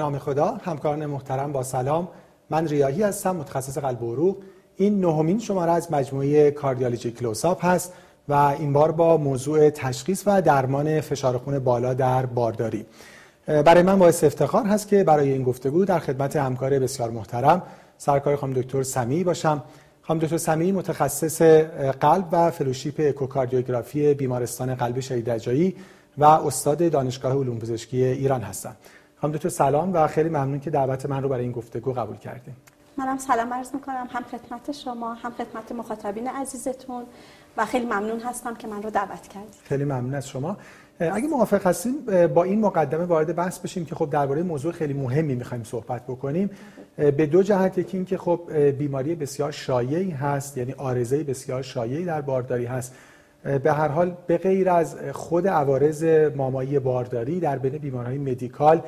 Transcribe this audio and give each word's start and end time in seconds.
نام 0.00 0.18
خدا 0.18 0.46
همکاران 0.46 1.06
محترم 1.06 1.52
با 1.52 1.62
سلام. 1.62 2.08
من 2.50 2.68
ریاهی 2.68 3.02
هستم 3.02 3.36
متخصص 3.36 3.78
قلب 3.78 4.02
و 4.02 4.12
عروق. 4.12 4.36
این 4.76 5.00
نهمین 5.00 5.38
شماره 5.38 5.72
از 5.72 5.92
مجموعه 5.92 6.50
کاردیولوژی 6.50 7.10
کلوساپ 7.10 7.64
هست 7.64 7.92
و 8.28 8.32
این 8.32 8.72
بار 8.72 8.92
با 8.92 9.16
موضوع 9.16 9.70
تشخیص 9.70 10.22
و 10.26 10.42
درمان 10.42 11.00
فشار 11.00 11.38
خون 11.38 11.58
بالا 11.58 11.94
در 11.94 12.26
بارداری. 12.26 12.86
برای 13.46 13.82
من 13.82 13.98
باعث 13.98 14.24
افتخار 14.24 14.64
هست 14.64 14.88
که 14.88 15.04
برای 15.04 15.32
این 15.32 15.42
گفتگو 15.42 15.84
در 15.84 15.98
خدمت 15.98 16.36
همکار 16.36 16.78
بسیار 16.78 17.10
محترم 17.10 17.62
سرکار 17.98 18.36
خانم 18.36 18.52
دکتر 18.52 18.82
سمی 18.82 19.24
باشم. 19.24 19.62
خانم 20.02 20.20
دکتر 20.20 20.38
سمی 20.38 20.72
متخصص 20.72 21.42
قلب 22.00 22.24
و 22.32 22.50
فلوشیپ 22.50 22.94
اکوکاردیوگرافی 23.08 24.14
بیمارستان 24.14 24.74
قلب 24.74 25.00
شهید 25.00 25.30
رجایی 25.30 25.76
و 26.18 26.24
استاد 26.24 26.90
دانشگاه 26.90 27.32
علوم 27.32 27.58
پزشکی 27.58 28.04
ایران 28.04 28.40
هستم. 28.40 28.76
خانم 29.20 29.32
دکتر 29.32 29.48
سلام 29.48 29.92
و 29.92 30.06
خیلی 30.06 30.28
ممنون 30.28 30.60
که 30.60 30.70
دعوت 30.70 31.06
من 31.06 31.22
رو 31.22 31.28
برای 31.28 31.42
این 31.42 31.52
گفتگو 31.52 31.92
قبول 31.92 32.16
کردیم 32.16 32.56
منم 32.96 33.18
سلام 33.18 33.54
عرض 33.54 33.74
می‌کنم. 33.74 34.08
هم 34.10 34.22
خدمت 34.22 34.72
شما 34.72 35.14
هم 35.14 35.32
خدمت 35.32 35.72
مخاطبین 35.72 36.28
عزیزتون 36.28 37.02
و 37.56 37.66
خیلی 37.66 37.84
ممنون 37.84 38.20
هستم 38.20 38.54
که 38.54 38.68
من 38.68 38.82
رو 38.82 38.90
دعوت 38.90 39.28
کردید 39.28 39.54
خیلی 39.64 39.84
ممنون 39.84 40.14
از 40.14 40.28
شما. 40.28 40.56
اگه 41.00 41.28
موافق 41.28 41.66
هستیم 41.66 42.26
با 42.26 42.44
این 42.44 42.60
مقدمه 42.60 43.04
وارد 43.04 43.36
بحث 43.36 43.58
بشیم 43.58 43.84
که 43.84 43.94
خب 43.94 44.10
درباره 44.10 44.42
موضوع 44.42 44.72
خیلی 44.72 44.92
مهمی 44.94 45.34
می‌خوایم 45.34 45.64
صحبت 45.64 46.02
بکنیم. 46.02 46.50
به 46.96 47.26
دو 47.26 47.42
جهت 47.42 47.78
یکی 47.78 47.96
این 47.96 48.06
که 48.06 48.18
خب 48.18 48.52
بیماری 48.78 49.14
بسیار 49.14 49.50
شایعی 49.50 50.10
هست 50.10 50.58
یعنی 50.58 50.72
آرزه 50.72 51.24
بسیار 51.24 51.62
شایعی 51.62 52.04
در 52.04 52.20
بارداری 52.20 52.66
هست. 52.66 52.94
به 53.62 53.72
هر 53.72 53.88
حال 53.88 54.16
به 54.26 54.38
غیر 54.38 54.70
از 54.70 54.96
خود 55.12 55.48
عوارض 55.48 56.04
مامایی 56.36 56.78
بارداری 56.78 57.40
در 57.40 57.58
بین 57.58 57.78
بیمارهای 57.78 58.18
medical 58.18 58.82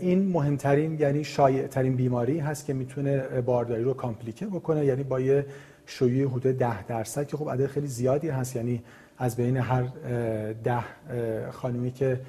این 0.00 0.28
مهمترین 0.28 1.00
یعنی 1.00 1.24
شایع 1.24 1.66
ترین 1.66 1.96
بیماری 1.96 2.38
هست 2.38 2.66
که 2.66 2.72
می‌تونه 2.72 3.18
بارداری 3.18 3.82
رو 3.82 3.94
complicate 3.94 4.46
بکنه 4.46 4.84
یعنی 4.84 5.02
با 5.02 5.20
یه 5.20 5.46
شیوع 5.86 6.30
حدود 6.30 6.58
10 6.58 6.86
درصد 6.86 7.26
که 7.26 7.36
خب 7.36 7.50
عدد 7.50 7.66
خیلی 7.66 7.86
زیادی 7.86 8.28
هست. 8.28 8.56
یعنی 8.56 8.82
از 9.18 9.36
بین 9.36 9.56
هر 9.56 9.84
ده 10.64 10.84
خانمی 11.50 11.90
که 11.90 12.20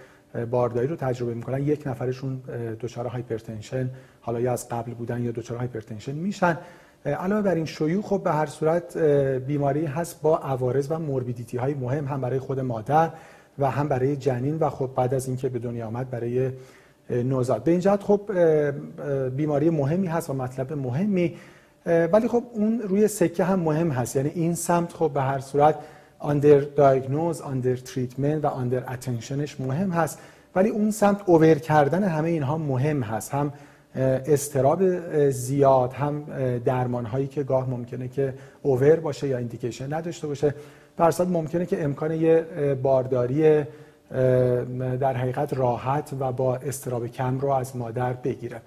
بارداری 0.52 0.88
رو 0.88 0.96
تجربه 0.96 1.34
می‌کنن 1.34 1.62
یک 1.62 1.88
نفرشون 1.88 2.42
دچار 2.80 3.06
hypertension 3.06 3.90
حالا 4.22 4.40
یا 4.40 4.54
از 4.54 4.70
قبل 4.70 4.94
بودن 4.94 5.24
یا 5.24 5.32
دچار 5.32 5.58
hypertension 5.58 6.16
میشن. 6.16 6.58
علاوه 7.06 7.42
بر 7.42 7.56
این 7.56 7.66
شیوع 7.66 8.02
خب 8.02 8.22
به 8.24 8.32
هر 8.32 8.46
صورت 8.46 8.98
بیماری 9.48 9.86
هست 9.86 10.22
با 10.22 10.38
عوارض 10.38 10.88
و 10.90 11.00
morbidity 11.00 11.58
های 11.58 11.74
مهم 11.74 12.06
هم 12.06 12.22
برای 12.22 12.40
خود 12.40 12.60
مادر 12.60 13.10
و 13.60 13.72
هم 13.72 13.88
برای 13.88 14.16
جنین 14.16 14.58
و 14.58 14.70
خب 14.70 14.90
بعد 14.96 15.14
از 15.14 15.28
اینکه 15.28 15.50
به 15.50 15.60
دنیا 15.60 15.88
آمد 15.88 16.10
برای 16.10 16.52
نوزاد. 17.10 17.64
به 17.64 17.72
این 17.72 17.80
جهت 17.80 18.04
خب 18.04 18.32
بیماری 19.36 19.70
مهمی 19.70 20.08
هست 20.08 20.30
و 20.30 20.34
مطلب 20.34 20.74
مهمی. 20.74 21.36
ولی 21.86 22.28
خب 22.28 22.44
اون 22.54 22.82
روی 22.82 23.08
سکه 23.08 23.44
هم 23.44 23.60
مهم 23.60 23.92
هست. 23.92 24.16
یعنی 24.16 24.30
این 24.30 24.56
سمت 24.56 24.94
خب 24.94 25.12
به 25.14 25.22
هر 25.22 25.40
صورت 25.40 25.76
under 26.20 26.60
diagnose 26.60 27.42
under 27.42 27.76
treatment 27.76 28.46
و 28.46 28.48
under 28.48 28.94
attention 28.94 29.48
ش 29.48 29.60
مهم 29.60 29.92
هست. 29.92 30.20
ولی 30.56 30.70
اون 30.70 30.92
سمت 30.92 31.22
over 31.26 31.56
کردن 31.56 32.04
همه 32.04 32.30
اینها 32.30 32.58
مهم 32.58 33.04
هست. 33.04 33.34
هم 33.34 33.54
استراب 33.96 34.84
زیاد 35.30 35.94
هم 35.94 36.24
درمان 36.66 37.06
هایی 37.06 37.28
که 37.28 37.44
گاه 37.44 37.70
ممکنه 37.70 38.08
که 38.08 38.34
اوور 38.62 38.96
باشه 38.96 39.28
یا 39.28 39.38
ایندیکیشن 39.38 39.94
نداشته 39.94 40.28
باشه. 40.28 40.56
در 40.98 41.14
ممکنه 41.26 41.66
که 41.66 41.84
امکان 41.84 42.12
یه 42.12 42.46
بارداری 42.84 43.64
در 45.00 45.14
حقیقت 45.14 45.54
راحت 45.54 46.14
و 46.20 46.32
با 46.32 46.56
استراب 46.56 47.08
کم 47.08 47.40
رو 47.40 47.50
از 47.50 47.76
مادر 47.76 48.14
بگیره. 48.14 48.62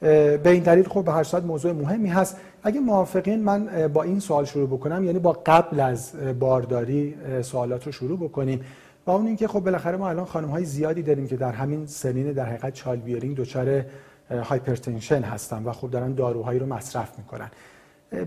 به 0.00 0.40
این 0.44 0.62
دلیل 0.62 0.88
خب 0.88 1.04
به 1.04 1.12
هر 1.12 1.22
صورت 1.22 1.42
موضوع 1.42 1.72
مهمی 1.72 2.08
هست. 2.08 2.36
اگه 2.62 2.80
موافقین 2.80 3.42
من 3.42 3.88
با 3.92 4.02
این 4.02 4.20
سوال 4.20 4.44
شروع 4.44 4.68
بکنم 4.68 5.04
یعنی 5.04 5.18
با 5.18 5.32
قبل 5.46 5.80
از 5.80 6.12
بارداری 6.38 7.14
سوالات 7.42 7.86
رو 7.86 7.92
شروع 7.92 8.18
بکنیم. 8.18 8.60
و 9.06 9.10
اون 9.10 9.26
اینکه 9.26 9.48
خب 9.48 9.60
بالاخره 9.60 9.96
ما 9.96 10.08
الان 10.08 10.24
خانم 10.24 10.48
های 10.48 10.64
زیادی 10.64 11.02
داریم 11.02 11.26
که 11.26 11.36
در 11.36 11.52
همین 11.52 11.86
سنین 11.86 12.32
در 12.32 12.44
حقیقت 12.44 12.72
چایلد 12.72 13.04
بیارینگ 13.04 13.36
دچار 13.36 13.84
hypertension 14.30 15.22
هستن 15.22 15.64
و 15.64 15.72
خب 15.72 15.90
دارن 15.90 16.14
داروهایی 16.14 16.58
رو 16.58 16.66
مصرف 16.66 17.18
می‌کنن. 17.18 17.50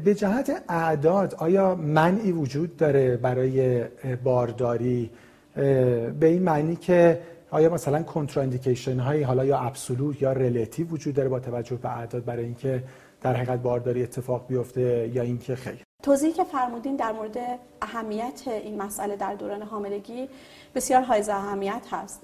به 0.04 0.16
جهت 0.16 0.64
اعداد 0.70 1.36
آیا 1.36 1.76
منعی 1.76 2.32
وجود 2.32 2.78
داره 2.78 3.18
برای 3.18 3.84
بارداری 4.24 5.10
به 5.56 6.28
این 6.28 6.44
معنی 6.44 6.76
که 6.76 7.22
آیا 7.52 7.70
مثلا 7.70 8.04
contraindication 8.04 9.00
هایی 9.00 9.24
حالا 9.24 9.46
یا 9.46 9.60
absolute 9.60 10.22
یا 10.22 10.32
relative 10.32 10.88
وجود 10.88 11.16
داره 11.16 11.30
با 11.30 11.40
توجه 11.40 11.76
به 11.76 11.98
اعداد 11.98 12.26
برای 12.26 12.46
اینکه 12.46 12.84
در 13.22 13.36
حقیقت 13.36 13.60
بارداری 13.60 14.04
اتفاق 14.04 14.48
بیفته 14.48 15.12
یا 15.14 15.22
اینکه 15.22 15.56
خیر؟ 15.56 15.84
توضیحی 16.04 16.34
که 16.34 16.44
فرمودین 16.44 16.96
در 16.96 17.12
مورد 17.12 17.38
اهمیت 17.82 18.42
این 18.48 18.82
مسئله 18.82 19.16
در 19.16 19.36
دوران 19.36 19.62
حاملگی 19.62 20.30
بسیار 20.76 21.02
حائز 21.02 21.24
اهمیت 21.30 21.88
هست. 21.92 22.22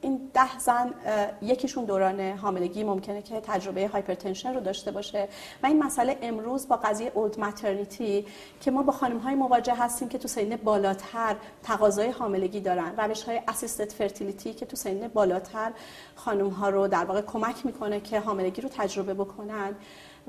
بین 0.00 0.30
ده 0.34 0.58
زن 0.58 0.94
یکیشون 1.42 1.84
دوران 1.84 2.20
حاملگی 2.20 2.84
ممکنه 2.84 3.22
که 3.22 3.40
تجربه 3.40 3.88
hypertension 3.88 4.54
رو 4.54 4.60
داشته 4.60 4.90
باشه. 4.90 5.28
و 5.62 5.66
این 5.66 5.82
مسئله 5.82 6.18
امروز 6.22 6.68
با 6.68 6.76
قضیه 6.76 7.12
old 7.14 7.40
maternity 7.40 8.26
که 8.60 8.70
ما 8.70 8.82
با 8.82 8.92
خانم 8.92 9.18
های 9.18 9.34
مواجه 9.34 9.74
هستیم 9.74 10.08
که 10.08 10.18
تو 10.18 10.28
سن 10.28 10.56
بالاتر 10.56 11.36
تقاضای 11.62 12.10
حاملگی 12.10 12.60
دارن. 12.60 12.96
روش 12.96 13.22
های 13.22 13.40
assisted 13.48 13.92
fertility 13.92 14.54
که 14.54 14.66
تو 14.66 14.76
سن 14.76 15.08
بالاتر 15.08 15.72
خانم 16.14 16.48
ها 16.48 16.68
رو 16.68 16.88
در 16.88 17.04
واقع 17.04 17.20
کمک 17.20 17.66
می‌کنه 17.66 18.00
که 18.00 18.20
حاملگی 18.20 18.62
رو 18.62 18.68
تجربه 18.68 19.14
بکنن. 19.14 19.74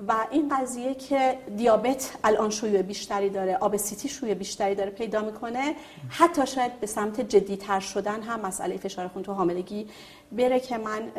و 0.08 0.28
این 0.32 0.56
قضیه 0.58 0.96
که 0.96 1.38
دیابت 1.58 2.18
الان 2.24 2.50
شیوع 2.50 2.82
بیشتری 2.82 3.30
داره 3.30 3.56
obesity 3.56 4.10
شیوع 4.10 4.36
بیشتری 4.36 4.76
داره 4.76 4.90
پیدا 4.90 5.22
می‌کنه 5.22 5.76
حتی 6.10 6.48
شاید 6.48 6.80
به 6.80 6.88
سمت 6.88 7.22
جدیتر 7.22 7.80
شدن 7.80 8.22
هم 8.22 8.40
مسئله 8.40 8.78
فشار 8.78 9.08
خون 9.08 9.24
تو 9.24 9.34
حاملگی 9.34 9.88
بره 10.32 10.60
که 10.60 10.78
من 10.78 11.12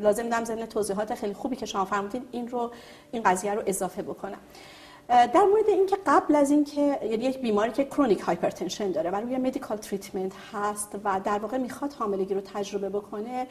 لازم 0.00 0.28
دارم 0.28 0.44
ضمن 0.44 0.66
توضیحات 0.66 1.14
خیلی 1.14 1.34
خوبی 1.34 1.56
که 1.56 1.66
شما 1.66 1.84
فرمودین 1.84 2.22
این 2.30 2.48
رو 2.48 2.70
این 3.12 3.22
قضیه 3.22 3.54
رو 3.54 3.62
اضافه 3.66 4.02
بکنم. 4.02 4.38
در 5.08 5.44
مورد 5.50 5.68
اینکه 5.68 5.96
قبل 6.06 6.34
از 6.34 6.50
اینکه 6.50 6.98
یعنی 7.02 7.24
یک 7.24 7.38
بیماری 7.38 7.72
که 7.72 7.84
chronic 7.84 8.20
hypertension 8.20 8.92
داره 8.92 9.10
و 9.10 9.16
روی 9.16 9.36
medical 9.36 9.76
treatment 9.76 10.32
هست 10.52 10.98
و 11.04 11.20
در 11.24 11.38
واقع 11.38 11.58
می‌خواد 11.58 11.92
حاملگی 11.92 12.34
رو 12.34 12.40
تجربه 12.40 12.88
بکنه 12.88 13.46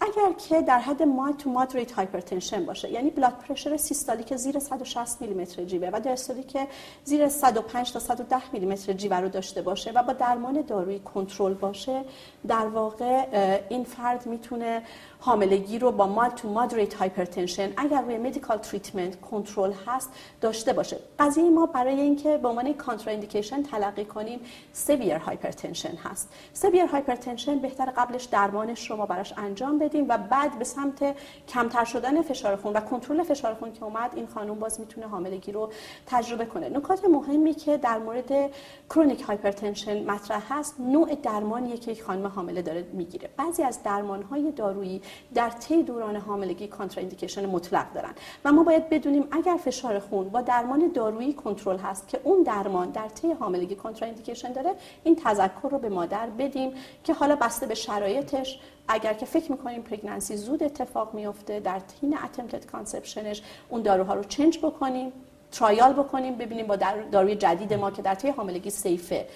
اگر 0.00 0.32
که 0.48 0.62
در 0.62 0.78
حد 0.78 1.02
mild 1.02 1.36
to 1.36 1.50
moderate 1.50 1.92
hypertension 1.92 2.66
باشه 2.66 2.90
یعنی 2.90 3.10
blood 3.10 3.32
pressure 3.48 3.76
systolic 3.76 4.36
زیر 4.36 4.58
160 4.58 5.20
میلیمتر 5.20 5.64
جیوه 5.64 5.88
و 5.88 6.00
که 6.48 6.66
زیر 7.04 7.28
105 7.28 7.92
تا 7.92 7.98
110 7.98 8.52
میلیمتر 8.52 8.92
جیوه 8.92 9.16
رو 9.16 9.28
داشته 9.28 9.62
باشه 9.62 9.92
و 9.92 10.02
با 10.02 10.12
درمان 10.12 10.62
دارویی 10.62 10.98
کنترل 10.98 11.54
باشه 11.54 12.04
در 12.48 12.66
واقع 12.66 13.26
این 13.68 13.84
فرد 13.84 14.26
می‌تونه 14.26 14.82
حاملگی 15.24 15.78
رو 15.78 15.92
با 15.92 16.06
mild 16.06 16.28
to 16.28 16.48
moderate 16.50 16.94
hypertension 16.94 17.72
اگر 17.76 18.02
روی 18.02 18.18
medical 18.18 18.58
treatment 18.58 19.20
کنترل 19.20 19.72
هست 19.86 20.10
داشته 20.40 20.72
باشه. 20.72 20.96
قضیه 21.18 21.50
ما 21.50 21.66
برای 21.66 22.00
اینکه 22.00 22.36
به 22.36 22.48
عنوان 22.48 22.72
contraindication 22.72 23.62
تلقی 23.62 24.04
کنیم 24.04 24.40
severe 24.72 25.16
hypertension 25.16 25.94
هست. 25.96 26.28
severe 26.52 26.86
hypertension 26.86 27.58
بهتر 27.58 27.92
قبلش 27.96 28.24
درمانش 28.24 28.90
رو 28.90 28.96
ما 28.96 29.06
براش 29.06 29.34
انجام 29.36 29.78
بدیم 29.78 30.06
و 30.08 30.18
بعد 30.18 30.58
به 30.58 30.64
سمت 30.64 31.16
کمتر 31.48 31.84
شدن 31.84 32.22
فشار 32.22 32.56
خون 32.56 32.72
و 32.72 32.80
کنترل 32.80 33.22
فشار 33.22 33.54
خون 33.54 33.72
که 33.72 33.84
اومد 33.84 34.10
این 34.14 34.26
خانم 34.26 34.54
باز 34.54 34.80
می‌تونه 34.80 35.06
حاملگی 35.06 35.52
رو 35.52 35.72
تجربه 36.06 36.44
کنه. 36.44 36.68
نکات 36.68 37.04
مهمی 37.04 37.54
که 37.54 37.76
در 37.76 37.98
مورد 37.98 38.50
chronic 38.90 39.22
hypertension 39.22 40.10
مطرح 40.10 40.42
هست 40.50 40.80
نوع 40.80 41.14
درمانیه 41.14 41.76
که 41.76 41.90
یک 41.90 42.02
خانم 42.02 42.26
حامله 42.26 42.62
داره 42.62 42.86
می‌گیره. 42.92 43.30
بعضی 43.36 43.62
از 43.62 43.82
درمانهای 43.82 44.52
دارویی 44.52 45.02
در 45.34 45.50
طی 45.50 45.82
دوران 45.82 46.16
حاملگی 46.16 46.66
contraindication 46.66 47.46
مطلق 47.46 47.92
دارن. 47.92 48.12
و 48.44 48.52
ما 48.52 48.62
باید 48.62 48.88
بدونیم 48.88 49.28
اگر 49.32 49.56
فشار 49.64 49.98
خون 49.98 50.28
با 50.28 50.40
درمان 50.40 50.90
دارویی 50.94 51.32
کنترل 51.32 51.78
هست 51.78 52.08
که 52.08 52.20
اون 52.24 52.42
درمان 52.42 52.90
در 52.90 53.08
طی 53.08 53.32
حاملگی 53.32 53.74
contraindication 53.74 54.52
داره 54.52 54.70
این 55.04 55.16
تذکر 55.16 55.68
رو 55.70 55.78
به 55.78 55.88
مادر 55.88 56.26
بدیم 56.26 56.72
که 57.04 57.14
حالا 57.14 57.36
بسته 57.36 57.66
به 57.66 57.74
شرایطش 57.74 58.60
اگر 58.88 59.12
که 59.12 59.26
فکر 59.26 59.52
می‌کنیم 59.52 59.82
pregnancy 59.82 60.36
زود 60.36 60.62
اتفاق 60.62 61.14
میفته 61.14 61.60
در 61.60 61.80
حین 61.80 62.18
attempted 62.24 62.66
conception 62.66 63.29
ش 63.29 63.42
اون 63.68 63.82
داروها 63.82 64.14
رو 64.14 64.24
change 64.24 64.58
بکنیم 64.58 65.12
trial 65.52 65.92
بکنیم 65.92 66.34
ببینیم 66.34 66.66
با 66.66 66.76
داروی 67.12 67.34
جدید 67.34 67.74
ما 67.74 67.90
که 67.90 68.02
در 68.02 68.14
طی 68.14 68.28
حاملگی 68.28 68.70
safe 68.70 69.15
ه 69.15 69.26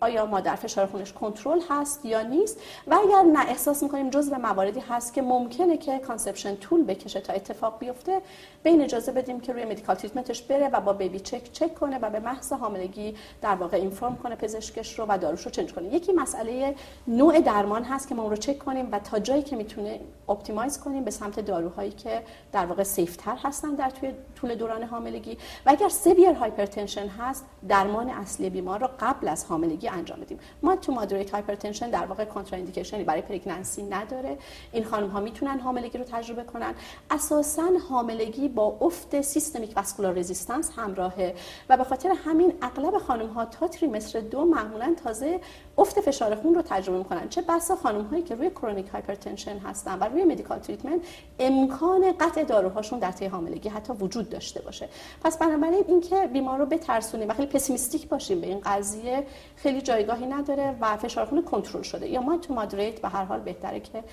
آیا 0.00 0.26
مادر 0.26 0.54
فشار 0.54 0.86
خونش 0.86 1.12
کنترل 1.12 1.60
هست 1.70 2.04
یا 2.04 2.22
نیست؟ 2.22 2.60
و 2.86 2.94
اگر 2.94 3.22
نه 3.22 3.48
احساس 3.48 3.82
می‌کنیم 3.82 4.10
جزء 4.10 4.38
مواردی 4.38 4.80
هست 4.80 5.14
که 5.14 5.22
ممکنه 5.22 5.76
که 5.76 5.98
conception 5.98 6.56
طول 6.56 6.84
بکشه 6.84 7.20
تا 7.20 7.32
اتفاق 7.32 7.78
بیفته. 7.78 8.20
بهش 8.62 8.82
اجازه 8.82 9.12
بدیم 9.12 9.40
که 9.40 9.52
روی 9.52 9.64
medical 9.64 9.96
treatment 9.96 10.34
ش 10.34 10.42
بره 10.42 10.68
و 10.68 10.80
با 10.80 10.92
baby 10.92 11.20
check 11.20 11.52
چک 11.52 11.74
کنه 11.74 11.98
و 11.98 12.10
به 12.10 12.20
محض 12.20 12.52
حاملگی 12.52 13.16
در 13.42 13.54
واقع 13.54 13.76
inform 13.76 14.16
کنه 14.16 14.36
پزشکش 14.36 14.98
رو 14.98 15.06
و 15.08 15.18
داروش 15.18 15.42
رو 15.42 15.50
change 15.50 15.72
کنه. 15.72 15.94
یکی 15.94 16.12
مسئله 16.12 16.74
نوع 17.08 17.40
درمان 17.40 17.84
هست 17.84 18.08
که 18.08 18.14
ما 18.14 18.22
اون 18.22 18.30
رو 18.30 18.36
چک 18.36 18.58
کنیم 18.58 18.88
و 18.92 18.98
تا 18.98 19.18
جایی 19.18 19.42
که 19.42 19.56
می‌تونه 19.56 20.00
optimize 20.28 20.80
کنیم 20.80 21.04
به 21.04 21.10
سمت 21.10 21.40
داروهایی 21.40 21.90
که 21.90 22.22
در 22.52 22.66
واقع 22.66 22.82
safer 22.82 23.36
هستن 23.36 23.74
در 23.74 23.90
توی 23.90 24.12
طول 24.36 24.54
دوران 24.54 24.82
حاملگی. 24.82 25.38
و 25.66 25.70
اگر 25.70 25.88
severe 25.88 26.32
hypertension 26.32 27.06
هست 27.06 27.44
درمان 27.68 28.10
اصلی 28.10 28.50
بیمار 28.50 28.80
رو 28.80 28.88
قبل 29.00 29.28
از 29.28 29.44
حاملگی 29.44 29.88
انجام 29.94 30.20
بدیم. 30.20 30.38
mild 30.62 30.76
to 30.76 30.92
moderate 30.92 31.30
hypertension 31.30 31.90
در 31.90 32.06
واقع 32.06 32.24
contraindication 32.24 32.99
ی 32.99 33.04
برای 33.04 33.22
pregnancy 33.22 33.82
نداره. 33.82 34.38
این 34.72 34.84
خانم 34.84 35.08
ها 35.08 35.20
می‌تونن 35.20 35.60
حاملگی 35.60 35.98
رو 35.98 36.04
تجربه 36.04 36.42
کنن. 36.44 36.74
اساسا 37.10 37.70
حاملگی 37.88 38.48
با 38.48 38.76
افت 38.80 39.20
systemic 39.20 39.76
vascular 39.76 40.14
resistance 40.14 40.70
همراهه 40.76 41.34
و 41.68 41.76
به 41.76 41.84
خاطر 41.84 42.14
همین 42.24 42.52
اغلب 42.62 42.98
خانم 42.98 43.28
ها 43.28 43.44
تا 43.44 43.68
trimester 43.68 44.20
دو 44.20 44.44
معمولا 44.44 44.94
تازه 45.04 45.40
افت 45.78 46.00
فشار 46.00 46.34
خون 46.34 46.54
رو 46.54 46.62
تجربه 46.62 46.98
می‌کنن. 46.98 47.28
چه 47.28 47.42
بسا 47.42 47.76
خانم 47.76 48.02
هایی 48.02 48.22
که 48.22 48.34
روی 48.34 48.50
chronic 48.50 48.88
hypertension 48.88 49.58
هستن 49.58 49.98
و 49.98 50.04
روی 50.04 50.24
medical 50.24 50.58
treatment 50.58 51.00
امکان 51.38 52.12
قطع 52.20 52.44
داروهاشون 52.44 52.98
در 52.98 53.12
طی 53.12 53.26
حاملگی 53.26 53.68
حتی 53.68 53.92
وجود 53.92 54.28
داشته 54.28 54.62
باشه. 54.62 54.88
پس 55.24 55.38
بنابراین 55.38 55.84
اینکه 55.88 56.26
بیمار 56.32 56.58
رو 56.58 56.66
بترسونیم 56.66 57.28
و 57.28 57.32
خیلی 57.32 57.48
pessimistic 57.48 58.08
باشیم 58.08 58.40
به 58.40 58.46
این 58.46 58.60
قضیه 58.64 59.26
خیلی 59.56 59.80
جایگاهی 59.80 60.26
نداره 60.26 60.76
و 60.80 60.96
فشار 60.96 61.26
خون 61.26 61.44
کنترل 61.44 61.82
شده. 61.82 62.08
یا 62.08 62.20
mild 62.20 62.36
to 62.36 62.54
moderate 62.54 63.00
به 63.00 63.08
هر 63.08 63.24
حال 63.24 63.40
بهتره 63.40 63.80
که 63.80 64.04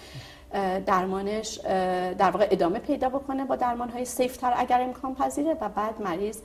درمانش 0.86 1.58
در 2.18 2.32
واقع 2.32 2.48
ادامه 2.52 2.80
پیدا 2.80 3.10
بکنه 3.10 3.46
با 3.46 3.56
درمان 3.56 3.90
های 3.90 4.06
safer 4.06 4.54
اگر 4.58 4.82
امکان 4.82 5.16
پذیره 5.16 5.58
و 5.62 5.70
بعد 5.70 6.02
مریض 6.02 6.38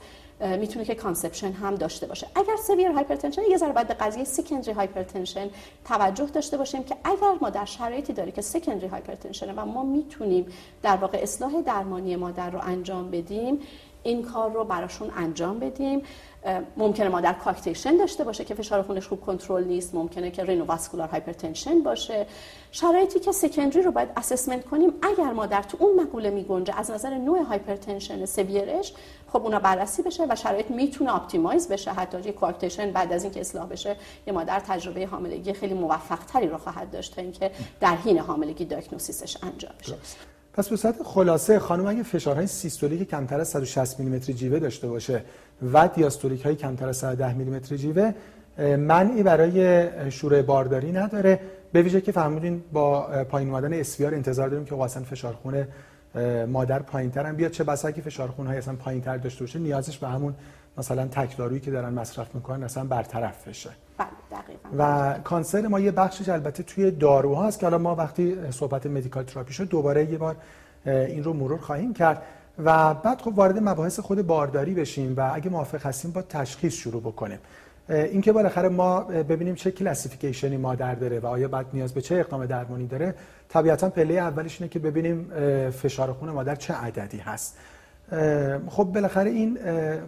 می‌تونه 0.59 0.85
که 0.85 0.95
conception 0.95 1.51
هم 1.51 1.75
داشته 1.75 2.07
باشه. 2.07 2.27
اگر 2.35 2.55
severe 2.67 2.91
hypertension 2.91 3.41
یه 3.49 3.57
ذره 3.57 3.71
به 3.71 3.91
قضیه 3.91 4.23
secondary 4.23 4.71
hypertension 4.71 5.49
توجه 5.85 6.25
داشته 6.25 6.57
باشیم 6.57 6.83
که 6.83 6.95
اگر 7.03 7.33
ما 7.41 7.49
در 7.49 7.65
شرایطی 7.65 8.13
داری 8.13 8.31
که 8.31 8.41
secondary 8.41 8.87
hypertension 8.87 9.55
و 9.55 9.65
ما 9.65 9.83
می‌تونیم 9.83 10.45
در 10.81 10.95
واقع 10.95 11.19
اصلاح 11.21 11.61
درمانی 11.61 12.15
مادر 12.15 12.49
رو 12.49 12.59
انجام 12.63 13.11
بدیم 13.11 13.59
این 14.03 14.23
کار 14.23 14.51
رو 14.51 14.63
براشون 14.63 15.11
انجام 15.17 15.59
بدیم. 15.59 16.01
ممکنه 16.77 17.09
مادر 17.09 17.33
coarctation 17.33 17.97
داشته 17.97 18.23
باشه 18.23 18.45
که 18.45 18.55
فشار 18.55 18.81
خونش 18.81 19.07
خوب 19.07 19.21
کنترل 19.21 19.63
نیست 19.63 19.95
ممکنه 19.95 20.31
که 20.31 20.43
renovascular 20.43 21.07
hypertension 21.07 21.83
باشه. 21.83 22.27
شرایطی 22.71 23.19
که 23.19 23.31
secondary 23.31 23.81
رو 23.81 23.91
باید 23.91 24.09
assessment 24.17 24.65
کنیم 24.65 24.93
اگر 25.01 25.33
مادر 25.33 25.61
تو 25.61 25.77
اون 25.79 26.03
مقوله 26.03 26.29
میگنجه 26.29 26.79
از 26.79 26.91
نظر 26.91 27.17
نوع 27.17 27.43
hypertension 27.43 28.25
severe 28.25 28.76
ش 28.76 28.93
خب 29.27 29.43
اونا 29.43 29.59
بررسی 29.59 30.01
بشه 30.01 30.25
و 30.29 30.35
شرایط 30.35 30.71
می‌تونه 30.71 31.15
optimize 31.15 31.67
بشه. 31.67 31.91
حتی 31.91 32.21
یه 32.25 32.31
coarctation 32.31 32.91
بعد 32.91 33.13
از 33.13 33.23
اینکه 33.23 33.39
اصلاح 33.39 33.67
بشه 33.67 33.95
یه 34.27 34.33
مادر 34.33 34.59
تجربه 34.59 35.05
حاملگی 35.05 35.53
خیلی 35.53 35.73
موفق 35.73 36.19
تری 36.19 36.47
رو 36.47 36.57
خواهد 36.57 36.91
داشت 36.91 37.15
تا 37.15 37.21
اینکه 37.21 37.51
در 37.79 37.95
حین 37.95 38.19
حاملگی 38.19 38.65
diagnosis 38.65 39.24
ش 39.24 39.37
انجام 39.43 39.71
بشه. 39.79 39.95
پس 40.53 40.69
به 40.69 40.75
صورت 40.75 41.03
خلاصه 41.03 41.59
خانم 41.59 41.87
اگه 41.87 42.03
فشارهای 42.03 42.47
systolic 42.47 43.09
کمتر 43.09 43.39
از 43.39 43.49
160 43.49 43.99
میلیمتر 43.99 44.33
جیوه 44.33 44.59
داشته 44.59 44.87
باشه 44.87 45.23
و 45.73 45.87
diastolic 45.87 46.45
های 46.45 46.55
کمتر 46.55 46.89
از 46.89 46.97
110 46.97 47.33
میلیمتر 47.33 47.75
جیوه 47.75 48.13
منعی 48.77 49.23
برای 49.23 49.87
شروع 50.11 50.41
بارداری 50.41 50.91
نداره. 50.91 51.39
به 51.71 51.81
ویژه 51.81 52.01
که 52.01 52.11
فرمودین 52.11 52.63
با 52.73 53.01
پایین 53.23 53.49
اومدن 53.49 53.73
SVR 53.73 54.13
انتظار 54.13 54.49
داریم 54.49 54.65
که 54.65 54.75
اصلا 54.75 55.03
فشار 55.03 55.33
خون 55.33 55.67
مادر 56.45 56.79
پایینتر 56.79 57.25
هم 57.25 57.35
بیاد. 57.35 57.51
چه 57.51 57.63
بسا 57.63 57.91
که 57.91 58.01
فشار 58.01 58.27
خون 58.27 58.47
های 58.47 58.57
اصلا 58.57 58.75
پایینتر 58.75 59.17
داشته 59.17 59.43
باشه 59.43 59.59
نیازش 59.59 59.97
به 59.97 60.07
همون 60.07 60.35
مثلا 60.77 61.07
تکدارویی 61.07 61.59
که 61.59 61.71
دارن 61.71 61.93
مصرف 61.93 62.35
می‌کنن 62.35 62.63
اصلا 62.63 62.83
برطرف 62.83 63.47
بشه. 63.47 63.69
بله، 63.97 64.07
و 64.77 65.13
concern 65.23 65.67
ما 65.67 65.79
یه 65.79 65.91
بخشش 65.91 66.29
البته 66.29 66.63
توی 66.63 66.91
داروها 66.91 67.47
هست 67.47 67.59
که 67.59 67.65
حالا 67.65 67.77
ما 67.77 67.95
وقتی 67.95 68.35
صحبت 68.51 68.85
medical 68.85 69.23
therapy 69.23 69.53
شد 69.53 69.67
دوباره 69.67 70.11
یه 70.11 70.17
بار 70.17 70.35
این 70.85 71.23
رو 71.23 71.33
مرور 71.33 71.59
خواهیم 71.59 71.93
کرد. 71.93 72.21
و 72.59 72.93
بعد 72.93 73.21
خب 73.21 73.37
وارد 73.37 73.57
مباحث 73.57 73.99
خود 73.99 74.27
بارداری 74.27 74.73
بشیم 74.73 75.13
و 75.17 75.31
اگه 75.33 75.49
موافق 75.49 75.85
هستیم 75.85 76.11
با 76.11 76.21
تشخیص 76.21 76.73
شروع 76.73 77.01
بکنیم. 77.01 77.39
اینکه 77.89 78.31
بالاخره 78.31 78.69
ما 78.69 78.99
ببینیم 79.01 79.55
چه 79.55 79.71
classification 79.71 80.51
ی 80.51 80.57
مادر 80.57 80.95
داره 80.95 81.19
و 81.19 81.25
آیا 81.25 81.47
بعد 81.47 81.65
نیاز 81.73 81.93
به 81.93 82.01
چه 82.01 82.15
اقدام 82.15 82.45
درمانی 82.45 82.87
داره. 82.87 83.15
طبیعتا 83.49 83.89
پله 83.89 84.13
اولش 84.13 84.61
اینه 84.61 84.69
که 84.69 84.79
ببینیم 84.79 85.31
فشار 85.69 86.13
خون 86.13 86.29
مادر 86.29 86.55
چه 86.55 86.73
عددی 86.73 87.17
هست. 87.17 87.57
خب 88.69 88.83
بالاخره 88.83 89.29
این 89.29 89.57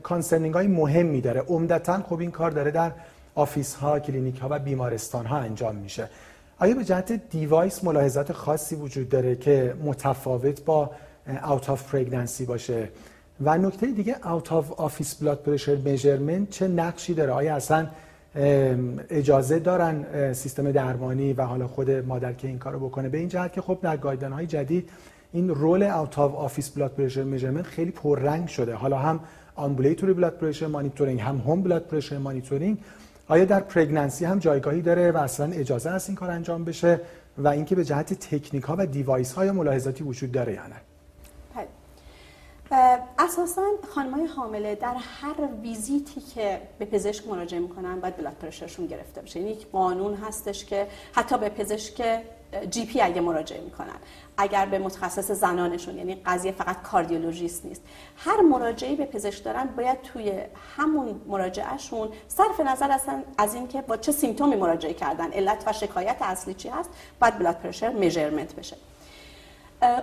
concerning 0.03 0.53
های 0.53 0.67
مهمی 0.67 1.21
داره. 1.21 1.41
عمدتا 1.41 2.03
خب 2.09 2.19
این 2.19 2.31
کار 2.31 2.51
داره 2.51 2.71
در 2.71 2.91
office 3.35 3.75
ها 3.75 3.99
کلینیک 3.99 4.39
ها 4.39 4.47
و 4.51 4.59
بیمارستان 4.59 5.25
ها 5.25 5.37
انجام 5.37 5.75
میشه. 5.75 6.09
آیا 6.59 6.75
به 6.75 6.83
جهت 6.83 7.11
device 7.29 7.83
ملاحظات 7.83 8.31
خاصی 8.31 8.75
وجود 8.75 9.09
داره 9.09 9.35
که 9.35 9.75
متفاوت 9.83 10.65
با 10.65 10.91
out 11.37 11.69
of 11.69 11.91
pregnancy 11.91 12.45
باشه. 12.45 12.89
و 13.41 13.57
نکته 13.57 13.87
دیگه 13.87 14.27
out 14.27 14.51
of 14.51 14.71
office 14.71 15.15
blood 15.15 15.43
pressure 15.43 15.75
measurement 15.75 16.49
چه 16.49 16.67
نقشی 16.67 17.13
داره؟ 17.13 17.31
آیا 17.31 17.55
اصلا 17.55 17.87
اجازه 19.09 19.59
دارن 19.59 20.33
سیستم 20.33 20.71
درمانی 20.71 21.33
و 21.33 21.41
حالا 21.41 21.67
خود 21.67 21.91
مادر 21.91 22.33
که 22.33 22.47
این 22.47 22.59
کارو 22.59 22.79
بکنه؟ 22.79 23.09
به 23.09 23.17
این 23.17 23.27
جهت 23.27 23.53
که 23.53 23.61
خب 23.61 23.79
در 23.81 23.97
guideline 23.97 24.31
های 24.31 24.47
جدید 24.47 24.89
این 25.33 25.49
role 25.49 25.83
out 25.83 26.19
of 26.19 26.35
office 26.35 26.69
blood 26.69 26.91
pressure 26.91 27.23
measurement 27.23 27.65
خیلی 27.65 27.91
پررنگ 27.91 28.47
شده. 28.47 28.73
حالا 28.73 28.97
هم 28.97 29.19
ambulatory 29.55 30.13
blood 30.13 30.37
pressure 30.37 30.67
monitoring 30.67 31.21
هم 31.21 31.37
home 31.37 31.61
blood 31.61 31.87
pressure 31.87 32.17
monitoring 32.17 32.77
آیا 33.27 33.45
در 33.45 33.59
pregnancy 33.59 34.25
هم 34.25 34.39
جایگاهی 34.39 34.81
داره 34.81 35.11
و 35.11 35.17
اصلا 35.17 35.51
اجازه 35.51 35.89
هست 35.89 36.09
این 36.09 36.15
کار 36.15 36.31
انجام 36.31 36.63
بشه؟ 36.63 37.01
و 37.37 37.47
اینکه 37.47 37.75
به 37.75 37.85
جهت 37.85 38.13
تکنیک 38.13 38.63
ها 38.63 38.75
و 38.79 38.85
device 38.85 39.33
های 39.33 39.51
ملاحظاتی 39.51 40.03
وجود 40.03 40.31
داره 40.31 40.53
یا 40.53 40.67
نه؟ 40.67 40.75
اساسا 43.19 43.63
های 43.95 44.25
حامله 44.25 44.75
در 44.75 44.95
هر 44.95 45.47
ویزیتی 45.61 46.21
که 46.21 46.61
به 46.79 46.85
پزشک 46.85 47.27
مراجعه 47.27 47.59
می‌کنن 47.59 47.99
باید 47.99 48.17
blood 48.17 48.33
pressure 48.33 48.68
شون 48.68 48.85
گرفته 48.85 49.21
بشه. 49.21 49.39
یک 49.39 49.67
قانون 49.71 50.13
هستش 50.13 50.65
که 50.65 50.87
حتی 51.13 51.37
به 51.37 51.49
پزشک 51.49 52.21
GP 52.69 53.01
اگه 53.01 53.21
مراجعه 53.21 53.61
می‌کنن. 53.61 53.95
اگر 54.37 54.65
به 54.65 54.79
متخصص 54.79 55.31
زنانشون 55.31 55.97
یعنی 55.97 56.15
قضیه 56.25 56.51
فقط 56.51 56.81
کاردیولوژیست 56.81 57.65
نیست. 57.65 57.81
هر 58.17 58.41
مراجعه 58.41 58.95
به 58.95 59.05
پزشک 59.05 59.43
دارن 59.43 59.65
باید 59.65 60.01
توی 60.01 60.31
همون 60.77 61.21
مراجعهشون 61.27 62.09
صرف 62.27 62.59
نظر 62.59 62.91
اصلا 62.91 63.23
از 63.37 63.53
اینکه 63.55 63.81
با 63.81 63.97
چه 63.97 64.11
symptom 64.11 64.50
ی 64.50 64.55
مراجعه 64.55 64.93
کردن. 64.93 65.31
علت 65.31 65.63
و 65.67 65.73
شکایت 65.73 66.17
اصلی 66.21 66.53
چی 66.53 66.69
هست؟ 66.69 66.89
باید 67.21 67.39
blood 67.39 67.55
pressure 67.55 67.89
measurement 67.89 68.55
بشه. 68.55 68.77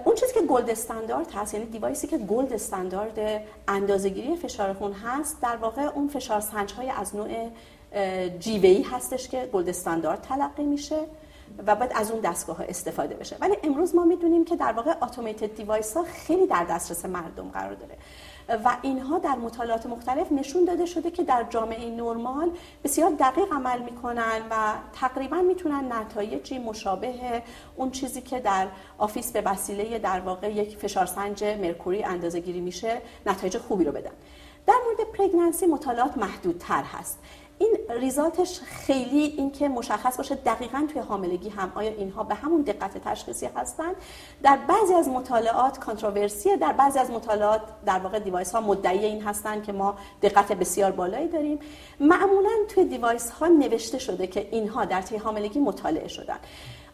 اون 0.05 0.15
چیزی 0.15 0.35
که 0.35 0.41
gold 0.41 0.71
standard 0.71 1.33
هست 1.35 1.55
یعنی 1.55 1.67
device 1.67 2.01
ی 2.01 2.07
که 2.07 2.19
gold 2.19 2.53
standard 2.53 3.43
اندازه‌گیری 3.69 4.37
فشار 4.37 4.73
خون 4.73 4.93
هست 4.93 5.41
در 5.43 5.57
واقع 5.57 5.83
اون 5.83 6.09
فشار 6.09 6.41
سنج 6.41 6.73
های 6.73 6.91
از 6.91 7.17
نوع 7.17 7.51
جیوه‌ای 8.39 8.83
هستش 8.83 9.29
که 9.29 9.51
gold 9.53 9.69
standard 9.69 10.23
تلقی 10.23 10.65
میشه 10.65 11.01
و 11.67 11.77
بعد 11.77 11.93
از 11.95 12.11
اون 12.11 12.21
دستگاه 12.21 12.57
ها 12.57 12.65
استفاده 12.65 13.15
بشه. 13.15 13.37
ولی 13.41 13.57
امروز 13.63 13.95
ما 13.95 14.05
می‌دونیم 14.05 14.45
که 14.45 14.57
در 14.57 14.73
واقع 14.73 14.95
automated 15.03 15.55
device 15.57 15.97
ها 15.97 16.03
خیلی 16.03 16.47
در 16.47 16.65
دسترس 16.65 17.05
مردم 17.05 17.49
قرار 17.49 17.75
داره. 17.75 17.95
و 18.49 18.77
اینها 18.83 19.19
در 19.19 19.35
مطالعات 19.35 19.87
مختلف 19.87 20.33
نشون 20.33 20.65
داده 20.65 20.87
شده 20.87 21.11
که 21.11 21.23
در 21.25 21.47
جامعه 21.51 21.91
نرمال 21.91 22.51
بسیار 22.85 23.11
دقیق 23.11 23.53
عمل 23.53 23.83
می‌کنن 23.83 24.43
و 24.51 24.55
تقریبا 24.93 25.37
می‌تونن 25.37 25.93
نتایجی 25.93 26.59
مشابه 26.59 27.43
اون 27.77 27.91
چیزی 27.91 28.21
که 28.21 28.41
در 28.41 28.69
office 28.99 29.33
به 29.33 29.41
وسیله 29.41 29.99
در 29.99 30.21
واقع 30.21 30.53
یک 30.53 30.77
فشارسنج 30.77 31.45
mercury 31.45 32.05
اندازه 32.05 32.41
گیری 32.41 32.61
میشه 32.61 33.01
نتایج 33.27 33.59
خوبی 33.59 33.85
رو 33.85 33.93
بدن. 33.93 34.13
در 34.67 34.75
مورد 34.87 35.13
pregnancy 35.13 35.67
مطالعات 35.67 36.19
محدودتر 36.19 36.83
هست. 36.83 37.19
این 37.59 37.77
result 37.91 38.43
ش 38.43 38.61
خیلی 38.61 39.21
اینکه 39.21 39.69
مشخص 39.69 40.17
باشه 40.17 40.35
دقیقا 40.35 40.87
توی 40.93 41.03
حاملگی 41.03 41.49
هم 41.49 41.73
آیا 41.75 41.91
اینها 41.91 42.25
به 42.25 42.35
همون 42.35 42.63
دقت 42.63 42.99
تشخیصی 42.99 43.47
هستن. 43.47 43.93
در 44.43 44.57
بعضی 44.57 44.95
از 44.95 45.09
مطالعات 45.09 45.79
controversy 45.79 46.50
ه 46.50 46.57
در 46.57 46.73
بعضی 46.73 46.99
از 46.99 47.11
مطالعات 47.11 47.61
در 47.87 47.99
واقع 47.99 48.19
device 48.19 48.53
ها 48.53 48.61
مدعی 48.61 49.05
این 49.05 49.23
هستن 49.23 49.63
که 49.63 49.73
ما 49.73 49.95
دقت 50.23 50.53
بسیار 50.53 50.91
بالایی 50.91 51.29
داریم. 51.29 51.59
معمولا 52.01 52.51
توی 52.69 52.85
device 52.85 53.31
ها 53.31 53.47
نوشته 53.47 53.99
شده 53.99 54.27
که 54.27 54.49
اینها 54.51 54.85
در 54.85 55.03
طی 55.03 55.17
حاملگی 55.17 55.59
مطالعه 55.59 56.09
شدن. 56.09 56.39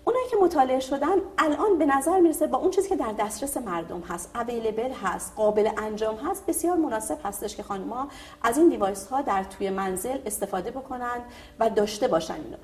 اونایی 0.05 0.27
که 0.31 0.37
مطالعه 0.37 0.81
شدن 0.81 1.17
الان 1.39 1.79
به 1.79 1.87
نظر 1.87 2.21
می‌رسه 2.21 2.47
با 2.47 2.59
اون 2.59 2.71
چیزی 2.71 2.89
که 2.89 2.97
در 2.97 3.13
دسترس 3.13 3.57
مردم 3.57 4.01
هست 4.01 4.31
available 4.35 4.91
هست 4.91 5.33
قابل 5.37 5.71
انجام 5.79 6.17
هست 6.17 6.47
بسیار 6.47 6.77
مناسب 6.77 7.19
هستش 7.25 7.57
که 7.57 7.63
خانم‌ها 7.63 8.09
از 8.43 8.59
این 8.59 8.69
device 8.69 9.07
ها 9.07 9.23
در 9.23 9.45
توی 9.45 9.71
منزل 9.71 10.19
استفاده 10.27 10.71
بکنن 10.71 11.21
و 11.61 11.71
داشته 11.71 12.09
باشن 12.09 12.35
اینو. 12.35 12.57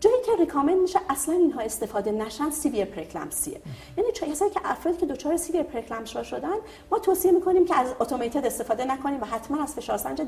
جایی 0.00 0.16
که 0.26 0.36
recommend 0.38 0.76
میشه 0.76 1.00
اصلا 1.10 1.34
اینها 1.34 1.60
استفاده 1.60 2.12
نشن 2.12 2.50
severe 2.50 2.84
preeclampsia 2.84 3.54
ه 3.54 3.60
یعنی 3.96 4.12
چه 4.12 4.26
که 4.26 4.60
افرادی 4.64 4.98
که 4.98 5.06
دچار 5.06 5.36
severe 5.36 5.62
preeclampsia 5.62 6.22
شدن 6.22 6.54
ما 6.90 6.98
توصیه 6.98 7.32
می‌کنیم 7.32 7.64
که 7.64 7.74
از 7.74 7.94
automated 8.00 8.46
استفاده 8.46 8.84
نکنیم 8.84 9.20
و 9.20 9.24
حتما 9.24 9.62
از 9.62 9.74
فشارسنج 9.74 10.22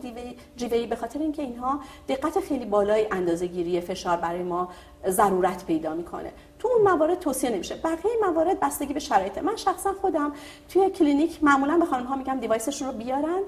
جیوه‌ای 0.56 0.86
به 0.86 0.96
خاطر 0.96 1.18
اینکه 1.18 1.42
اینها 1.42 1.80
دقت 2.08 2.40
خیلی 2.40 2.64
بالای 2.64 3.06
اندازه‌گیری 3.10 3.80
فشار 3.80 4.16
برای 4.16 4.42
ما 4.42 4.68
ضرورت 5.08 5.66
پیدا 5.66 5.94
می‌کنه. 5.94 6.32
تو 6.64 6.70
اون 6.70 6.82
موارد 6.82 7.18
توصیه 7.20 7.50
نمیشه. 7.50 7.74
بقیه 7.74 8.10
موارد 8.22 8.60
بستگی 8.60 8.94
به 8.94 9.00
شرایط 9.00 9.38
من 9.38 9.56
شخصا 9.56 9.92
خودم 10.00 10.32
توی 10.68 10.90
کلینیک 10.90 11.44
معمولا 11.44 11.78
به 11.78 11.84
خانم 11.84 12.04
ها 12.04 12.16
میگم 12.16 12.40
device 12.40 12.69
شون 12.69 12.88
رو 12.88 12.94
بیارند 12.94 13.44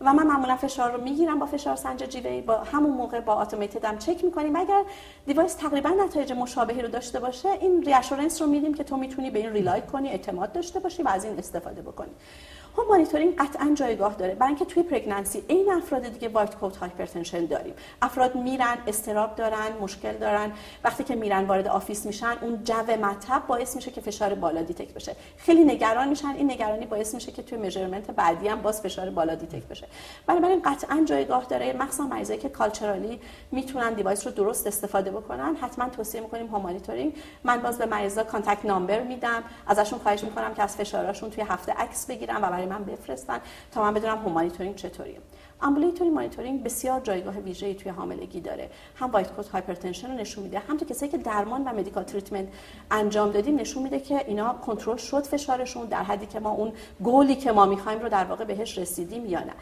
و 0.00 0.14
من 0.14 0.26
معمولا 0.26 0.56
فشار 0.56 0.92
رو 0.92 1.02
می‌گیرم 1.02 1.38
با 1.38 1.46
فشار 1.46 1.76
سنج 1.76 2.02
جیوی 2.02 2.40
با 2.40 2.56
همون 2.56 2.90
موقع 2.90 3.20
با 3.20 3.42
automated 3.42 3.92
م 3.92 3.98
چک 3.98 4.24
می‌کنیم. 4.24 4.56
اگر 4.56 4.82
device 5.26 5.54
تقریبا 5.54 5.90
نتایج 5.90 6.32
مشابهی 6.32 6.82
رو 6.82 6.88
داشته 6.88 7.20
باشه 7.20 7.48
این 7.48 7.82
reassurance 7.82 8.42
رو 8.42 8.48
میدیم 8.48 8.74
که 8.74 8.84
تو 8.84 8.96
می‌تونی 8.96 9.30
به 9.30 9.38
این 9.38 9.52
rely 9.52 9.82
کنی 9.82 10.08
اعتماد 10.08 10.52
داشته 10.52 10.80
باشی 10.80 11.02
و 11.02 11.08
از 11.08 11.24
این 11.24 11.38
استفاده 11.38 11.82
بکنی. 11.82 12.10
home 12.10 12.69
خب 12.76 12.82
مانیتورینگ 12.88 13.36
قطعا 13.36 13.72
جایگاه 13.74 14.14
داره. 14.14 14.34
برای 14.34 14.48
اینکه 14.48 14.64
توی 14.64 14.82
pregnancy 14.82 15.44
این 15.48 15.72
افراد 15.72 16.02
دیگه 16.02 16.28
white 16.28 16.54
coat 16.54 16.76
hypertension 16.76 17.46
داریم. 17.46 17.74
افراد 18.02 18.34
میرن 18.34 18.78
اضطراب 18.86 19.34
دارن 19.34 19.72
مشکل 19.80 20.12
دارن. 20.12 20.52
وقتی 20.84 21.04
که 21.04 21.14
میرن 21.14 21.44
وارد 21.44 21.68
office 21.68 22.06
میشن 22.06 22.34
اون 22.40 22.64
جو 22.64 22.96
مطب 23.02 23.42
باعث 23.46 23.76
میشه 23.76 23.90
که 23.90 24.00
فشار 24.00 24.34
بالا 24.34 24.62
detect 24.62 24.94
بشه. 24.94 25.16
خیلی 25.36 25.64
نگران 25.64 26.08
میشن. 26.08 26.28
این 26.28 26.50
نگرانی 26.50 26.86
باعث 26.86 27.14
میشه 27.14 27.32
که 27.32 27.42
توی 27.42 27.58
measurement 27.58 28.10
بعدی 28.10 28.48
هم 28.48 28.62
باز 28.62 28.80
فشار 28.80 29.10
بالا 29.10 29.34
detect 29.34 29.68
بشه. 29.68 29.86
بنابراین 30.26 30.62
قطعا 30.64 31.04
جایگاه 31.04 31.44
داره. 31.44 31.72
مخصوصا 31.72 32.04
مریضایی 32.04 32.38
که 32.38 32.48
culturally 32.48 33.20
می‌تونن 33.52 33.92
device 33.92 34.26
رو 34.26 34.32
درست 34.32 34.66
استفاده 34.66 35.10
بکنن 35.10 35.56
حتما 35.56 35.88
توصیه 35.88 36.20
می‌کنیم 36.20 36.46
home 36.46 36.60
monitoring. 36.60 37.14
من 37.44 37.62
باز 37.62 37.78
به 37.78 37.86
مریضا 37.86 38.24
contact 38.24 38.64
number 38.64 39.00
میدم. 39.00 39.42
ازشون 39.66 39.98
خواهش 39.98 40.24
می‌کنم 40.24 40.54
که 40.54 40.62
از 40.62 40.76
فشاراشون 40.76 41.30
توی 41.30 41.44
هفته 41.48 41.72
عکس 41.72 42.06
بگیرن 42.06 42.36
و 42.36 42.50
برای 42.66 42.78
من 42.78 42.84
بفرستن 42.84 43.40
تا 43.72 43.82
من 43.82 43.94
بدونم 43.94 44.18
home 44.18 44.32
monitoring 44.32 44.74
چطوریه. 44.74 45.18
ambulatory 45.62 46.10
monitoring 46.10 46.62
بسیار 46.62 47.00
جایگاه 47.00 47.38
ویژه‌ای 47.38 47.74
توی 47.74 47.92
حاملگی 47.92 48.40
داره. 48.40 48.70
هم 48.94 49.10
white 49.10 49.32
coat 49.32 49.48
hypertension 49.48 50.10
رو 50.10 50.14
نشون 50.14 50.44
میده 50.44 50.58
هم 50.58 50.76
تو 50.76 50.84
کسایی 50.84 51.12
که 51.12 51.18
درمان 51.18 51.64
و 51.64 51.68
medical 51.68 52.04
treatment 52.04 52.48
انجام 52.90 53.30
دادیم 53.30 53.56
نشون 53.56 53.82
میده 53.82 54.00
که 54.00 54.24
اینا 54.26 54.52
کنترل 54.52 54.96
شد 54.96 55.22
فشارشون 55.22 55.86
در 55.86 56.02
حدی 56.02 56.26
که 56.26 56.40
ما 56.40 56.50
اون 56.50 56.72
گولی 57.02 57.36
که 57.36 57.52
ما 57.52 57.66
می‌خوایم 57.66 58.00
رو 58.00 58.08
در 58.08 58.24
واقع 58.24 58.44
بهش 58.44 58.78
رسیدیم 58.78 59.26
یا 59.26 59.40
نه. 59.40 59.52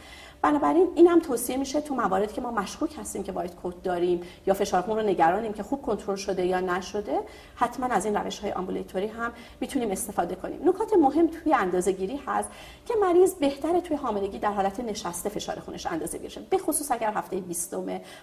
بنابراین 0.42 0.88
این 0.94 1.06
هم 1.06 1.20
توصیه 1.20 1.56
میشه 1.56 1.80
تو 1.80 1.94
مواردی 1.94 2.34
که 2.34 2.40
ما 2.40 2.50
مشکوک 2.50 2.98
هستیم 2.98 3.22
که 3.22 3.32
white 3.32 3.52
coat 3.62 3.82
داریم 3.82 4.22
یا 4.46 4.54
فشار 4.54 4.82
خون 4.82 4.96
رو 4.96 5.02
نگرانیم 5.02 5.52
که 5.52 5.62
خوب 5.62 5.82
کنترل 5.82 6.16
شده 6.16 6.46
یا 6.46 6.60
نشده 6.60 7.18
حتما 7.54 7.86
از 7.86 8.04
این 8.04 8.16
روش 8.16 8.38
های 8.38 8.52
ambulatory 8.52 9.06
هم 9.06 9.32
می‌تونیم 9.60 9.90
استفاده 9.90 10.34
کنیم. 10.34 10.68
نکات 10.68 10.92
مهم 10.92 11.26
توی 11.26 11.54
اندازه 11.54 11.92
گیری 11.92 12.20
هست 12.26 12.50
که 12.86 12.94
مریض 13.02 13.34
بهتره 13.34 13.80
توی 13.80 13.96
حاملگی 13.96 14.38
در 14.38 14.52
حالت 14.52 14.80
نشسته 14.80 15.28
فشار 15.28 15.60
خونش 15.60 15.86
اندازه 15.86 16.18
گیری 16.18 16.46
به 16.50 16.58
خصوص 16.58 16.92
اگر 16.92 17.12
هفته 17.12 17.36
20 17.36 17.76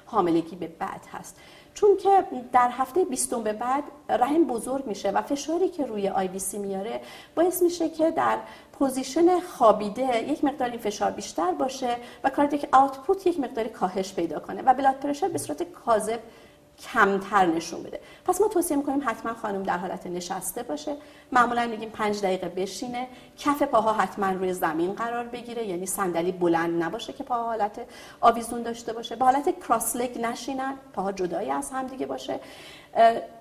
حاملگی 0.05 0.55
به 0.55 0.67
بعد 0.67 1.01
هست. 1.11 1.35
چون 1.73 1.97
که 1.97 2.23
در 2.51 2.69
هفته 2.71 3.05
20 3.05 3.35
به 3.35 3.53
بعد 3.53 3.83
رحم 4.09 4.43
بزرگ 4.43 4.87
میشه 4.87 5.11
و 5.11 5.21
فشاری 5.21 5.69
که 5.69 5.85
روی 5.85 6.09
IVC 6.09 6.57
میاره 6.57 7.01
باعث 7.35 7.61
میشه 7.61 7.89
که 7.89 8.11
در 8.11 8.37
position 8.79 9.39
خوابیده 9.39 10.31
یک 10.31 10.43
مقدار 10.43 10.69
این 10.69 10.79
فشار 10.79 11.11
بیشتر 11.11 11.51
باشه 11.51 11.97
و 12.23 12.29
cardiac 12.29 12.67
output 12.71 13.27
یک 13.27 13.39
مقداری 13.39 13.69
کاهش 13.69 14.13
پیدا 14.13 14.39
کنه 14.39 14.61
و 14.61 14.73
blood 14.73 14.95
pressure 14.95 15.27
به 15.27 15.37
صورت 15.37 15.63
کاذب 15.63 16.19
کمتر 16.79 17.45
نشون 17.45 17.83
بده. 17.83 17.99
پس 18.25 18.41
ما 18.41 18.47
توصیه 18.47 18.77
می‌کنیم 18.77 19.01
حتما 19.05 19.33
خانم 19.33 19.63
در 19.63 19.77
حالت 19.77 20.07
نشسته 20.07 20.63
باشه. 20.63 20.95
معمولا 21.31 21.67
میگیم 21.67 21.89
پنج 21.89 22.21
دقیقه 22.21 22.49
بشینه. 22.49 23.07
کف 23.37 23.61
پاها 23.63 23.93
حتما 23.93 24.31
روی 24.31 24.53
زمین 24.53 24.93
قرار 24.93 25.23
بگیره. 25.23 25.65
یعنی 25.65 25.85
صندلی 25.85 26.31
بلند 26.31 26.83
نباشه 26.83 27.13
که 27.13 27.23
پاها 27.23 27.43
حالت 27.43 27.79
آویزون 28.21 28.63
داشته 28.63 28.93
باشه. 28.93 29.15
به 29.15 29.25
حالت 29.25 29.59
cross 29.67 29.95
leg 29.95 30.19
نشینن. 30.21 30.73
پاها 30.93 31.11
جدایی 31.11 31.51
از 31.51 31.71
هم 31.71 31.87
دیگه 31.87 32.05
باشه. 32.05 32.39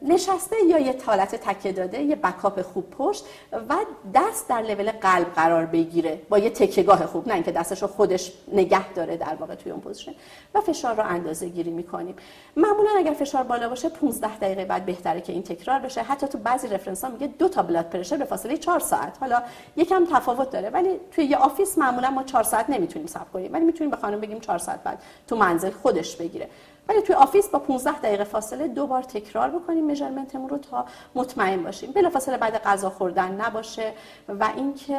نشسته 0.03 0.57
یا 0.69 0.79
یه 0.79 0.97
حالت 1.07 1.35
تکیه 1.35 1.73
داده 1.73 2.03
یه 2.03 2.17
backup 2.17 2.63
خوب 2.63 2.91
پشت 2.91 3.25
و 3.53 3.77
دست 4.15 4.49
در 4.49 4.63
لول 4.63 4.91
قلب 4.91 5.27
قرار 5.35 5.67
بگیره. 5.67 6.21
با 6.29 6.39
یه 6.39 6.51
تکیه‌گاه 6.51 7.07
خوب 7.07 7.29
نه 7.29 7.35
اینکه 7.35 7.53
دستش 7.53 7.83
رو 7.83 7.89
خودش 7.89 8.33
نگه 8.53 8.93
داره 8.93 9.17
در 9.17 9.35
واقع 9.35 9.55
توی 9.55 9.73
اون 9.73 9.81
position. 9.81 10.13
و 10.55 10.61
فشار 10.61 10.97
رو 10.97 11.03
اندازه 11.09 11.49
گیری 11.49 11.71
می‌کنیم. 11.71 12.17
معمولا 12.57 12.91
اگر 12.97 13.13
فشار 13.13 13.43
بالا 13.43 13.69
باشه 13.69 13.89
15 13.89 14.37
دقیقه 14.37 14.65
بعد 14.75 14.87
بهتره 14.87 15.21
که 15.21 15.33
این 15.33 15.43
تکرار 15.43 15.79
بشه. 15.79 16.03
حتی 16.03 16.27
تو 16.27 16.39
بعضی 16.39 16.69
reference 16.69 17.05
ها 17.05 17.11
میگه 17.11 17.27
دو 17.27 17.49
تا 17.49 17.63
blood 17.63 17.85
pressure 17.85 18.17
به 18.17 18.25
فاصله 18.25 18.57
4 18.57 18.81
ساعت. 18.81 19.17
حالا 19.21 19.43
یکم 19.77 20.07
تفاوت 20.13 20.51
داره 20.51 20.71
ولی 20.71 20.91
توی 21.13 21.25
یه 21.25 21.37
office 21.37 21.79
معمولا 21.79 22.11
ما 22.11 22.23
4 22.23 22.43
ساعت 22.43 22.71
نمی‌تونیم 22.71 23.07
صبر 23.07 23.31
کنیم. 23.33 23.53
ولی 23.53 23.65
می‌تونیم 23.65 23.91
به 23.91 23.97
خانم 23.97 24.21
بگیم 24.21 24.41
4 24.41 24.59
ساعت 24.59 24.83
بعد 24.83 25.03
تو 25.27 25.37
منزل 25.37 25.71
خودش 25.71 26.17
بگیره. 26.17 26.49
ولی 26.89 27.03
توی 27.03 27.15
office 27.15 27.49
با 27.49 27.59
15 27.59 27.99
دقیقه 27.99 28.25
فاصله 28.25 28.69
دو 28.69 28.87
بار 28.87 29.03
تکرار 29.03 29.51
بکنیم 29.51 29.85
measurement 29.85 30.35
مون 30.35 30.49
رو 30.49 30.59
تا 30.59 30.87
مطمئن 31.15 31.63
باشیم. 31.63 31.93
بلافاصله 31.93 32.37
بعد 32.37 32.63
غذا 32.63 32.91
خوردن 32.91 33.41
نباشه 33.41 33.93
و 34.29 34.49
اینکه 34.57 34.99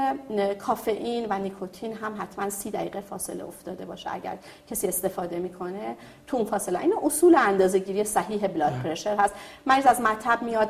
کافئین 0.60 1.26
و 1.30 1.40
نیکوتین 1.40 1.94
هم 1.94 2.22
حتما 2.22 2.50
30 2.50 2.72
دقیقه 2.72 3.02
فاصله 3.02 3.46
افتاده 3.46 3.86
باشه 3.86 4.14
اگر 4.14 4.38
کسی 4.70 4.88
استفاده 4.88 5.40
می‌کنه 5.40 5.96
تو 6.28 6.38
اون 6.38 6.46
فاصله. 6.46 6.80
این 6.80 6.94
اصول 7.04 7.36
اندازه‌گیری 7.36 8.04
صحیح 8.04 8.48
blood 8.48 8.74
pressure 8.84 9.16
هست. 9.16 9.34
مریض 9.66 9.86
از 9.86 10.02
مطب 10.02 10.42
میاد 10.42 10.70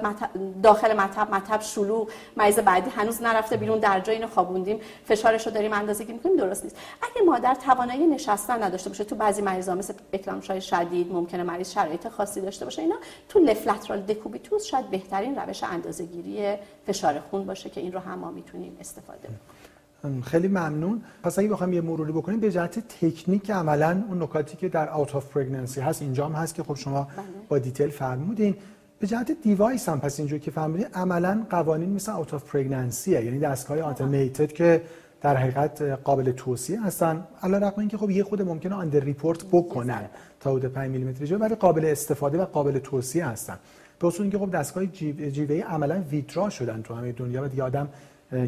داخل 0.64 0.94
مطب 0.94 1.36
مطب 1.36 1.62
شلوغ. 1.62 2.10
مریض 2.38 2.60
بعدی 2.60 2.90
هنوز 2.90 3.22
نرفته 3.22 3.58
بیرون 3.58 3.80
در 3.80 4.00
جا 4.00 4.16
اینو 4.16 4.28
خوابوندیم. 4.28 4.80
فشارش 5.06 5.48
رو 5.48 5.54
داریم 5.54 5.74
اندازه‌گیری 5.74 6.14
می‌کنیم 6.14 6.36
درست 6.36 6.64
نیست. 6.64 6.78
اگه 7.02 7.26
مادر 7.26 7.56
توانایی 7.56 8.08
نشستن 8.08 8.64
نداشته 8.64 8.90
باشه 8.90 9.04
تو 9.04 9.16
بعضی 9.16 9.42
مریضا 9.42 9.76
مثل 9.76 9.94
اکلامپسیای 10.14 10.62
شدید 10.62 11.05
ممکنه 11.12 11.44
مریض 11.44 11.72
شرایط 11.72 12.08
خاصی 12.08 12.42
داشته 12.42 12.66
باشه. 12.66 12.82
اینا 12.82 12.96
تو 13.30 13.40
left 13.40 13.62
lateral 13.62 14.02
decubitus 14.02 14.66
شاید 14.66 14.90
بهترین 14.90 15.36
روش 15.36 15.64
اندازه‌گیری 15.64 16.56
فشار 16.88 17.20
خون 17.20 17.46
باشه 17.46 17.70
که 17.70 17.82
این 17.82 17.92
رو 17.92 18.00
هم 18.00 18.20
ما 18.20 18.32
می‌تونیم 18.32 18.78
استفاده 18.80 19.28
کنیم. 19.28 20.22
خیلی 20.22 20.48
ممنون. 20.48 21.02
پس 21.24 21.40
اگه 21.40 21.50
بخوام 21.50 21.74
یه 21.74 21.82
مروری 21.82 22.12
بکنیم 22.12 22.40
به 22.40 22.52
جهت 22.52 22.80
تکنیک 22.88 23.52
عملا 23.52 24.04
اون 24.10 24.24
نکاتی 24.24 24.58
که 24.58 24.70
در 24.70 24.90
out 24.90 25.16
of 25.16 25.32
pregnancy 25.32 25.82
هست 25.82 26.02
اینجا 26.02 26.26
هم 26.26 26.32
هست 26.32 26.56
که 26.56 26.64
خب 26.64 26.76
شما 26.76 27.04
بله. 27.04 27.26
با 27.50 27.60
detail 27.60 27.90
فرمودین. 27.90 28.56
به 29.00 29.08
جهت 29.08 29.32
device 29.32 29.90
هم 29.90 30.00
پس 30.00 30.20
اینجوری 30.20 30.42
که 30.42 30.52
فهمیدین 30.52 30.88
عملا 30.94 31.46
قوانین 31.50 31.90
مثل 31.94 32.12
out 32.12 32.34
of 32.34 32.44
pregnancy 32.44 33.17
ه 33.17 33.26
یعنی 33.26 33.40
دستگاه 33.40 33.90
automated 33.90 34.54
که 34.54 34.82
در 35.26 35.38
حقیقت 35.38 35.82
قابل 35.82 36.32
توصیه 36.32 36.84
هستن. 36.84 37.28
علی 37.44 37.54
رغم 37.54 37.80
اینکه 37.80 37.98
خب 37.98 38.10
یه 38.10 38.24
خود 38.24 38.42
ممکنه 38.42 38.76
under 38.76 39.00
report 39.00 39.46
بکنن 39.52 40.02
تا 40.40 40.52
حدود 40.52 40.72
5 40.72 40.92
میلیمتر 40.92 41.26
جیوه 41.26 41.38
ولی 41.38 41.56
قابل 41.56 41.86
استفاده 41.86 42.42
و 42.42 42.46
قابل 42.46 42.80
توصیه 42.80 43.26
هستن. 43.26 43.58
به 44.00 44.08
اصول 44.08 44.22
اینکه 44.22 44.38
خب 44.38 44.52
دستگاه 44.52 44.86
جیوه 44.86 45.56
عملا 45.56 46.04
withdraw 46.12 46.50
شدن 46.50 46.82
تو 46.82 46.94
همه 46.94 47.12
دنیا 47.12 47.44
و 47.44 47.48
دیگه 47.48 47.64
آدم 47.64 47.90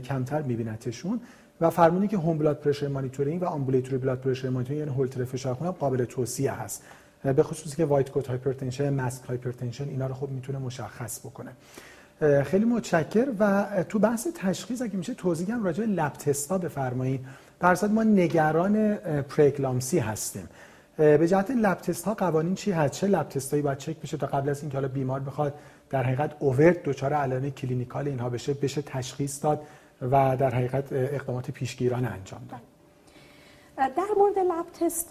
کمتر 0.03 0.41
میبینتشون 0.41 1.19
و 1.62 1.69
فرمودین 1.70 2.08
که 2.07 2.17
home 2.18 2.38
blood 2.38 2.60
pressure 2.60 2.88
monitoring 2.88 3.42
و 3.41 3.46
ambulatory 3.46 3.98
blood 3.98 4.20
pressure 4.20 4.50
monitoring 4.50 4.80
یعنی 4.79 4.98
هولتر 4.98 5.25
فشار 5.25 5.53
خون 5.53 5.72
قابل 5.72 6.05
توصیه 6.05 6.51
هست. 6.51 6.84
به 7.24 7.43
خصوصی 7.43 7.75
که 7.75 7.86
white 7.86 8.12
coat 8.12 8.27
hypertension 8.27 8.89
masked 8.89 9.25
hypertension 9.25 9.89
اینا 9.89 10.07
رو 10.07 10.13
خب 10.13 10.29
می‌تونه 10.29 10.60
مشخص 10.60 11.19
بکنه. 11.19 11.51
خیلی 12.44 12.66
متشکر. 12.66 13.28
و 13.40 13.66
تو 13.90 14.00
بحث 14.00 14.28
تشخیص 14.36 14.82
اگه 14.82 14.96
میشه 14.96 15.14
توضیح 15.14 15.54
هم 15.54 15.64
راجع 15.64 15.86
به 15.86 15.92
lab 15.92 16.13
test 16.13 16.49
ا 16.49 16.58
بفرمایید. 16.58 17.26
در 17.60 17.88
ما 17.88 18.04
نگران 18.04 18.96
پره‌اکلامپسی 19.22 20.00
هستیم. 20.00 20.50
به 20.98 21.28
جهت 21.28 21.52
lab 21.51 21.77
test 21.77 22.06
ها 22.06 22.14
قوانین 22.14 22.56
چی 22.56 22.72
هست؟ 22.72 22.94
چه 22.94 23.08
lab 23.08 23.30
test 23.30 23.52
ایی 23.52 23.63
باید 23.64 23.78
چک 23.78 24.02
بشه 24.02 24.18
تا 24.18 24.28
قبل 24.28 24.50
از 24.50 24.62
اینکه 24.62 24.78
حالا 24.78 24.88
بیمار 24.88 25.20
بخواد 25.20 25.54
در 25.90 26.04
حقیقت 26.04 26.32
overt 26.39 26.84
دچار 26.84 27.14
علائم 27.14 27.50
clinical 27.50 28.08
اینها 28.08 28.30
بشه 28.30 28.54
بشه 28.54 28.82
تشخیص 28.82 29.44
داد 29.44 29.62
و 30.02 30.38
در 30.38 30.56
حقیقت 30.56 30.88
اقدامات 30.92 31.52
پیشگیرانه 31.52 32.08
انجام 32.08 32.42
داد. 32.50 32.76
در 33.77 34.07
مورد 34.17 34.39
lab 34.39 34.66
test 34.80 35.10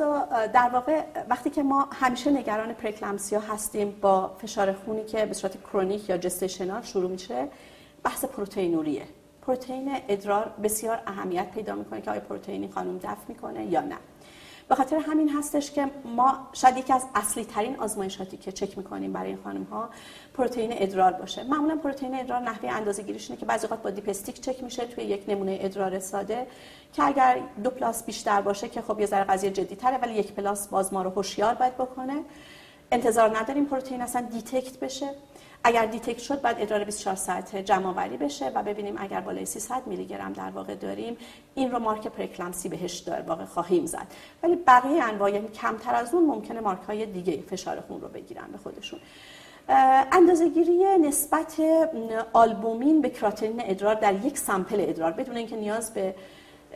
در 0.53 0.71
واقع 0.73 1.05
وقتی 1.29 1.51
که 1.51 1.63
ما 1.63 1.89
همیشه 1.93 2.31
نگران 2.31 2.73
پره‌اکلامپسیا 2.73 3.41
هستیم 3.41 3.99
با 4.01 4.29
فشار 4.29 4.73
خونی 4.73 5.05
که 5.05 5.27
به 5.27 5.35
صورت 5.35 5.61
کرونیک 5.63 6.09
یا 6.09 6.19
gestational 6.19 6.83
شروع 6.83 7.11
میشه 7.11 7.49
بحث 8.05 8.25
پروتئینوریه. 8.25 9.03
پروتئین 9.43 9.97
ادرار 10.09 10.51
بسیار 10.63 11.03
اهمیت 11.07 11.51
پیدا 11.51 11.75
می‌کنه 11.75 12.01
که 12.01 12.11
آیا 12.11 12.21
پروتئینی 12.21 12.69
خانم 12.69 12.99
دفع 12.99 13.29
می‌کنه 13.29 13.67
یا 13.67 13.81
نه. 13.81 13.97
به 14.69 14.75
خاطر 14.75 14.97
همین 14.97 15.29
هستش 15.29 15.71
که 15.71 15.91
ما 16.05 16.39
شاید 16.53 16.77
یکی 16.77 16.93
از 16.93 17.07
اصلی 17.15 17.45
ترین 17.45 17.77
آزمایشاتی 17.77 18.37
که 18.37 18.53
چک 18.53 18.79
می‌کنیم 18.79 19.13
برای 19.13 19.29
این 19.29 19.39
خانم 19.45 19.63
ها 19.63 19.91
پروتئین 20.35 20.71
ادرار 20.73 21.13
باشه. 21.13 21.45
معمولا 21.45 21.77
پروتئین 21.77 22.21
ادرار 22.21 22.41
نحوه 22.41 22.71
اندازه 22.71 23.03
گیریش 23.03 23.31
اینه 23.31 23.41
که 23.41 23.47
بعضی 23.47 23.67
وقت 23.67 23.83
با 23.83 23.91
dipstick 23.91 24.41
چک 24.41 24.65
میشه 24.65 24.87
توی 24.87 25.05
یک 25.05 25.25
نمونه 25.29 25.59
ادرار 25.61 25.99
ساده 25.99 26.47
که 26.93 27.03
اگر 27.05 27.39
دو 27.65 27.71
plus 27.71 28.05
بیشتر 28.05 28.41
باشه 28.41 28.69
که 28.69 28.83
خب 28.83 29.01
یه 29.01 29.07
ذره 29.07 29.25
قضیه 29.25 29.51
جدی 29.51 29.77
تره 29.77 29.99
ولی 29.99 30.15
یک 30.15 30.33
plus 30.33 30.69
باز 30.69 30.93
ما 30.93 31.03
رو 31.03 31.11
هوشیار 31.11 31.55
باید 31.55 31.75
بکنه. 31.75 32.23
انتظار 32.93 33.39
نداریم 33.39 33.65
پروتئین 33.65 34.03
اصلا 34.03 34.23
detect 34.33 34.81
بشه. 34.81 35.11
اگر 35.67 35.87
detect 35.87 36.19
شد 36.19 36.41
بعد 36.41 36.61
ادرار 36.61 36.85
24 36.85 37.17
ساعته 37.17 37.63
جمع 37.63 37.87
آوری 37.87 38.17
بشه 38.17 38.49
و 38.55 38.63
ببینیم 38.63 38.95
اگر 38.99 39.21
بالای 39.21 39.47
300 39.47 39.87
میلی 39.87 40.07
گرم 40.07 40.33
در 40.33 40.51
واقع 40.51 40.75
داریم 40.75 41.17
این 41.55 41.71
رو 41.71 41.79
مارک 41.79 42.07
پره‌اکلامپسی 42.07 42.69
بهش 42.69 42.99
در 42.99 43.23
واقع 43.23 43.45
خواهیم 43.45 43.87
زد. 43.87 44.07
ولی 44.43 44.57
بقیه 44.57 45.05
انواع 45.05 45.39
کمتر 45.39 45.95
از 45.95 46.15
اون 46.15 46.27
ممکنه 46.27 46.61
مارک 46.61 46.83
های 46.83 47.07
دیگه 47.07 47.43
فشار 47.51 47.81
خون 47.81 48.01
رو 48.01 48.09
بگیرن 48.09 48.47
به 48.53 48.59
خودشون. 48.59 49.01
اندازه‌گیری 50.13 50.99
نسبت 50.99 51.61
آلبومین 52.33 53.01
به 53.01 53.11
کراتینین 53.11 53.63
ادرار 53.65 53.95
در 53.95 54.15
یک 54.15 54.39
sample 54.39 54.81
ادرار 54.81 55.13
بدون 55.13 55.37
اینکه 55.37 55.57
نیاز 55.57 55.95
به 55.95 56.15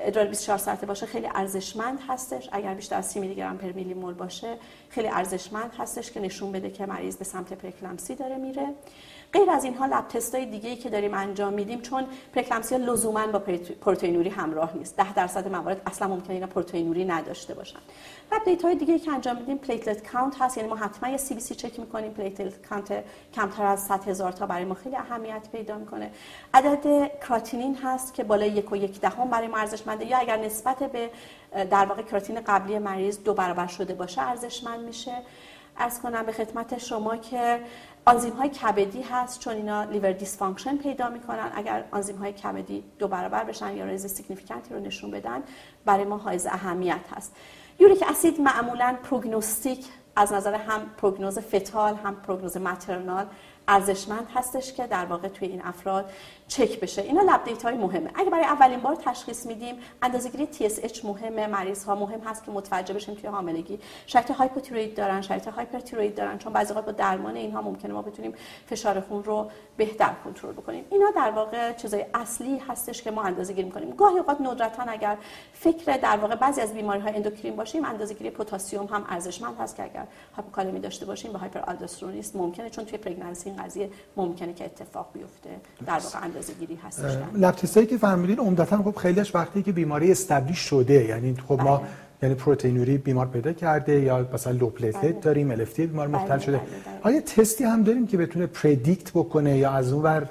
ادرار 0.03 0.27
24 0.27 0.59
ساعته 0.59 0.87
باشه 0.87 1.07
خیلی 1.07 1.29
ارزشمند 1.35 1.99
هستش. 2.09 2.49
اگر 2.53 2.75
بیشتر 2.75 2.97
از 2.97 3.07
30 3.07 3.21
میلی 3.21 3.35
گرم 3.35 3.59
per 3.59 3.73
میلی 3.73 3.95
مول 3.95 4.15
باشه 4.15 4.57
خیلی 4.89 5.09
ارزشمند 5.09 5.75
هستش 5.79 6.11
که 6.11 6.21
نشون 6.21 6.53
بده 6.53 6.71
که 6.71 6.87
مریض 6.87 7.17
به 7.17 7.25
سمت 7.25 7.53
پره‌اکلامپسی 7.53 8.15
داره 8.15 8.37
میره. 8.37 8.75
غیر 9.33 9.51
از 9.51 9.65
اینها 9.65 9.87
lab 9.87 10.09
test 10.09 10.39
ای 10.39 10.47
دیگه 10.47 10.71
ای 10.71 10.77
که 10.77 10.91
داریم 10.91 11.15
انجام 11.15 11.53
میدیم 11.53 11.81
چون 11.81 12.07
پره‌اکلامپسی 12.35 12.79
لزوما 12.79 13.27
با 13.27 13.39
پروتئینوری 13.81 14.29
همراه 14.29 14.77
نیست. 14.77 14.97
10 14.97 15.15
درصد 15.15 15.49
موارد 15.49 15.83
اصلا 15.87 16.09
ممکنه 16.09 16.35
اینا 16.35 16.47
پروتئینوری 16.47 17.05
نداشته 17.05 17.55
باشن. 17.55 17.79
lab 18.33 18.45
data 18.45 18.69
های 18.69 18.77
دیگه 18.77 18.93
ای 18.93 18.99
که 18.99 19.13
انجام 19.13 19.37
میدیم 19.37 19.59
platelet 19.59 20.13
count 20.13 20.43
هست 20.43 20.57
یعنی 20.57 20.69
ما 20.69 20.77
حتما 20.77 21.09
یه 21.09 21.17
CBC 21.17 21.55
چک 21.55 21.81
می‌کنیم 21.81 22.13
platelet 22.13 22.67
count 22.67 23.05
کمتر 23.35 23.65
از 23.65 23.81
100 23.81 24.09
هزار 24.09 24.33
تا 24.33 24.47
برای 24.47 24.65
ما 24.65 24.75
خیلی 24.75 24.97
اهمیت 24.97 25.49
پیدا 25.53 25.79
می‌کنه. 25.79 26.11
عدد 26.55 27.11
کراتینین 27.29 27.77
هست 27.77 28.15
که 28.15 28.25
بالای 28.25 28.49
یک 28.49 28.73
و 28.73 28.77
یک 28.77 29.01
دهم 29.01 29.31
برای 29.31 29.49
ما 29.49 29.59
ارزشمنده 29.59 30.07
یا 30.07 30.19
اگر 30.19 30.37
نسبت 30.37 30.79
به 30.79 31.11
در 31.53 31.85
واقع 31.85 32.03
کراتینین 32.03 32.41
قبلی 32.41 32.79
مریض 32.79 33.19
دو 33.23 33.35
برابر 33.35 33.67
شده 33.67 33.95
باشه 33.95 34.23
ارزشمند 34.23 34.81
میشه. 34.81 35.13
عرض 35.79 36.01
کنم 36.01 36.27
به 36.27 36.33
خدمت 36.33 36.79
شما 36.79 37.17
که 37.17 37.61
آنزیم 38.05 38.33
های 38.33 38.49
کبدی 38.49 39.03
هست 39.03 39.41
چون 39.41 39.55
اینا 39.55 39.85
liver 39.85 40.13
dysfunction 40.13 40.77
پیدا 40.77 41.09
می‌کنن. 41.09 41.53
اگر 41.55 41.85
آنزیم 41.91 42.17
های 42.17 42.33
کبدی 42.33 42.85
دو 42.99 43.09
برابر 43.09 43.45
بشن 43.45 43.77
یا 43.77 43.85
rise 43.85 44.07
significant 44.07 44.69
ی 44.69 44.75
رو 44.75 44.81
نشون 44.81 45.11
بدن 45.11 45.43
برای 45.85 46.05
ما 46.05 46.17
حائز 46.17 46.47
اهمیت 46.47 47.01
هست. 47.17 47.37
uric 47.79 48.05
acid 48.09 48.41
معمولا 48.41 48.97
prognostic 49.03 49.87
از 50.17 50.33
نظر 50.33 50.55
هم 50.55 50.81
prognosis 50.97 51.39
fetal 51.39 51.95
هم 51.95 52.17
prognosis 52.17 52.57
maternal 52.57 53.27
ارزشمند 53.69 54.27
هستش 54.35 54.73
که 54.73 54.87
در 54.87 55.05
واقع 55.05 55.29
توی 55.29 55.49
این 55.49 55.63
افراد 55.65 56.13
چک 56.51 56.81
بشه. 56.81 57.03
اینا 57.03 57.23
lab 57.23 57.63
های 57.65 57.75
مهمه. 57.75 58.11
اگه 58.15 58.31
برای 58.31 58.45
اولین 58.45 58.81
بار 58.81 58.97
تشخیص 58.97 59.47
میدیم 59.47 59.75
اندازه‌گیری 60.03 60.49
TSH 60.53 61.05
مهمه 61.05 61.47
مریض 61.47 61.85
ها 61.85 61.95
مهم 61.95 62.21
هست 62.21 62.45
که 62.45 62.51
متوجه 62.51 62.95
بشیم 62.95 63.15
توی 63.15 63.31
حاملگی. 63.31 63.79
شرط 64.07 64.31
هایپوتیروید 64.31 64.97
دارن 64.97 65.21
شرط 65.21 65.49
هایپرتیروید 65.49 66.15
دارن 66.15 66.39
چون 66.39 66.53
بعضی 66.53 66.75
وقت 66.75 66.85
با 66.85 66.93
درمان 66.93 67.37
اینها 67.37 67.63
ممکنه 67.63 67.93
ما 67.93 68.03
بتونیم 68.03 68.35
فشار 68.67 69.01
خون 69.01 69.25
رو 69.25 69.51
بهتر 69.77 70.15
کنترل 70.25 70.53
بکنیم. 70.53 70.85
اینا 70.91 71.11
در 71.17 71.31
واقع 71.31 71.73
چیزای 71.73 72.07
اصلی 72.15 72.59
هستش 72.59 73.03
که 73.03 73.11
ما 73.11 73.23
اندازه‌گیری 73.23 73.67
می‌کنیم. 73.67 73.91
گاهی 73.91 74.19
اوقات 74.19 74.41
ندرتا 74.41 74.83
اگر 74.83 75.17
فکر 75.53 75.97
در 75.97 76.17
واقع 76.17 76.35
بعضی 76.35 76.61
از 76.61 76.75
بیماری 76.75 77.01
های 77.01 77.17
اندوکرین 77.17 77.57
باشیم 77.57 77.85
اندازه‌گیری 77.85 78.31
پتاسیم 78.31 78.85
هم 78.85 79.05
ارزشمند 79.09 79.57
هست 79.61 79.77
که 79.77 79.83
اگر 79.83 80.07
هایپوکالمی 80.37 80.81
داشته 80.81 81.07
باشیم 81.07 81.33
به 81.33 81.39
هایپر 81.39 81.61
ممکنه 82.35 82.71
چون 82.71 82.85
توی 82.85 82.99
پرگنانسی 82.99 83.51
این 83.51 83.63
قضیه 83.63 83.91
ممکنه 84.17 84.53
که 84.53 84.65
اتفاق 84.65 85.11
بیفته. 85.13 85.51
در 85.87 85.99
واقع 85.99 86.19
اندازه‌گیری 86.41 86.79
هستش 86.87 87.17
lab 87.35 87.87
که 87.87 87.97
فرمودین 87.97 88.39
عمدتا 88.39 88.77
خب 88.83 88.97
خیلیش 88.97 89.35
وقتی 89.35 89.63
که 89.63 89.73
بیماری 89.73 90.13
establish 90.13 90.59
شده 90.59 91.05
یعنی 91.05 91.37
خب 91.49 91.61
ما 91.63 91.77
بله. 91.77 91.87
یعنی 92.23 92.35
پروتئینوری 92.35 92.99
بیمار 92.99 93.27
پیدا 93.27 93.53
کرده 93.53 94.01
یا 94.01 94.29
مثلا 94.35 94.53
low 94.53 94.71
platelet 94.71 95.03
بله. 95.03 95.21
داریم 95.21 95.51
LFT 95.51 95.87
بیمار 95.87 96.09
بله، 96.09 96.23
مختل 96.23 96.39
شده. 96.39 96.61
آیا 97.03 97.21
تستی 97.21 97.65
هم 97.65 97.83
داریم 97.83 98.07
که 98.07 98.17
بتونه 98.17 98.47
predict 98.47 99.11
بکنه 99.11 99.59
یا 99.59 99.71
از 99.71 99.93
اون 99.93 100.03
ور 100.03 100.29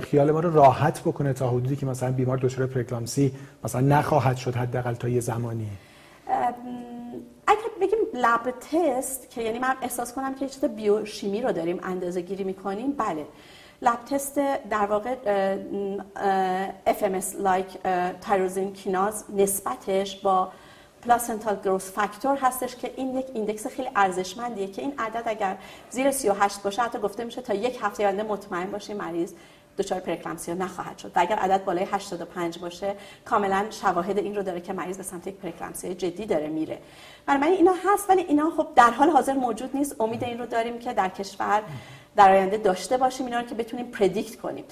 خیال 0.00 0.30
ما 0.30 0.40
رو 0.40 0.54
راحت 0.54 1.00
بکنه 1.00 1.32
تا 1.32 1.50
حدودی 1.50 1.76
که 1.76 1.86
مثلا 1.86 2.12
بیمار 2.12 2.38
دچار 2.38 2.66
پره‌اکلامپسی 2.66 3.32
مثلا 3.64 3.80
نخواهد 3.80 4.36
شد 4.36 4.54
حداقل 4.54 4.94
تا 4.94 5.08
یه 5.08 5.20
زمانی؟ 5.20 5.68
اگر 7.46 7.70
بگیم 7.80 7.98
lab 8.14 8.54
test 8.60 9.30
که 9.30 9.42
یعنی 9.42 9.58
من 9.58 9.74
احساس 9.82 10.14
کنم 10.14 10.34
که 10.34 10.48
چیز 10.48 10.64
بیوشیمی 10.64 11.42
رو 11.42 11.52
داریم 11.52 11.80
اندازه 11.82 12.20
گیری 12.20 12.44
می‌کنیم 12.44 12.92
بله. 12.92 13.26
lab 13.82 14.04
test 14.04 14.34
در 14.70 14.86
واقع 14.86 15.14
FMS 16.86 17.36
like 17.38 17.66
tyrosine 18.20 18.72
kinase 18.72 19.24
نسبتش 19.36 20.16
با 20.16 20.52
placental 21.02 21.56
growth 21.64 21.90
factor 21.90 22.36
هستش 22.36 22.76
که 22.76 22.92
این 22.96 23.18
یک 23.18 23.26
index 23.34 23.66
خیلی 23.66 23.88
ارزشمندیه 23.96 24.66
که 24.66 24.82
این 24.82 24.94
عدد 24.98 25.22
اگر 25.26 25.56
زیر 25.90 26.10
38 26.10 26.62
باشه 26.62 26.82
حتی 26.82 26.98
گفته 26.98 27.24
میشه 27.24 27.42
تا 27.42 27.54
یک 27.54 27.78
هفته 27.82 28.04
آینده 28.06 28.22
مطمئن 28.22 28.70
باشی 28.70 28.94
مریض 28.94 29.32
دچار 29.78 30.00
پره‌اکلامپسیا 30.00 30.54
نخواهد 30.54 30.98
شد. 30.98 31.12
و 31.16 31.20
اگر 31.20 31.36
عدد 31.36 31.64
بالای 31.64 31.84
85 31.84 32.58
باشه 32.58 32.94
کاملا 33.24 33.66
شواهد 33.70 34.18
این 34.18 34.36
رو 34.36 34.42
داره 34.42 34.60
که 34.60 34.72
مریض 34.72 34.96
به 34.96 35.02
سمت 35.02 35.26
یک 35.26 35.34
پره‌اکلامپسیا 35.34 35.94
جدی 35.94 36.26
داره 36.26 36.48
میره. 36.48 36.78
بنابراین 37.26 37.54
اینا 37.54 37.74
هست 37.84 38.10
ولی 38.10 38.22
اینا 38.22 38.50
خب 38.56 38.66
در 38.76 38.90
حال 38.90 39.10
حاضر 39.10 39.32
موجود 39.32 39.76
نیست. 39.76 40.00
امید 40.00 40.24
این 40.24 40.38
رو 40.38 40.46
داریم 40.46 40.78
که 40.78 40.92
در 40.92 41.08
کشور 41.08 41.62
در 42.16 42.30
آینده 42.30 42.56
داشته 42.56 42.96
باشیم 42.96 43.26
اینا 43.26 43.40
رو 43.40 43.46
که 43.46 43.54
بتونیم 43.54 43.86
predict 43.86 44.36
کنیم. 44.36 44.64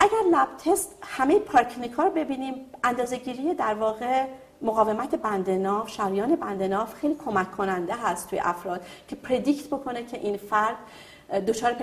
اگر 0.00 0.22
lab 0.32 0.48
test 0.64 0.98
همه 1.02 1.38
پاراکلینیکا 1.38 2.02
رو 2.02 2.10
ببینیم 2.10 2.54
اندازه‌گیری 2.84 3.54
در 3.54 3.74
واقع 3.74 4.24
مقاومت 4.62 5.14
بندناف 5.14 5.90
شریان 5.90 6.36
بندناف 6.36 6.94
خیلی 6.94 7.16
کمک 7.24 7.52
کننده 7.52 7.94
هست 7.94 8.30
توی 8.30 8.38
افراد 8.38 8.80
که 9.08 9.16
predict 9.16 9.66
بکنه 9.66 10.04
که 10.04 10.18
این 10.18 10.36
فرد 10.36 10.76
دچار 11.46 11.76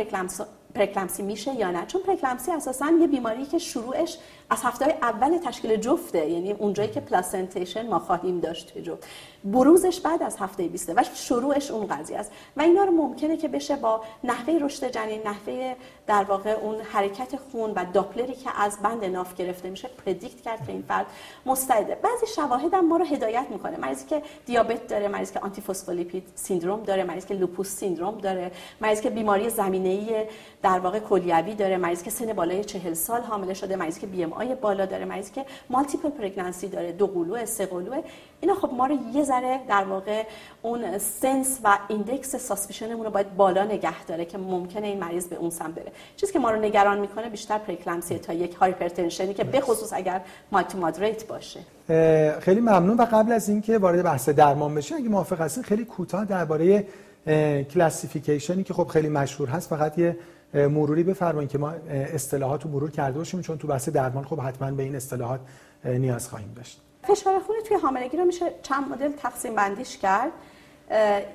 پره‌اکلامپسی 0.75 1.23
میشه 1.23 1.53
یا 1.53 1.71
نه. 1.71 1.85
چون 1.85 2.01
پره‌اکلامپسی 2.01 2.51
اساسا 2.51 2.91
یه 3.01 3.07
بیماری 3.07 3.45
که 3.45 3.57
شروعش 3.57 4.17
از 4.51 4.61
هفته 4.63 4.85
های 4.85 4.93
اول 5.01 5.37
تشکیل 5.37 5.75
جفته 5.75 6.29
یعنی 6.29 6.51
اونجایی 6.51 6.89
که 6.89 6.99
placentation 6.99 7.87
ما 7.87 7.99
خواهیم 7.99 8.39
داشت 8.39 8.73
توی 8.73 8.81
جفت. 8.81 9.07
بروزش 9.43 9.99
بعد 9.99 10.23
از 10.23 10.37
هفته 10.37 10.67
20 10.67 10.89
و 10.89 11.03
شروعش 11.13 11.71
اون 11.71 11.87
قضیه 11.87 12.17
است. 12.17 12.31
و 12.57 12.61
اینا 12.61 12.83
رو 12.83 12.91
ممکنه 12.91 13.37
که 13.37 13.47
بشه 13.47 13.75
با 13.75 14.01
نحوه 14.23 14.53
رشد 14.61 14.91
جنین 14.91 15.21
نحوه 15.25 15.75
در 16.07 16.23
واقع 16.23 16.49
اون 16.49 16.81
حرکت 16.81 17.35
خون 17.35 17.71
و 17.71 17.85
داپلری 17.93 18.33
که 18.33 18.61
از 18.61 18.77
بند 18.83 19.05
ناف 19.05 19.35
گرفته 19.35 19.69
میشه 19.69 19.89
predict 20.05 20.41
کرد 20.41 20.65
که 20.65 20.71
این 20.71 20.83
فرد 20.87 21.05
مستعده. 21.45 21.95
بعضی 21.95 22.27
شواهد 22.35 22.73
هم 22.73 22.87
ما 22.87 22.97
رو 22.97 23.05
هدایت 23.05 23.45
می‌کنه. 23.49 23.77
مریضی 23.77 24.05
که 24.05 24.21
دیابت 24.45 24.87
داره 24.87 25.07
مریضی 25.07 25.33
که 25.33 25.39
antiphospholipid 25.39 26.27
syndrome 26.35 26.83
داره 26.83 27.03
مریضی 27.03 27.27
که 27.27 27.33
lupus 27.33 27.69
syndrome 27.75 28.17
داره 28.17 28.51
مریضی 28.81 29.03
که 29.03 29.09
بیماری 29.09 29.49
زمینه‌ای 29.49 30.25
در 30.61 30.79
واقع 30.79 30.99
کلیوی 30.99 31.55
داره 31.55 31.77
مریضی 31.77 32.05
که 32.05 32.11
سن 32.11 32.33
بالای 32.33 32.63
40 32.63 32.93
سال 32.93 33.21
حامله 33.21 33.53
شده 33.53 33.75
مریضی 33.75 34.01
که 34.01 34.07
BMI 34.07 34.55
بالا 34.55 34.85
داره 34.85 35.05
مریضی 35.05 35.31
که 35.31 35.45
multiple 35.69 36.09
pregnancy 36.09 36.67
داره 36.67 36.91
دو 36.91 37.07
قلو 37.07 37.45
سه 37.45 37.65
قلو 37.65 38.01
اینا 38.41 38.55
خب 38.55 38.69
ما 38.73 38.85
رو 38.85 38.97
یه 39.13 39.23
ذره 39.23 39.59
در 39.67 39.83
واقع 39.83 40.23
اون 40.61 40.97
sense 40.97 41.59
و 41.63 41.77
index 41.87 42.35
suspicion 42.35 42.88
مون 42.88 43.05
رو 43.05 43.11
باید 43.11 43.35
بالا 43.35 43.63
نگه 43.63 44.05
داره 44.05 44.25
که 44.25 44.37
ممکنه 44.37 44.87
این 44.87 44.99
مریض 44.99 45.27
به 45.27 45.35
اون 45.35 45.49
سمت 45.49 45.71
بره. 45.71 45.91
چیزی 46.15 46.33
که 46.33 46.39
ما 46.39 46.51
رو 46.51 46.61
نگران 46.61 46.99
می‌کنه 46.99 47.29
بیشتر 47.29 47.57
پره‌اکلامپسی 47.57 48.17
تا 48.17 48.33
یک 48.33 48.55
hypertension 48.55 49.27
ی 49.27 49.33
که 49.33 49.43
به 49.43 49.61
خصوص 49.61 49.93
اگر 49.93 50.21
mild 50.51 50.69
to 50.69 50.77
moderate 50.77 51.27
باشه 51.27 51.59
خیلی 52.39 52.59
ممنون. 52.59 52.97
و 52.97 53.05
قبل 53.05 53.31
از 53.31 53.49
اینکه 53.49 53.77
وارد 53.77 54.03
بحث 54.03 54.29
درمان 54.29 54.75
بشین 54.75 54.97
اگه 54.97 55.09
موافق 55.09 55.41
هستین 55.41 55.63
خیلی 55.63 55.85
کوتاه 55.85 56.25
درباره 56.25 56.85
classification 57.73 58.57
ی 58.57 58.63
که 58.63 58.73
خب 58.73 58.87
خیلی 58.87 59.09
مشهور 59.09 59.49
هست 59.49 59.69
فقط 59.69 59.97
یه 59.97 60.17
مروری 60.53 61.03
بفرمایید 61.03 61.51
که 61.51 61.57
ما 61.57 61.69
اصطلاحات 61.89 62.63
رو 62.63 62.69
مرور 62.69 62.91
کرده 62.91 63.17
باشیم 63.17 63.41
چون 63.41 63.57
تو 63.57 63.67
بحث 63.67 63.89
درمان 63.89 64.23
خب 64.23 64.39
حتما 64.39 64.71
به 64.71 64.83
این 64.83 64.95
اصطلاحات 64.95 65.39
نیاز 65.85 66.27
خواهیم 66.27 66.53
داشت. 66.55 66.81
فشار 67.03 67.39
خون 67.39 67.55
توی 67.67 67.77
حاملگی 67.77 68.17
رو 68.17 68.25
میشه 68.25 68.45
چند 68.61 68.91
مدل 68.91 69.11
تقسیم 69.11 69.55
بندیش 69.55 69.97
کرد. 69.97 70.31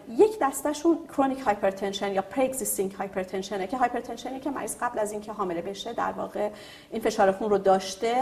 یک 0.08 0.38
دستشون 0.40 0.98
chronic 1.16 1.40
hypertension 1.40 2.12
یا 2.12 2.22
preexisting 2.22 2.92
hypertension 2.92 3.61
ه 3.61 3.66
که 3.66 3.76
hypertension 3.76 4.36
ی 4.36 4.40
که 4.40 4.50
مریض 4.50 4.76
قبل 4.80 4.98
از 4.98 5.12
اینکه 5.12 5.32
حامله 5.32 5.62
بشه 5.62 5.92
در 5.92 6.12
واقع 6.12 6.50
این 6.90 7.02
فشار 7.02 7.32
خون 7.32 7.50
رو 7.50 7.58
داشته 7.58 8.14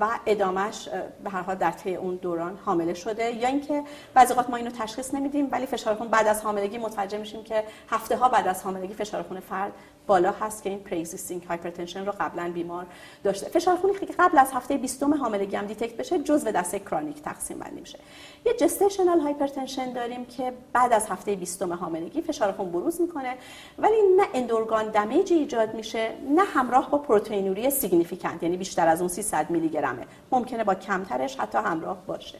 و 0.00 0.08
ادامش 0.26 0.88
به 1.24 1.30
هر 1.30 1.42
حال 1.42 1.56
در 1.56 1.70
طی 1.70 1.94
اون 1.94 2.16
دوران 2.16 2.58
حامله 2.64 2.94
شده. 2.94 3.30
یا 3.30 3.48
اینکه 3.48 3.82
بعضی 4.14 4.34
وقت 4.34 4.50
ما 4.50 4.56
اینو 4.56 4.70
تشخیص 4.70 5.14
نمیدیم 5.14 5.48
ولی 5.50 5.66
فشار 5.66 5.94
خون 5.94 6.08
بعد 6.08 6.26
از 6.26 6.42
حاملگی 6.42 6.78
متوجه 6.78 7.18
میشیم 7.18 7.44
که 7.44 7.64
هفته 7.90 8.16
ها 8.16 8.28
بعد 8.28 8.48
از 8.48 8.62
حاملگی 8.62 8.94
فشار 8.94 9.22
خون 9.22 9.40
فرد 9.40 9.72
بالا 10.06 10.32
هست 10.32 10.62
که 10.62 10.70
این 10.70 10.78
preexisting 10.78 11.42
hypertension 11.42 12.06
رو 12.06 12.12
قبلا 12.20 12.50
بیمار 12.54 12.86
داشته. 13.24 13.48
فشار 13.48 13.76
خونی 13.76 13.94
که 13.94 14.14
قبل 14.18 14.38
از 14.38 14.52
هفته 14.52 14.76
20 14.76 15.02
حاملگی 15.02 15.56
هم 15.56 15.66
detect 15.66 15.96
بشه 15.96 16.18
جزء 16.18 16.50
دسته 16.50 16.78
chronic 16.78 17.22
تقسیم 17.22 17.58
بندی 17.58 17.80
میشه. 17.80 17.98
یه 18.46 18.54
gestational 18.54 19.20
hypertension 19.20 19.92
داریم 19.92 20.24
که 20.24 20.52
بعد 20.72 20.92
از 20.92 21.06
هفته 21.08 21.34
20 21.34 21.62
حاملگی 21.62 22.22
فشار 22.22 22.52
خون 22.52 22.72
بروز 22.72 23.00
می‌کنه 23.00 23.36
ولی 23.78 23.96
نه 24.16 24.24
end 24.34 24.55
organ 24.55 24.90
damage 24.90 25.32
ایجاد 25.32 25.74
میشه 25.74 26.10
نه 26.28 26.42
همراه 26.44 26.90
با 26.90 26.98
پروتئینوری 26.98 27.70
significant 27.70 28.42
یعنی 28.42 28.56
بیشتر 28.56 28.88
از 28.88 29.00
اون 29.00 29.08
300 29.08 29.50
میلی 29.50 29.68
گرمه 29.68 30.06
ممکنه 30.32 30.64
با 30.64 30.74
کمترش 30.74 31.36
حتی 31.36 31.58
همراه 31.58 32.06
باشه. 32.06 32.38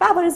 و 0.00 0.30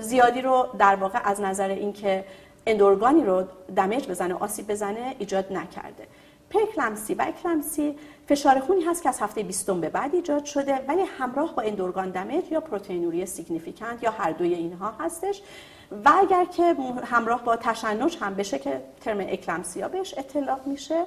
زیادی 0.00 0.40
رو 0.40 0.68
در 0.78 0.94
واقع 0.94 1.18
از 1.24 1.40
نظر 1.40 1.68
اینکه 1.68 2.24
end 2.66 2.85
organ 2.85 3.18
ی 3.18 3.24
رو 3.24 3.44
damage 3.76 4.08
بزنه 4.08 4.34
آسیب 4.34 4.66
بزنه 4.66 5.16
ایجاد 5.18 5.52
نکرده. 5.52 6.06
پره‌اکلامپسی 6.50 7.14
و 7.14 7.22
اکلامپسی 7.28 7.98
فشار 8.28 8.60
خونی 8.60 8.84
هست 8.84 9.02
که 9.02 9.08
از 9.08 9.20
هفته 9.20 9.42
20 9.42 9.70
به 9.70 9.88
بعد 9.88 10.14
ایجاد 10.14 10.44
شده 10.44 10.80
ولی 10.88 11.02
همراه 11.18 11.56
با 11.56 11.62
end 11.62 11.80
organ 11.80 12.10
damage 12.10 12.52
یا 12.52 12.60
پروتئینوری 12.60 13.26
significant 13.26 14.02
یا 14.02 14.10
هر 14.10 14.32
دوی 14.32 14.54
اینها 14.54 14.94
هستش. 15.00 15.42
و 16.04 16.12
اگر 16.20 16.44
که 16.44 16.76
همراه 17.04 17.44
با 17.44 17.56
تشنج 17.56 18.18
هم 18.20 18.34
بشه 18.34 18.58
که 18.58 18.80
term 19.00 19.20
eclampsia 19.20 19.88
بهش 19.88 20.14
اطلاق 20.18 20.66
میشه 20.66 21.04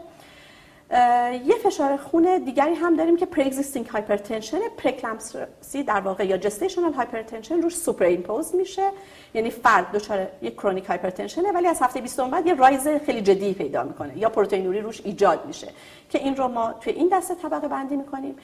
یه 1.45 1.55
فشار 1.63 1.97
خون 1.97 2.41
دیگری 2.45 2.73
هم 2.73 2.95
داریم 2.95 3.17
که 3.17 3.25
preexisting 3.25 3.87
hypertension 3.87 4.59
پره‌اکلامپسی 4.77 5.83
در 5.83 5.99
واقع 5.99 6.25
یا 6.25 6.37
gestational 6.37 6.93
hypertension 6.93 7.61
روش 7.61 7.75
سوپر 7.75 8.17
میشه. 8.53 8.89
یعنی 9.35 9.49
فرد 9.49 9.91
دچار 9.91 10.27
یک 10.41 10.55
chronic 10.55 10.85
hypertension 10.85 11.46
ه 11.46 11.51
ولی 11.51 11.67
از 11.67 11.81
هفته 11.81 12.01
20 12.01 12.21
بعد 12.21 12.47
یه 12.47 12.53
rise 12.53 12.87
خیلی 12.87 13.21
جدی 13.21 13.53
پیدا 13.53 13.83
می‌کنه. 13.83 14.17
یا 14.17 14.29
پروتئینوری 14.29 14.81
روش 14.81 15.01
ایجاد 15.03 15.45
میشه 15.45 15.67
که 16.09 16.19
این 16.19 16.35
رو 16.35 16.47
ما 16.47 16.73
توی 16.73 16.93
این 16.93 17.09
دسته 17.11 17.35
طبقه 17.35 17.67
بندی 17.67 17.95
می‌کنیم. 17.95 18.35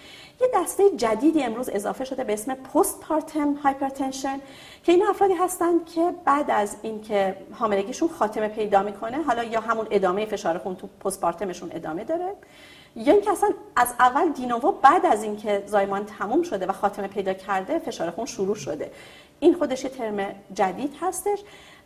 یه 0.41 0.47
دسته 0.55 0.83
جدیدی 0.97 1.43
امروز 1.43 1.69
اضافه 1.69 2.05
شده 2.05 2.23
به 2.23 2.33
اسم 2.33 2.55
پست 2.55 2.99
پارتم 2.99 3.53
هایپرتنشن 3.53 4.39
که 4.83 4.91
این 4.91 5.03
افرادی 5.07 5.33
هستن 5.33 5.71
که 5.95 6.13
بعد 6.25 6.51
از 6.51 6.75
اینکه 6.81 7.35
حاملگیشون 7.53 8.09
خاتمه 8.09 8.47
پیدا 8.47 8.83
می‌کنه 8.83 9.23
حالا 9.23 9.43
یا 9.43 9.59
همون 9.59 9.87
ادامه 9.91 10.25
فشار 10.25 10.57
خون 10.57 10.75
تو 10.75 10.87
پست 10.87 11.21
پارتمشون 11.21 11.71
ادامه 11.73 12.03
داره 12.03 12.35
یا 12.95 13.13
اینکه 13.13 13.31
اصلا 13.31 13.49
از 13.75 13.93
اول 13.99 14.29
دینوو 14.29 14.71
بعد 14.71 15.05
از 15.05 15.23
اینکه 15.23 15.63
زایمان 15.65 16.05
تموم 16.05 16.43
شده 16.43 16.65
و 16.65 16.71
خاتمه 16.71 17.07
پیدا 17.07 17.33
کرده 17.33 17.79
فشار 17.79 18.11
خون 18.11 18.25
شروع 18.25 18.55
شده. 18.55 18.91
این 19.41 19.53
خودش 19.53 19.81
ترم 19.81 20.35
جدید 20.53 20.93
هستش. 21.01 21.39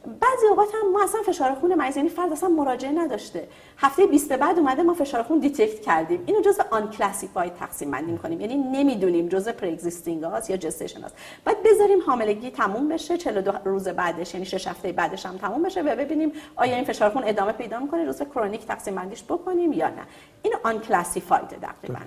بعضی 0.05 0.47
اوقات 0.49 0.67
هم 0.75 0.91
ما 0.91 1.03
اصلا 1.03 1.21
فشار 1.21 1.55
خون 1.55 1.75
مریض 1.75 1.97
یعنی 1.97 2.09
فرد 2.09 2.31
اصلا 2.31 2.49
مراجعه 2.49 2.91
نداشته. 2.91 3.47
هفته 3.77 4.05
20 4.05 4.33
بعد 4.33 4.59
اومده 4.59 4.83
ما 4.83 4.93
فشار 4.93 5.23
خون 5.23 5.39
detect 5.39 5.81
کردیم. 5.81 6.23
اینو 6.25 6.41
جزء 6.41 6.63
unclassified 6.71 7.55
تقسیم 7.55 7.91
بندی 7.91 8.11
می‌کنیم. 8.11 8.41
یعنی 8.41 8.55
نمی‌دونیم 8.55 9.27
جزء 9.27 9.51
preexisting 9.51 10.23
هاست 10.23 10.49
یا 10.49 10.57
gestation 10.57 11.01
هاست. 11.01 11.15
بعد 11.45 11.63
بذاریم 11.63 12.01
حاملگی 12.01 12.51
تموم 12.51 12.89
بشه 12.89 13.17
42 13.17 13.51
روز 13.65 13.87
بعدش 13.87 14.33
یعنی 14.33 14.45
6 14.45 14.67
هفته 14.67 14.91
بعدش 14.91 15.25
هم 15.25 15.37
تموم 15.37 15.63
بشه 15.63 15.81
و 15.81 15.95
ببینیم 15.95 16.31
آیا 16.55 16.75
این 16.75 16.85
فشار 16.85 17.09
خون 17.09 17.23
ادامه 17.25 17.51
پیدا 17.51 17.79
می‌کنه 17.79 18.05
جزء 18.05 18.21
chronic 18.21 18.65
تقسیم 18.65 18.95
بندیش 18.95 19.23
بکنیم 19.23 19.73
یا 19.73 19.89
نه. 19.89 20.03
اینو 20.41 20.57
unclassified 20.63 21.47
تقریبا 21.47 21.99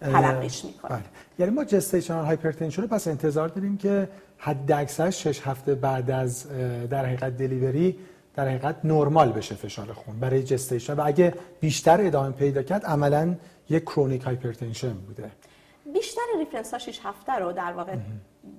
تلقیش 0.00 0.64
می‌کنه. 0.64 0.90
بله. 0.90 1.02
یعنی 1.38 1.52
ما 1.52 1.64
gestational 1.64 2.24
hypertension 2.24 2.82
رو 2.82 2.88
پس 2.88 3.08
انتظار 3.08 3.48
داریم 3.48 3.76
که 3.76 4.08
حد 4.38 4.72
اکثر 4.72 5.10
6 5.10 5.46
هفته 5.46 5.74
بعد 5.74 6.10
از 6.10 6.48
در 6.88 7.06
حقیقت 7.06 7.36
delivery 7.36 7.98
در 8.34 8.48
حقیقت 8.48 8.76
نرمال 8.84 9.32
بشه 9.32 9.54
فشار 9.54 9.92
خون 9.92 10.20
برای 10.20 10.42
gestation 10.42 10.94
و 10.94 11.02
اگه 11.06 11.34
بیشتر 11.60 12.06
ادامه 12.06 12.30
پیدا 12.30 12.62
کرد 12.62 12.84
عملا 12.84 13.34
یک 13.70 13.84
chronic 13.84 14.22
hypertension 14.22 14.92
بوده. 14.92 15.30
بیشتر 15.92 16.20
reference 16.38 16.72
ها 16.72 16.78
6 16.78 17.00
هفته 17.02 17.32
رو 17.32 17.52
در 17.52 17.72
واقع 17.72 17.96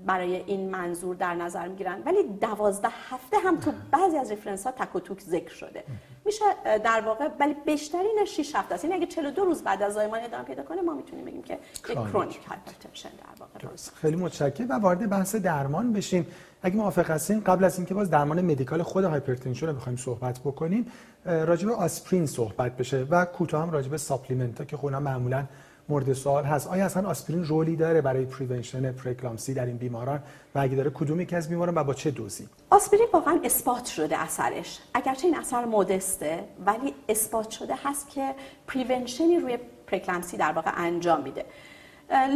برای 0.05 0.35
این 0.35 0.69
منظور 0.69 1.15
در 1.15 1.35
نظر 1.35 1.67
می‌گیرن. 1.67 2.01
ولی 2.05 2.23
دوازده 2.41 2.89
هفته 3.09 3.37
هم 3.45 3.59
تو 3.59 3.71
بعضی 3.91 4.17
از 4.17 4.29
ریفرنس 4.29 4.67
ها 4.67 4.71
تک 4.71 4.95
و 4.95 4.99
توک 4.99 5.21
ذکر 5.21 5.53
شده. 5.53 5.83
میشه 6.25 6.45
در 6.83 7.01
واقع 7.05 7.29
ولی 7.39 7.55
بیشترین 7.65 8.25
6 8.27 8.55
هفته 8.55 8.75
است. 8.75 8.83
این 8.83 8.91
یعنی 8.91 9.03
اگه 9.03 9.13
42 9.15 9.45
روز 9.45 9.63
بعد 9.63 9.81
از 9.81 9.93
زایمان 9.93 10.19
ادامه 10.23 10.43
پیدا 10.43 10.63
کنه 10.63 10.81
ما 10.81 10.93
می‌تونیم 10.93 11.25
بگیم 11.25 11.41
که 11.43 11.53
یک 11.89 11.97
chronic 11.97 12.39
hypertension 12.47 13.09
در 13.09 13.39
واقع 13.39 13.75
خیلی 14.01 14.15
متشکرم. 14.15 14.69
و 14.69 14.73
وارد 14.73 15.09
بحث 15.09 15.35
درمان 15.35 15.93
بشیم. 15.93 16.27
اگه 16.61 16.75
موافق 16.75 17.11
هستین 17.11 17.39
قبل 17.39 17.63
از 17.63 17.77
اینکه 17.77 17.93
باز 17.93 18.09
درمان 18.09 18.41
medical 18.41 18.83
خود 18.83 19.03
hypertension 19.03 19.67
رو 19.67 19.73
بخوایم 19.73 19.97
صحبت 19.97 20.39
بکنیم 20.39 20.91
راجع 21.25 21.67
به 21.67 21.75
آسپرین 21.75 22.25
صحبت 22.25 22.77
بشه. 22.77 23.07
و 23.09 23.25
کوتاه 23.25 23.61
هم 23.61 23.71
راجع 23.71 23.89
به 23.89 23.97
supplement 23.97 24.59
ها 24.59 24.65
که 24.65 24.77
خب 24.77 24.87
معمولا 24.87 25.45
مورد 25.89 26.13
سوال 26.13 26.43
هست. 26.43 26.67
آیا 26.67 26.85
اصلا 26.85 27.09
آسپرین 27.09 27.43
role 27.43 27.69
ی 27.69 27.75
داره 27.75 28.01
برای 28.01 28.25
prevention 28.25 28.91
پره‌اکلامپسی 28.91 29.53
در 29.53 29.65
این 29.65 29.77
بیماران؟ 29.77 30.23
و 30.55 30.59
اگه 30.59 30.75
داره 30.75 30.89
کدوم 30.89 31.25
یک 31.25 31.37
از 31.37 31.49
بیماران 31.49 31.75
و 31.75 31.83
با 31.83 31.93
چه 31.93 32.11
دوزی؟ 32.11 32.49
آسپرین 32.69 33.07
واقعا 33.13 33.39
اثبات 33.43 33.85
شده 33.85 34.17
اثرش. 34.17 34.79
اگرچه 34.93 35.27
این 35.27 35.37
اثر 35.37 35.65
modest 35.65 36.32
ه 36.32 36.43
ولی 36.65 36.93
اثبات 37.09 37.49
شده 37.49 37.75
هست 37.83 38.09
که 38.09 38.35
prevention 38.67 39.33
ی 39.33 39.39
روی 39.39 39.57
پره‌اکلامپسی 39.87 40.37
در 40.37 40.51
واقع 40.51 40.71
انجام 40.75 41.21
میده. 41.21 41.45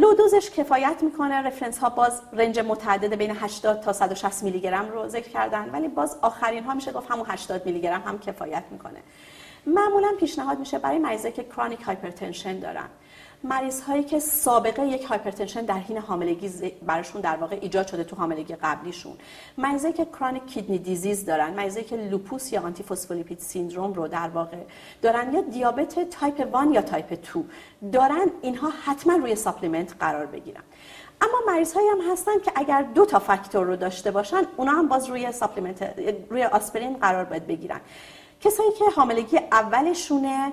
low 0.00 0.14
dose 0.14 0.38
ش 0.38 0.50
کفایت 0.50 0.96
می‌کنه. 1.02 1.34
reference 1.34 1.78
ها 1.78 1.88
باز 1.88 2.20
range 2.32 2.58
متعدد 2.58 3.14
بین 3.14 3.30
80 3.30 3.80
تا 3.80 3.92
160 3.92 4.42
میلی 4.42 4.60
گرم 4.60 4.88
رو 4.88 5.08
ذکر 5.08 5.28
کردن 5.28 5.70
ولی 5.70 5.88
باز 5.88 6.16
آخرین 6.22 6.64
ها 6.64 6.74
میشه 6.74 6.92
گفت 6.92 7.10
همون 7.10 7.26
80 7.28 7.66
میلی 7.66 7.80
گرم 7.80 8.02
هم 8.06 8.18
کفایت 8.18 8.64
می‌کنه. 8.70 8.98
معمولا 9.66 10.08
پیشنهاد 10.20 10.58
میشه 10.58 10.78
برای 10.78 10.98
مریضایی 10.98 11.34
که 11.34 11.44
chronic 11.44 11.80
hypertension 11.80 12.58
دارن. 12.58 12.88
مریض 13.44 13.80
هایی 13.80 14.04
که 14.04 14.18
سابقه 14.18 14.86
یک 14.86 15.04
hypertension 15.04 15.64
در 15.64 15.74
حین 15.74 15.98
حاملگی 15.98 16.48
براشون 16.86 17.20
در 17.20 17.36
واقع 17.36 17.58
ایجاد 17.60 17.86
شده 17.86 18.04
تو 18.04 18.16
حاملگی 18.16 18.54
قبلیشون. 18.54 19.12
مریضایی 19.58 19.94
که 19.94 20.04
chronic 20.04 20.46
kidney 20.46 20.78
disease 20.78 21.24
دارن 21.24 21.54
مریضایی 21.54 21.84
که 21.84 21.96
لوپوس 21.96 22.52
یا 22.52 22.62
antiphospholipid 22.62 23.38
syndrome 23.38 23.92
رو 23.92 24.08
در 24.08 24.28
واقع 24.28 24.56
دارن 25.02 25.32
یا 25.32 25.40
دیابت 25.40 26.10
تایپ 26.10 26.40
1 26.40 26.74
یا 26.74 26.82
تایپ 26.82 27.18
2 27.32 27.44
دارن 27.92 28.26
اینها 28.42 28.72
حتما 28.84 29.16
روی 29.16 29.36
supplement 29.36 29.94
قرار 30.00 30.26
بگیرن. 30.26 30.62
اما 31.20 31.52
مریض 31.52 31.72
هایی 31.72 31.88
هم 31.88 32.12
هستن 32.12 32.38
که 32.44 32.52
اگر 32.54 32.82
دو 32.82 33.06
تا 33.06 33.18
فاکتور 33.18 33.66
رو 33.66 33.76
داشته 33.76 34.10
باشن 34.10 34.42
اونا 34.56 34.72
هم 34.72 34.88
باز 34.88 35.08
روی 35.08 35.32
supplement 35.32 35.94
روی 36.30 36.44
آسپرین 36.44 36.96
قرار 36.96 37.24
باید 37.24 37.46
بگیرن. 37.46 37.80
کسایی 38.40 38.70
که 38.72 38.84
حاملگی 38.96 39.38
اولشونه 39.52 40.52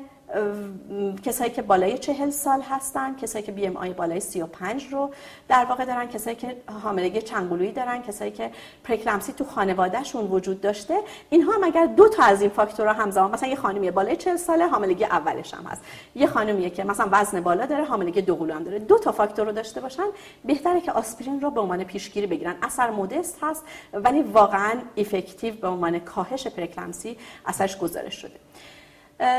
کسایی 1.24 1.52
که 1.52 1.62
بالای 1.62 1.98
چهل 1.98 2.30
سال 2.30 2.62
هستن 2.62 3.16
کسایی 3.16 3.46
که 3.46 3.52
BMI 3.52 3.94
بالای 3.94 4.20
35 4.20 4.88
رو 4.92 5.12
در 5.48 5.66
واقع 5.66 5.86
دارن 5.86 6.08
کسایی 6.08 6.36
که 6.36 6.58
حاملگی 6.84 7.22
چندقلویی 7.22 7.72
دارن 7.72 8.02
کسایی 8.02 8.32
که 8.32 8.52
پره‌اکلامپسی 8.84 9.34
تو 9.34 9.44
خانوادهشون 9.44 10.28
وجود 10.28 10.62
داشته. 10.62 11.00
اینها 11.30 11.54
هم 11.54 11.64
اگر 11.64 11.86
دو 11.86 12.10
تا 12.10 12.24
از 12.24 12.42
این 12.42 12.50
فاکتورها 12.50 12.94
همزمان 12.94 13.32
مثلا 13.32 13.50
یه 13.50 13.56
خانمی 13.56 13.92
بالای 13.92 14.16
40 14.16 14.38
ساله 14.38 14.68
حاملگی 14.68 15.04
اولش 15.04 15.54
هم 15.54 15.64
هست. 15.64 15.82
یه 16.16 16.28
خانمیه 16.28 16.70
که 16.70 16.84
مثلا 16.84 17.10
وزن 17.12 17.42
بالا 17.42 17.66
داره 17.66 17.84
حاملگی 17.84 18.22
دوقلو 18.22 18.54
هم 18.54 18.64
داره. 18.64 18.80
دو 18.80 18.98
تا 18.98 19.12
فاکتور 19.12 19.46
رو 19.46 19.52
داشته 19.52 19.82
باشن. 19.82 20.08
بهتره 20.46 20.82
که 20.82 20.92
آسپرین 20.92 21.42
رو 21.42 21.52
به 21.52 21.62
عنوان 21.62 21.84
پیشگیری 21.84 22.28
بگیرن. 22.28 22.56
اثر 22.62 22.90
modest 22.90 23.38
هست 23.42 23.64
ولی 23.94 24.22
واقعا 24.22 24.74
effective 24.98 25.56
به 25.56 25.68
عنوان 25.68 26.00
کاهش 26.00 26.48
پره‌اکلامپسی 26.48 27.18
اثرش 27.46 27.78
گزارش 27.78 28.16
شده. 28.16 28.36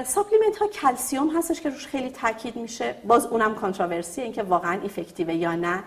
supplement 0.05 0.57
ها 0.57 0.67
کلسیوم 0.67 1.37
هستش 1.37 1.61
که 1.61 1.71
روش 1.71 1.87
خیلی 1.87 2.11
تاکید 2.11 2.57
میشه. 2.57 2.95
باز 3.05 3.27
اونم 3.27 3.55
controversy 3.55 4.21
اینکه 4.21 4.43
واقعا 4.43 4.81
effective 4.85 5.30
ه 5.30 5.35
یا 5.35 5.55
نه. 5.55 5.85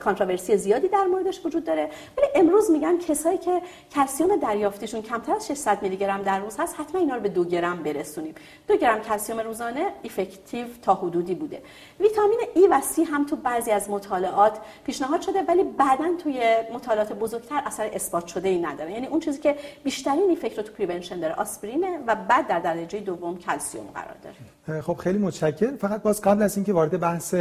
controversy 0.00 0.56
زیادی 0.56 0.88
در 0.88 1.04
موردش 1.04 1.40
وجود 1.46 1.64
داره. 1.64 1.90
ولی 2.18 2.26
امروز 2.34 2.70
میگن 2.70 2.98
کسایی 2.98 3.38
که 3.38 3.62
کلسیوم 3.94 4.36
دریافتیشون 4.36 5.02
کمتر 5.02 5.32
از 5.32 5.46
600 5.46 5.82
میلی 5.82 5.96
گرم 5.96 6.22
در 6.22 6.40
روز 6.40 6.56
هست 6.58 6.80
حتما 6.80 7.00
اینا 7.00 7.14
رو 7.14 7.20
به 7.20 7.28
دو 7.28 7.44
گرم 7.44 7.82
برسونیم. 7.82 8.34
دو 8.68 8.76
گرم 8.76 9.00
کلسیوم 9.00 9.40
روزانه 9.40 9.86
effective 10.04 10.66
تا 10.82 10.94
حدودی 10.94 11.34
بوده. 11.34 11.62
ویتامین 12.00 12.38
ای 12.54 12.68
و 12.68 12.80
سی 12.80 13.04
هم 13.04 13.26
تو 13.26 13.36
بعضی 13.36 13.70
از 13.70 13.90
مطالعات 13.90 14.58
پیشنهاد 14.84 15.20
شده 15.20 15.42
ولی 15.42 15.64
بعدا 15.64 16.08
توی 16.22 16.56
مطالعات 16.74 17.12
بزرگتر 17.12 17.62
اثر 17.66 17.90
اثبات 17.92 18.26
شده 18.26 18.48
ای 18.48 18.58
نداره. 18.58 18.92
یعنی 18.92 19.06
اون 19.06 19.20
چیزی 19.20 19.40
که 19.40 19.56
بیشترین 19.84 20.30
effect 20.30 20.56
رو 20.56 20.62
تو 20.62 20.72
prevention 20.72 21.20
داره 21.20 21.34
آسپرینه 21.34 21.98
و 22.06 22.14
بعد 22.14 22.46
در 22.46 22.60
درجه 22.60 23.00
دوم 23.00 23.38
کلسیوم 23.38 23.86
قرار 23.94 24.16
داره. 24.22 24.80
خب 24.80 24.94
خیلی 24.94 25.18
متشکرم. 25.18 25.76
فقط 25.76 26.02
باز 26.02 26.20
قبل 26.20 26.42
از 26.42 26.56
اینکه 26.56 26.72
وارد 26.72 27.00
بحث 27.00 27.34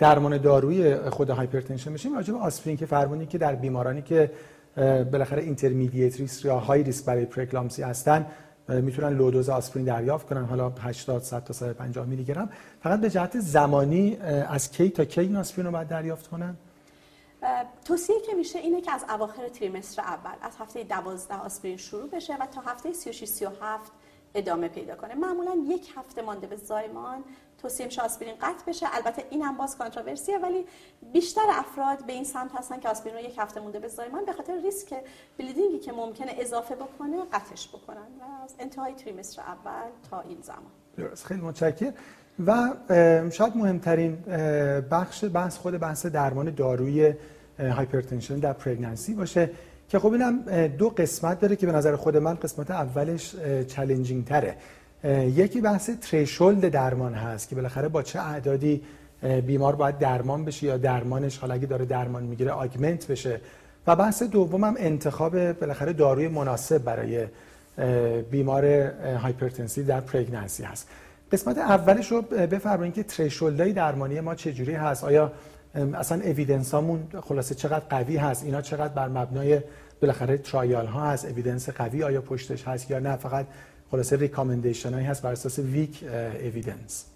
درمان 0.00 0.38
دارویی 0.38 0.96
خود 0.96 1.30
hypertension 1.30 1.92
بشیم 1.92 2.14
راجع 2.14 2.32
به 2.32 2.38
آسپرین 2.38 2.76
که 2.76 2.86
فرمودین 2.86 3.26
که 3.26 3.38
در 3.38 3.54
بیمارانی 3.54 4.02
که 4.02 4.30
بالاخره 5.12 5.42
intermediate 5.42 6.20
risk 6.20 6.44
یا 6.44 6.58
high 6.58 6.82
risk 6.82 7.04
برای 7.04 7.24
پره‌اکلامپسی 7.24 7.82
هستن 7.82 8.26
می‌تونن 8.68 9.16
low 9.16 9.30
dose 9.30 9.48
آسپرین 9.48 9.84
دریافت 9.84 10.26
کنن 10.26 10.44
حالا 10.44 10.68
80 10.68 11.22
100 11.22 11.44
تا 11.44 11.52
150 11.52 12.06
میلی 12.06 12.24
گرم 12.24 12.50
فقط 12.82 13.00
به 13.00 13.10
جهت 13.10 13.40
زمانی 13.40 14.16
از 14.48 14.70
کی 14.70 14.90
تا 14.90 15.04
کی 15.04 15.20
این 15.20 15.36
آسپرین 15.36 15.66
رو 15.66 15.72
باید 15.72 15.88
دریافت 15.88 16.26
کنن؟ 16.26 16.56
توصیه 17.84 18.16
که 18.26 18.34
میشه 18.34 18.58
اینه 18.58 18.80
که 18.80 18.92
از 18.92 19.04
اواخر 19.08 19.48
trimester 19.48 20.02
اول 20.02 20.30
از 20.42 20.52
هفته 20.58 20.84
12 20.84 21.34
آسپرین 21.34 21.76
شروع 21.76 22.10
بشه 22.10 22.34
و 22.34 22.46
تا 22.54 22.60
هفته 22.60 22.92
36 22.92 23.28
37 23.28 23.92
ادامه 24.34 24.68
پیدا 24.68 24.94
کنه. 24.94 25.14
معمولا 25.14 25.56
یک 25.68 25.92
هفته 25.96 26.22
مانده 26.22 26.46
به 26.46 26.56
زایمان 26.56 27.24
توصیه 27.62 27.86
میشه 27.86 28.02
آسپرین 28.02 28.34
قطع 28.34 28.64
بشه. 28.66 28.86
البته 28.92 29.24
این 29.30 29.42
هم 29.42 29.56
باز 29.56 29.78
controversy 29.78 30.33
ه 30.33 30.38
ولی 30.38 30.64
بیشتر 31.12 31.46
افراد 31.50 32.06
به 32.06 32.12
این 32.12 32.24
سمت 32.24 32.50
هستن 32.54 32.80
که 32.80 32.88
آسپرین 32.88 33.14
رو 33.14 33.20
یک 33.20 33.34
هفته 33.38 33.60
مونده 33.60 33.78
به 33.78 33.88
زایمان 33.88 34.24
به 34.24 34.32
خاطر 34.32 34.60
ریسک 34.62 34.94
bleeding 35.38 35.74
ی 35.74 35.78
که 35.78 35.92
ممکنه 35.92 36.34
اضافه 36.38 36.74
بکنه 36.74 37.16
قطعش 37.32 37.68
بکنن. 37.68 37.96
و 37.96 38.44
از 38.44 38.54
انتهای 38.58 38.94
trimester 38.94 39.42
اول 39.42 39.90
تا 40.10 40.20
این 40.20 40.38
زمان. 40.42 40.72
درست. 40.96 41.26
خیلی 41.26 41.40
متشکرم. 41.40 41.94
و 42.46 42.70
شاید 43.30 43.56
مهمترین 43.56 44.16
بخش 44.90 45.24
بحث 45.24 45.58
خود 45.58 45.78
بحث 45.78 46.06
درمان 46.06 46.54
دارویی 46.54 47.14
hypertension 47.58 48.38
در 48.38 48.52
pregnancy 48.52 49.14
باشه 49.14 49.50
که 49.88 49.98
خب 49.98 50.12
اینم 50.12 50.66
دو 50.66 50.88
قسمت 50.88 51.40
داره 51.40 51.56
که 51.56 51.66
به 51.66 51.72
نظر 51.72 51.96
خود 51.96 52.16
من 52.16 52.34
قسمت 52.34 52.70
اولش 52.70 53.36
challenging 53.66 54.24
تره. 54.24 54.56
یکی 55.04 55.60
بحث 55.60 55.90
threshold 55.90 56.68
درمان 56.68 57.14
هست 57.14 57.48
که 57.48 57.54
بالاخره 57.54 57.88
با 57.88 58.02
چه 58.02 58.20
اعدادی 58.20 58.82
بیمار 59.46 59.76
باید 59.76 59.98
درمان 59.98 60.44
بشه 60.44 60.66
یا 60.66 60.76
درمانش 60.76 61.38
حالا 61.38 61.54
اگه 61.54 61.66
داره 61.66 61.84
درمان 61.84 62.22
می‌گیره 62.22 62.50
augment 62.50 63.06
بشه. 63.06 63.40
و 63.86 63.96
بحث 63.96 64.22
دوم 64.22 64.64
هم 64.64 64.74
انتخاب 64.78 65.52
بالاخره 65.52 65.92
داروی 65.92 66.28
مناسب 66.28 66.78
برای 66.78 67.26
بیمار 68.30 68.64
hypertension 69.16 69.82
در 69.82 70.00
pregnancy 70.00 70.62
هست. 70.62 70.88
قسمت 71.32 71.58
اولش 71.58 72.12
رو 72.12 72.22
بفرمایید 72.22 72.94
که 72.94 73.02
threshold 73.02 73.59
های 73.59 73.72
درمانی 73.72 74.20
ما 74.20 74.34
چجوری 74.34 74.74
هست؟ 74.74 75.04
آیا 75.04 75.32
اصلا 75.94 76.22
evidence 76.24 76.85
امون 76.85 77.08
خلاصه 77.20 77.54
چقدر 77.54 77.84
قوی 77.90 78.16
هست؟ 78.16 78.44
اینا 78.44 78.62
چقدر 78.62 78.94
بر 78.94 79.08
مبنای 79.08 79.60
بالاخره 80.00 80.38
trial 80.38 80.86
ها 80.86 81.10
هست؟ 81.10 81.24
evidence 81.24 81.68
قوی 81.68 82.02
آیا 82.02 82.20
پشتش 82.20 82.68
هست 82.68 82.90
یا 82.90 82.98
نه؟ 82.98 83.16
فقط 83.16 83.46
خلاصه 83.90 84.16
recommendation 84.16 84.94
هایی 84.94 85.06
هست 85.06 85.22
بر 85.22 85.32
اساس 85.32 85.58
weak 85.58 86.04
evidence 86.44 87.06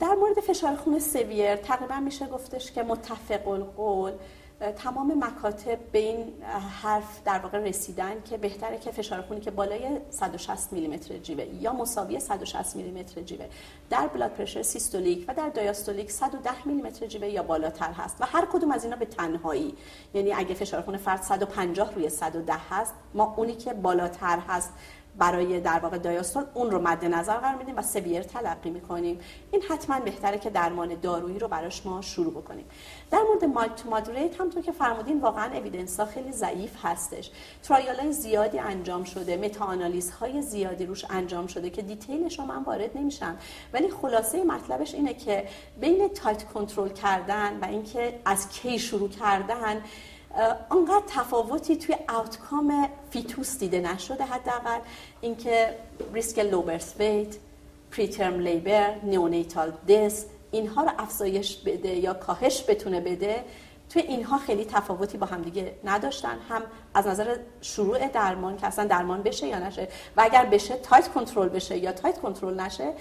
در 0.00 0.14
مورد 0.20 0.40
فشار 0.48 0.76
خون 0.76 0.98
severe 0.98 1.56
تقریبا 1.56 2.00
میشه 2.00 2.26
گفتش 2.26 2.72
که 2.72 2.82
متفق 2.82 3.48
القول. 3.48 4.12
تمام 4.60 5.24
مکاتب 5.24 5.78
به 5.92 5.98
این 5.98 6.42
حرف 6.82 7.22
در 7.24 7.38
واقع 7.38 7.58
رسیدن 7.58 8.22
که 8.22 8.36
بهتره 8.36 8.78
که 8.78 8.90
فشار 8.90 9.22
خونی 9.22 9.40
که 9.40 9.50
بالای 9.50 10.00
160 10.10 10.72
میلیمتر 10.72 11.18
جیوه 11.18 11.44
یا 11.44 11.72
مساوی 11.72 12.20
160 12.20 12.76
میلیمتر 12.76 13.22
جیوه 13.22 13.48
در 13.90 14.06
blood 14.06 14.30
pressure 14.30 14.62
systolic 14.62 15.24
و 15.28 15.34
در 15.34 15.48
diastolic 15.48 16.10
110 16.10 16.68
میلیمتر 16.68 17.06
جیوه 17.06 17.28
یا 17.28 17.42
بالاتر 17.42 17.92
هست 17.92 18.16
و 18.20 18.26
هر 18.26 18.46
کدوم 18.52 18.70
از 18.70 18.84
اینا 18.84 18.96
به 18.96 19.04
تنهایی. 19.04 19.74
یعنی 20.14 20.32
اگه 20.32 20.54
فشار 20.54 20.82
خون 20.82 20.96
فرد 20.96 21.22
150 21.22 21.94
روی 21.94 22.08
110 22.08 22.54
هست 22.70 22.94
ما 23.14 23.34
اونی 23.36 23.54
که 23.54 23.74
بالاتر 23.74 24.38
هست 24.48 24.72
برای 25.18 25.60
در 25.60 25.78
واقع 25.78 25.98
دایاستول 25.98 26.44
اون 26.54 26.70
رو 26.70 26.82
مد 26.82 27.04
نظر 27.04 27.36
قرار 27.36 27.54
میدیم 27.54 27.76
و 27.76 27.82
سویر 27.82 28.22
تلقی 28.22 28.70
می‌کنیم. 28.70 29.20
این 29.50 29.62
حتما 29.62 30.00
بهتره 30.00 30.38
که 30.38 30.50
درمان 30.50 31.00
دارویی 31.02 31.38
رو 31.38 31.48
براش 31.48 31.86
ما 31.86 32.02
شروع 32.02 32.32
بکنیم. 32.32 32.64
در 33.10 33.18
مورد 33.22 33.44
مادریت 33.90 34.40
هم 34.40 34.50
تو 34.50 34.60
که 34.60 34.72
فرمودین 34.72 35.20
واقعا 35.20 35.58
اویدنس 35.58 36.00
ها 36.00 36.06
خیلی 36.06 36.32
ضعیف 36.32 36.72
هستش. 36.82 37.30
ترایال 37.62 37.96
های 37.96 38.12
زیادی 38.12 38.58
انجام 38.58 39.04
شده 39.04 39.36
متا 39.36 39.66
های 40.20 40.42
زیادی 40.42 40.86
روش 40.86 41.04
انجام 41.10 41.46
شده 41.46 41.70
که 41.70 41.82
دیتیلش 41.82 42.38
رو 42.38 42.44
من 42.44 42.62
وارد 42.62 42.96
نمیشم. 42.98 43.36
ولی 43.72 43.90
خلاصه 43.90 44.44
مطلبش 44.44 44.94
اینه 44.94 45.14
که 45.14 45.48
بین 45.80 46.08
tight 46.08 46.44
control 46.44 46.88
کردن 46.88 47.58
و 47.60 47.64
اینکه 47.64 48.20
از 48.24 48.48
کی 48.48 48.78
شروع 48.78 49.08
کردن 49.08 49.82
آنقدر 50.70 51.02
تفاوتی 51.08 51.76
توی 51.76 51.96
outcome 52.08 52.88
fetus 53.10 53.58
دیده 53.58 53.80
نشده 53.80 54.24
حداقل. 54.24 54.78
اینکه 55.20 55.76
ریسک 56.14 56.38
low 56.38 56.62
birth 56.62 57.00
weight 57.00 57.36
preterm 57.90 58.40
labor 58.40 58.94
neonatal 59.02 59.72
death 59.88 60.24
اینها 60.50 60.84
رو 60.84 60.90
افزایش 60.98 61.56
بده 61.56 61.88
یا 61.88 62.14
کاهش 62.14 62.64
بتونه 62.68 63.00
بده. 63.00 63.44
توی 63.90 64.02
اینها 64.02 64.38
خیلی 64.38 64.64
تفاوتی 64.64 65.18
با 65.18 65.26
همدیگه 65.26 65.74
نداشتن. 65.84 66.38
هم 66.48 66.62
از 66.94 67.06
نظر 67.06 67.36
شروع 67.60 68.08
درمان 68.08 68.56
که 68.56 68.66
اصلا 68.66 68.84
درمان 68.84 69.22
بشه 69.22 69.46
یا 69.46 69.58
نشه. 69.58 69.88
و 70.16 70.22
اگر 70.22 70.44
بشه 70.44 70.76
tight 70.76 71.08
control 71.08 71.48
بشه 71.48 71.78
یا 71.78 71.92
tight 71.92 72.18
control 72.18 72.60
نشه 72.60 72.92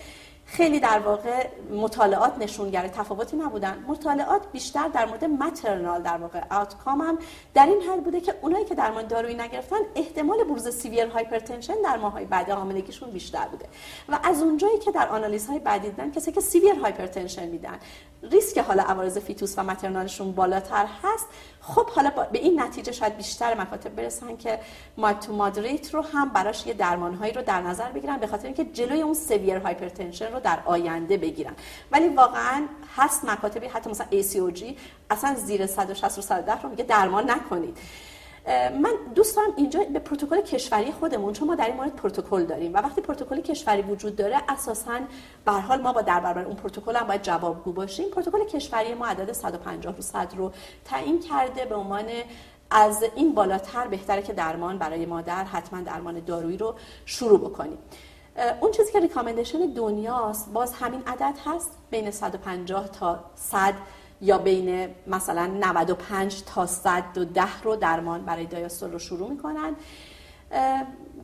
خیلی 0.46 0.80
در 0.80 1.00
واقع 1.00 1.48
مطالعات 1.72 2.38
نشونگر 2.40 2.88
تفاوتی 2.88 3.38
نبودن. 3.38 3.86
مطالعات 3.88 4.42
بیشتر 4.52 4.88
در 4.88 5.06
مورد 5.06 5.26
maternal 5.26 6.02
در 6.02 6.18
واقع 6.18 6.42
outcome 6.52 7.02
هم 7.02 7.18
در 7.54 7.66
این 7.66 7.82
حد 7.82 8.04
بوده 8.04 8.22
که 8.22 8.36
اونایی 8.42 8.66
که 8.66 8.76
درمان 8.76 9.08
دارویی 9.08 9.36
نگرفتن 9.36 9.76
احتمال 9.96 10.44
بروز 10.44 10.70
severe 10.70 11.08
hypertension 11.08 11.74
در 11.84 11.98
ماهای 11.98 12.26
بعد 12.26 12.50
حاملگیشون 12.50 13.12
بیشتر 13.12 13.48
بوده. 13.48 13.66
و 14.10 14.20
از 14.24 14.42
اونجایی 14.42 14.80
که 14.80 14.92
در 14.92 15.08
آنالیز 15.08 15.48
های 15.48 15.60
بعدی 15.60 15.90
دیدن 15.90 16.12
کسی 16.12 16.32
که 16.32 16.42
severe 16.42 16.76
hypertension 16.76 17.48
میدن 17.48 17.80
ریسک 18.32 18.58
حالا 18.58 18.84
عوارض 18.84 19.18
fetus 19.18 19.58
و 19.58 19.64
maternal 19.64 20.09
شون 20.09 20.32
بالاتر 20.32 20.86
هست. 21.04 21.28
خب 21.62 21.90
حالا 21.90 22.10
به 22.10 22.40
این 22.40 22.62
نتیجه 22.62 22.92
شاید 22.92 23.18
بیشتر 23.18 23.62
مکاتب 23.62 23.96
برسن 23.96 24.38
که 24.38 24.60
to 25.22 25.34
moderate 25.34 25.94
رو 25.94 26.02
هم 26.02 26.30
براش 26.30 26.68
یه 26.68 26.74
درمانهایی 26.74 27.34
رو 27.34 27.42
در 27.42 27.62
نظر 27.62 27.92
بگیرن 27.92 28.18
به 28.18 28.28
خاطر 28.28 28.46
اینکه 28.46 28.66
جلوی 28.66 29.02
اون 29.02 29.14
severe 29.14 29.58
hypertension 29.58 30.32
رو 30.36 30.42
در 30.42 30.60
آینده 30.66 31.18
بگیرن. 31.18 31.54
ولی 31.92 32.10
واقعا 32.10 32.68
هست 32.96 33.26
مکاتبی 33.26 33.68
حتی 33.68 33.90
مثلا 33.90 34.08
ACOG 34.12 34.64
اصلا 35.10 35.36
زیر 35.36 35.66
160 35.66 36.18
و 36.18 36.22
110 36.22 36.62
رو 36.62 36.70
میگه 36.70 36.84
درمان 36.84 37.30
نکنید. 37.32 37.78
من 38.82 38.92
دوست 39.16 39.36
دارم 39.36 39.54
اینجا 39.58 39.80
به 39.94 40.00
پروتکل 40.00 40.42
کشوری 40.42 40.92
خودمون 40.92 41.34
چون 41.34 41.48
ما 41.48 41.56
در 41.56 41.66
این 41.66 41.76
مورد 41.76 41.96
پروتکل 41.96 42.46
داریم 42.46 42.74
و 42.74 42.78
وقتی 42.78 43.02
پروتکل 43.02 43.42
کشوری 43.42 43.82
وجود 43.82 44.16
داره 44.16 44.38
اساسا 44.50 45.00
به 45.46 45.52
حال 45.52 45.82
ما 45.82 45.94
با 45.94 46.02
در 46.02 46.20
برابر 46.20 46.46
اون 46.46 46.56
پروتکل 46.56 46.96
هم 46.96 47.08
باید 47.08 47.22
جوابگو 47.22 47.72
باشیم. 47.72 48.10
پروتکل 48.10 48.46
کشوری 48.46 48.94
ما 48.94 49.08
عدد 49.08 49.32
150 49.32 49.96
رو 49.96 50.02
100 50.02 50.34
رو 50.38 50.52
تعیین 50.86 51.20
کرده 51.20 51.66
به 51.66 51.76
عنوان 51.76 52.06
از 52.72 53.04
این 53.16 53.34
بالاتر 53.34 53.88
بهتره 53.88 54.22
که 54.22 54.34
درمان 54.34 54.78
برای 54.78 55.06
مادر 55.06 55.44
حتما 55.44 55.82
درمان 55.82 56.20
دارویی 56.20 56.58
رو 56.58 56.76
شروع 57.06 57.40
بکنیم. 57.40 57.78
اون 58.62 58.72
چیزی 58.72 58.92
که 58.92 59.00
recommendation 59.00 59.58
دنیاست 59.58 60.54
باز 60.54 60.74
همین 60.74 61.04
عدد 61.08 61.36
هست 61.46 61.72
بین 61.92 62.12
150 62.12 62.88
تا 62.88 63.20
100 63.36 63.74
یا 64.22 64.38
بین 64.38 64.90
مثلا 65.08 65.46
95 65.46 66.44
تا 66.44 66.66
110 66.66 67.62
رو 67.64 67.76
درمان 67.76 68.26
برای 68.26 68.46
diastole 68.46 68.92
رو 68.92 69.00
شروع 69.00 69.30
می‌کنن. 69.30 69.76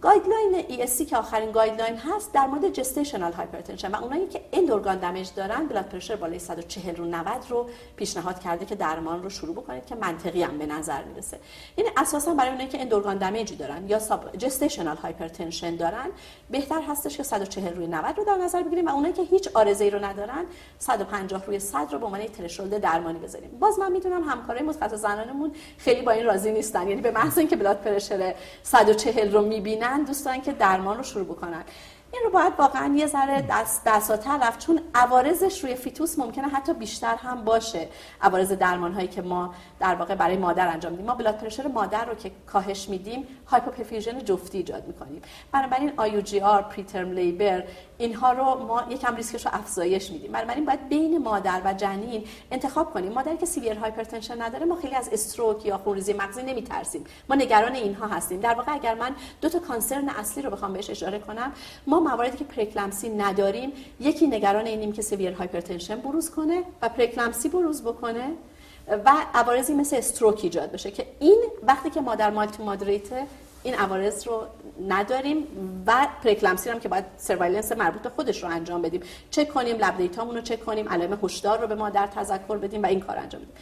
guideline 0.02 0.62
ESC 0.62 1.06
که 1.06 1.18
آخرین 1.18 1.52
guideline 1.52 1.98
هست 1.98 2.34
در 2.34 2.48
مورد 2.48 2.70
gestational 2.70 3.34
hypertension 3.34 3.92
و 3.92 4.04
اونایی 4.04 4.28
که 4.28 4.42
end 4.54 4.72
organ 4.72 4.98
damage 4.98 5.30
دارن 5.36 5.68
blood 5.68 5.86
pressure 5.86 6.16
بالای 6.16 6.40
140 6.40 6.96
رو 6.96 7.06
90 7.06 7.26
رو 7.50 7.70
پیشنهاد 7.96 8.40
کرده 8.40 8.66
که 8.66 8.76
درمان 8.76 9.24
رو 9.24 9.30
شروع 9.30 9.56
بکنید 9.56 9.86
که 9.86 9.96
منطقی 9.96 10.44
هم 10.44 10.58
به 10.58 10.66
نظر 10.66 11.04
می‌رسه. 11.04 11.40
این 11.76 11.88
اساسا 11.98 12.34
برای 12.34 12.50
اونایی 12.50 12.70
که 12.70 12.82
end 12.82 12.94
organ 12.94 13.18
damage 13.18 13.51
ی 13.51 13.56
دارن 13.56 13.90
یا 13.90 14.00
gestational 14.38 14.98
hypertension 14.98 15.76
دارن 15.76 16.08
بهتر 16.50 16.82
هستش 16.82 17.18
که 17.18 17.24
140 17.24 17.76
روی 17.76 17.88
90 17.88 18.18
رو 18.18 18.24
در 18.24 18.38
نظر 18.38 18.64
بگیریم 18.64 18.88
و 18.88 18.90
اونایی 18.90 19.14
که 19.14 19.24
هیچ 19.24 19.50
عارضه‌ای 19.54 19.90
رو 19.90 20.06
ندارن 20.06 20.46
150 20.80 21.46
روی 21.46 21.60
100 21.60 21.88
رو 21.92 22.00
به 22.00 22.06
عنوان 22.06 22.26
threshold 22.26 22.78
درمانی 22.78 23.20
بذاریم. 23.20 23.50
باز 23.60 23.80
من 23.80 23.92
می‌دونم 23.92 24.24
همکارای 24.24 24.64
متخصص 24.64 25.00
زنانمون 25.00 25.52
خیلی 25.78 26.02
با 26.02 26.12
این 26.12 26.26
راضی 26.26 26.52
نیستن. 26.52 26.88
یعنی 26.88 27.02
به 27.02 27.12
محض 27.12 27.38
اینکه 27.38 27.56
blood 27.56 27.78
pressure 27.78 28.36
140 28.64 29.32
رو 29.32 29.42
می‌بینن 29.42 29.91
واقعا 29.92 30.06
دوست 30.06 30.26
دارن 30.26 30.42
که 30.42 30.52
درمان 30.54 30.98
رو 30.98 31.04
شروع 31.04 31.26
بکنن. 31.26 31.64
این 32.14 32.22
رو 32.24 32.30
باید 32.30 32.54
واقعا 32.58 32.96
یه 32.96 33.08
ذره 33.08 33.42
دست 33.50 33.82
به 33.86 34.03
عصاتر 34.03 34.38
رفت. 34.38 34.60
چون 34.60 34.82
عوارضش 34.96 35.64
روی 35.64 35.76
fetus 35.76 36.20
ممکنه 36.20 36.48
حتی 36.48 36.74
بیشتر 36.74 37.16
هم 37.16 37.44
باشه. 37.44 37.88
عوارض 38.22 38.52
درمان 38.52 38.94
هایی 38.94 39.08
که 39.08 39.22
ما 39.22 39.54
در 39.80 39.96
واقع 39.96 40.16
برای 40.16 40.38
مادر 40.38 40.68
انجام 40.68 40.92
میدیم. 40.92 41.08
ما 41.08 41.16
blood 41.16 41.38
pressure 41.38 41.68
مادر 41.68 42.06
رو 42.06 42.16
که 42.16 42.32
کاهش 42.48 42.90
میدیم 42.90 43.28
hypoperfusion 43.48 44.24
جفتی 44.24 44.58
ایجاد 44.58 44.88
می‌کنیم. 44.88 45.22
بنابراین 45.52 45.94
IUGR 45.98 46.62
preterm 46.62 47.12
labor 47.12 47.64
اینها 47.98 48.32
رو 48.32 48.44
ما 48.44 48.84
یکم 48.90 49.16
ریسکش 49.16 49.46
رو 49.46 49.52
افزایش 49.54 50.12
میدیم. 50.12 50.32
بنابراین 50.32 50.66
باید 50.66 50.90
بین 50.90 51.18
مادر 51.18 51.62
و 51.66 51.74
جنین 51.74 52.24
انتخاب 52.52 52.94
کنیم. 52.94 53.12
مادری 53.12 53.38
که 53.38 53.46
severe 53.46 53.78
hypertension 53.78 54.42
نداره 54.42 54.66
ما 54.66 54.76
خیلی 54.76 54.96
از 54.96 55.10
stroke 55.12 55.66
یا 55.66 55.78
خونریزی 55.78 56.14
مغزی 56.14 56.44
نمیترسیم. 56.44 57.04
ما 57.30 57.36
نگران 57.36 57.76
اینها 57.76 58.08
هستیم. 58.08 58.40
در 58.40 58.54
واقع 58.54 58.74
اگر 58.74 58.94
من 58.94 59.12
دو 59.42 59.50
تا 59.50 59.60
concern 59.60 60.10
اصلی 60.10 60.44
رو 60.44 60.50
بخوام 60.50 60.74
بهش 60.74 60.90
اشاره 60.90 61.20
کنم 61.20 61.52
ما 61.88 62.01
مواردی 62.02 62.38
که 62.38 62.44
preeclampsia 62.44 63.10
نداریم 63.10 63.72
یکی 64.00 64.28
نگران 64.28 64.66
اینیم 64.66 64.92
که 64.92 65.02
severe 65.02 65.34
hypertension 65.34 65.96
بروز 65.96 66.30
کنه 66.30 66.64
و 66.82 66.90
preeclampsia 66.90 67.50
بروز 67.50 67.82
بکنه 67.82 68.30
و 69.06 69.12
عوارضی 69.34 69.74
مثل 69.74 69.96
stroke 69.96 70.40
ایجاد 70.44 70.72
بشه 70.72 70.92
که 70.92 71.06
این 71.20 71.44
وقتی 71.64 71.90
که 71.90 72.02
مادر 72.02 72.30
mild 72.30 72.53
to 72.53 72.64
moderate 72.64 73.10
این 73.64 73.76
عوارض 73.76 74.28
رو 74.28 74.44
نداریم 74.88 75.48
و 75.88 76.08
preeclampsia 76.24 76.70
هم 76.70 76.80
که 76.80 76.90
باید 76.90 77.06
surveillance 77.18 77.72
مربوط 77.72 78.02
به 78.02 78.10
خودش 78.10 78.44
رو 78.44 78.50
انجام 78.50 78.82
بدیم. 78.82 79.02
چک 79.32 79.50
کنیم 79.50 79.78
lab 79.78 79.98
data 79.98 80.20
مون 80.20 80.36
رو 80.36 80.42
چک 80.42 80.66
کنیم 80.66 80.90
علائم 80.90 81.20
هشدار 81.24 81.60
رو 81.60 81.68
به 81.68 81.76
مادر 81.76 82.08
تذکر 82.08 82.58
بدیم 82.58 82.84
و 82.84 82.86
این 82.86 83.00
کار 83.00 83.18
انجام 83.18 83.42
بدیم. 83.42 83.54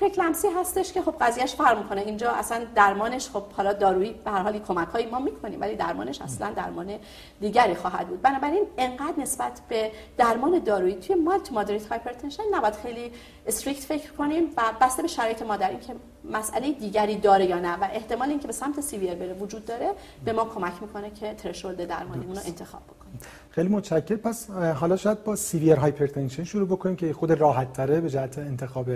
preeclampsia 0.00 0.48
هستش 0.60 0.92
که 0.92 1.02
خب 1.02 1.14
قضیهش 1.20 1.54
فرق 1.54 1.78
می‌کنه. 1.78 2.00
اینجا 2.00 2.30
اصلا 2.30 2.64
درمانش 2.74 3.28
خب 3.28 3.42
حالا 3.52 3.72
دارویی 3.72 4.14
به 4.24 4.30
هر 4.30 4.42
حال 4.42 4.58
کمک 4.58 4.88
هایی 4.88 5.06
ما 5.06 5.18
می‌کنیم 5.18 5.60
ولی 5.60 5.76
درمانش 5.76 6.20
اصلا 6.22 6.50
درمان 6.50 6.92
دیگری 7.40 7.74
خواهد 7.74 8.08
بود. 8.08 8.22
بنابراین 8.22 8.64
انقدر 8.78 9.14
نسبت 9.18 9.60
به 9.68 9.90
درمان 10.18 10.58
دارویی 10.58 10.94
توی 10.94 11.16
mild 11.16 11.40
to 11.40 11.52
moderate 11.52 11.86
hypertension 11.86 12.42
نباید 12.52 12.74
خیلی 12.74 13.12
strict 13.46 13.82
فکر 13.82 14.12
کنیم 14.12 14.44
و 14.56 14.62
بسته 14.80 15.02
به 15.02 15.08
شرایط 15.08 15.42
مادر 15.42 15.74
که 15.74 15.94
مسئله 16.24 16.72
دیگری 16.72 17.16
داره 17.16 17.44
یا 17.44 17.58
نه 17.58 17.76
و 17.76 17.88
احتمال 17.92 18.28
اینکه 18.28 18.46
به 18.46 18.52
سمت 18.52 18.80
severe 18.80 19.14
بره 19.14 19.34
وجود 19.34 19.64
داره 19.64 19.90
به 20.24 20.32
ما 20.32 20.44
کمک 20.44 20.72
می‌کنه 20.80 21.10
که 21.10 21.34
threshold 21.34 21.88
درمانیمون 21.88 22.36
رو 22.36 22.42
انتخاب 22.46 22.82
بکنیم. 22.82 23.18
خیلی 23.50 23.68
متشکرم 23.68 24.18
پس 24.18 24.50
حالا 24.50 24.96
شاید 24.96 25.24
با 25.24 25.36
severe 25.36 25.76
hypertension 25.76 26.44
شروع 26.44 26.68
بکنیم 26.68 26.96
که 26.96 27.12
خود 27.12 27.32
راحت 27.32 27.72
تره 27.72 28.00
به 28.00 28.10
جهت 28.10 28.38
انتخاب 28.38 28.88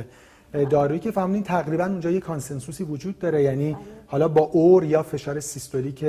دارویی 0.70 1.00
که 1.00 1.10
فرمودین 1.10 1.42
تقریبا 1.42 1.84
اونجا 1.84 2.10
یه 2.10 2.20
consensus 2.20 2.78
ی 2.78 2.84
وجود 2.84 3.18
داره 3.18 3.42
یعنی. 3.42 3.76
حالا 4.06 4.28
با 4.28 4.40
or 4.40 4.84
یا 4.84 5.02
فشار 5.02 5.40
systolic 5.40 6.04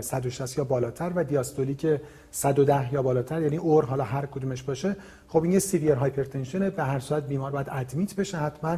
160 0.00 0.58
یا 0.58 0.64
بالاتر 0.64 1.12
و 1.14 1.24
diastolic 1.24 1.86
110 2.30 2.92
یا 2.92 3.02
بالاتر 3.02 3.42
یعنی 3.42 3.56
or 3.56 3.84
حالا 3.84 4.04
هر 4.04 4.26
کدومش 4.26 4.62
باشه. 4.62 4.96
خب 5.28 5.42
این 5.42 5.52
یه 5.52 5.58
severe 5.58 5.92
hypertension 5.92 6.64
ه 6.64 6.70
به 6.70 6.82
هر 6.82 6.98
صورت 6.98 7.28
بیمار 7.28 7.50
باید 7.50 7.66
admit 7.70 8.14
بشه 8.14 8.38
حتما 8.38 8.76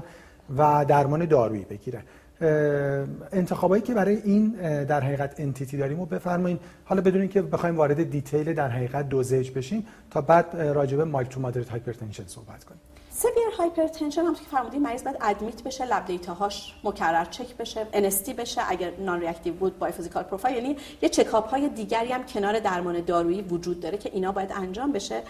و 0.57 0.85
درمان 0.89 1.25
دارویی 1.25 1.65
بگیره. 1.65 2.03
انتخابایی 3.33 3.83
که 3.83 3.95
برای 3.95 4.17
این 4.17 4.49
در 4.85 5.01
حقیقت 5.01 5.41
entity 5.41 5.77
داریم 5.77 6.01
و 6.01 6.07
بفرمایید 6.07 6.61
حالا 6.85 7.01
بدون 7.01 7.29
اینکه 7.29 7.43
بخوایم 7.43 7.77
وارد 7.77 8.11
detail 8.11 8.55
در 8.55 8.69
حقیقت 8.69 9.09
dosage 9.09 9.51
بشیم 9.51 9.87
تا 10.11 10.21
بعد 10.21 10.57
راجع 10.57 10.97
به 10.97 11.05
mild 11.05 11.29
to 11.29 11.41
moderate 11.41 11.69
hypertension 11.69 12.25
صحبت 12.27 12.65
کنیم. 12.65 12.81
severe 13.23 13.55
hypertension 13.59 14.25
هم 14.25 14.35
که 14.35 14.41
فرمودیم 14.51 14.83
مریض 14.83 15.05
باید 15.05 15.17
admit 15.21 15.63
بشه 15.63 15.85
lab 15.85 16.05
data 16.05 16.45
هاش 16.45 16.75
مکرر 16.85 17.25
چک 17.25 17.57
بشه 17.57 17.87
NST 17.93 18.33
بشه 18.33 18.63
اگر 18.69 18.91
non-reactive 18.99 19.55
بود 19.55 19.79
biophysical 19.79 20.23
profile 20.23 20.57
یعنی 20.57 20.77
یه 21.03 21.09
چکاپ 21.09 21.51
های 21.51 21.69
دیگری 21.69 22.13
هم 22.13 22.27
کنار 22.27 22.59
درمان 22.59 23.01
دارویی 23.01 23.43
وجود 23.43 23.81
داره 23.81 23.99
که 23.99 24.11
اینا 24.13 24.33
باید 24.33 24.53
انجام 24.53 24.93
بشه. 24.93 25.23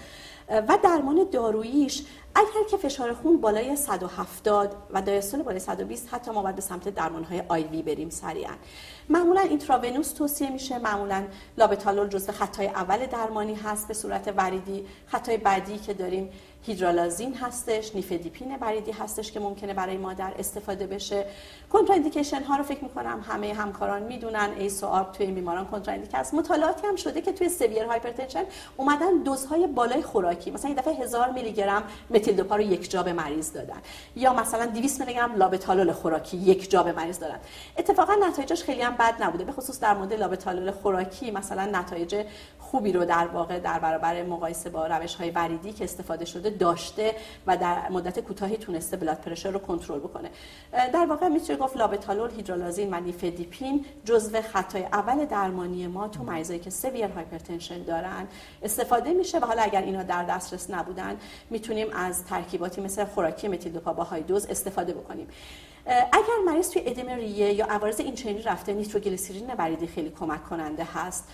و 0.48 0.78
درمان 0.82 1.26
داروییش 1.32 2.02
اگر 2.34 2.68
که 2.70 2.76
فشار 2.76 3.14
خون 3.14 3.40
بالای 3.40 3.76
170 3.76 4.76
و 4.90 5.02
دایستول 5.02 5.42
بالای 5.42 5.60
120 5.60 6.08
حتی 6.08 6.30
ما 6.30 6.42
باید 6.42 6.54
به 6.56 6.62
سمت 6.62 6.88
درمان 6.88 7.24
های 7.24 7.42
آی 7.48 7.62
وی 7.62 7.82
بریم 7.82 8.10
سریعا. 8.10 8.52
معمولا 9.08 9.40
اینتراونوس 9.40 10.12
توصیه 10.12 10.50
میشه 10.50 10.78
معمولا 10.78 11.24
لابتالول 11.58 12.08
جزو 12.08 12.32
خطای 12.32 12.66
اول 12.66 13.06
درمانی 13.06 13.54
هست 13.54 13.88
به 13.88 13.94
صورت 13.94 14.34
وریدی. 14.36 14.86
خطای 15.06 15.36
بعدی 15.36 15.78
که 15.78 15.94
داریم 15.94 16.30
هیدرالازین 16.66 17.34
هستش 17.34 17.94
نیفدیپین 17.94 18.56
بریدی 18.56 18.92
هستش 18.92 19.32
که 19.32 19.40
ممکنه 19.40 19.74
برای 19.74 19.96
مادر 19.96 20.32
استفاده 20.38 20.86
بشه. 20.86 21.24
contraindication 21.72 22.42
ها 22.42 22.56
رو 22.56 22.62
فکر 22.62 22.84
می‌کنم 22.84 23.24
همه 23.28 23.54
همکاران 23.54 24.02
می‌دونن. 24.02 24.50
ACE 24.58 24.84
و 24.84 24.86
ARB 24.86 25.12
توی 25.12 25.26
این 25.26 25.34
بیماران 25.34 25.66
contraindicate 25.66 26.14
است 26.14 26.34
مطالعاتی 26.34 26.86
هم 26.86 26.96
شده 26.96 27.20
که 27.20 27.32
توی 27.32 27.48
severe 27.48 27.84
hypertension 27.84 28.44
اومدن 28.76 29.22
دوزهای 29.24 29.66
بالای 29.66 30.02
خوراکی 30.02 30.50
مثلا 30.50 30.68
این 30.68 30.78
دفعه 30.78 30.94
هزار 30.94 31.30
میلی 31.30 31.52
گرم 31.52 31.82
متیل 32.10 32.36
دوپا 32.36 32.56
رو 32.56 32.62
یک 32.62 32.90
جا 32.90 33.02
به 33.02 33.12
مریض 33.12 33.52
دادن 33.52 33.78
یا 34.16 34.32
مثلا 34.32 34.66
200 34.66 35.00
میلی 35.00 35.14
گرم 35.14 35.36
لابتالول 35.36 35.92
خوراکی 35.92 36.36
یک 36.36 36.70
جا 36.70 36.82
به 36.82 36.92
مریض 36.92 37.18
دادن. 37.18 37.38
اتفاقا 37.78 38.14
نتایجش 38.28 38.62
خیلی 38.62 38.82
هم 38.82 38.94
بد 38.96 39.22
نبوده 39.22 39.44
به 39.44 39.52
خصوص 39.52 39.80
در 39.80 39.94
مورد 39.94 40.12
لابتالول 40.12 40.70
خوراکی. 40.70 41.30
مثلا 41.30 41.64
نتایج 41.64 42.26
خوبی 42.58 42.92
رو 42.92 43.04
در 43.04 43.26
واقع 43.26 43.58
در 43.58 43.78
برابر 43.78 44.22
مقایسه 44.22 44.70
با 44.70 44.86
روش 44.86 45.14
های 45.14 45.30
وریدی 45.30 45.72
که 45.72 45.84
استفاده 45.84 46.24
شده 46.24 46.50
داشته 46.52 47.14
و 47.46 47.56
در 47.56 47.88
مدت 47.88 48.20
کوتاهی 48.20 48.56
تونسته 48.56 48.96
blood 48.96 49.16
pressure 49.16 49.50
رو 49.50 49.58
کنترل 49.58 49.98
بکنه. 49.98 50.30
در 50.72 51.06
واقع 51.06 51.28
میشه 51.28 51.56
گفت 51.56 51.76
لابتالول 51.76 52.30
هیدرالازین 52.30 52.94
و 52.94 53.00
نیفدیپین 53.00 53.84
جزو 54.04 54.40
خط‌های 54.40 54.82
اول 54.82 55.24
درمانی 55.24 55.86
ما 55.86 56.08
تو 56.08 56.24
مریضایی 56.24 56.60
که 56.60 56.70
severe 56.70 57.06
hypertension 57.06 57.82
دارن. 57.82 58.28
استفاده 58.62 59.12
میشه 59.12 59.38
و 59.38 59.44
حالا 59.44 59.62
اگر 59.62 59.82
اینا 59.82 60.02
در 60.02 60.24
دسترس 60.24 60.70
نبودن 60.70 61.16
می‌تونیم 61.50 61.86
از 61.92 62.24
ترکیباتی 62.24 62.80
مثل 62.80 63.04
خوراکی 63.04 63.48
متیل 63.48 63.72
دوپا 63.72 63.92
با 63.92 64.04
high 64.04 64.22
dose 64.22 64.46
استفاده 64.46 64.92
بکنیم. 64.92 65.28
اگر 65.86 66.38
مریض 66.46 66.70
توی 66.70 66.82
ادم 66.86 67.08
ریه 67.08 67.52
یا 67.52 67.66
عوارض 67.66 68.00
اینچنینی 68.00 68.42
رفته 68.42 68.72
نیتروگلیسیرین 68.72 69.50
وریدی 69.58 69.86
خیلی 69.86 70.10
کمک 70.10 70.44
کننده 70.44 70.84
هست 70.84 71.28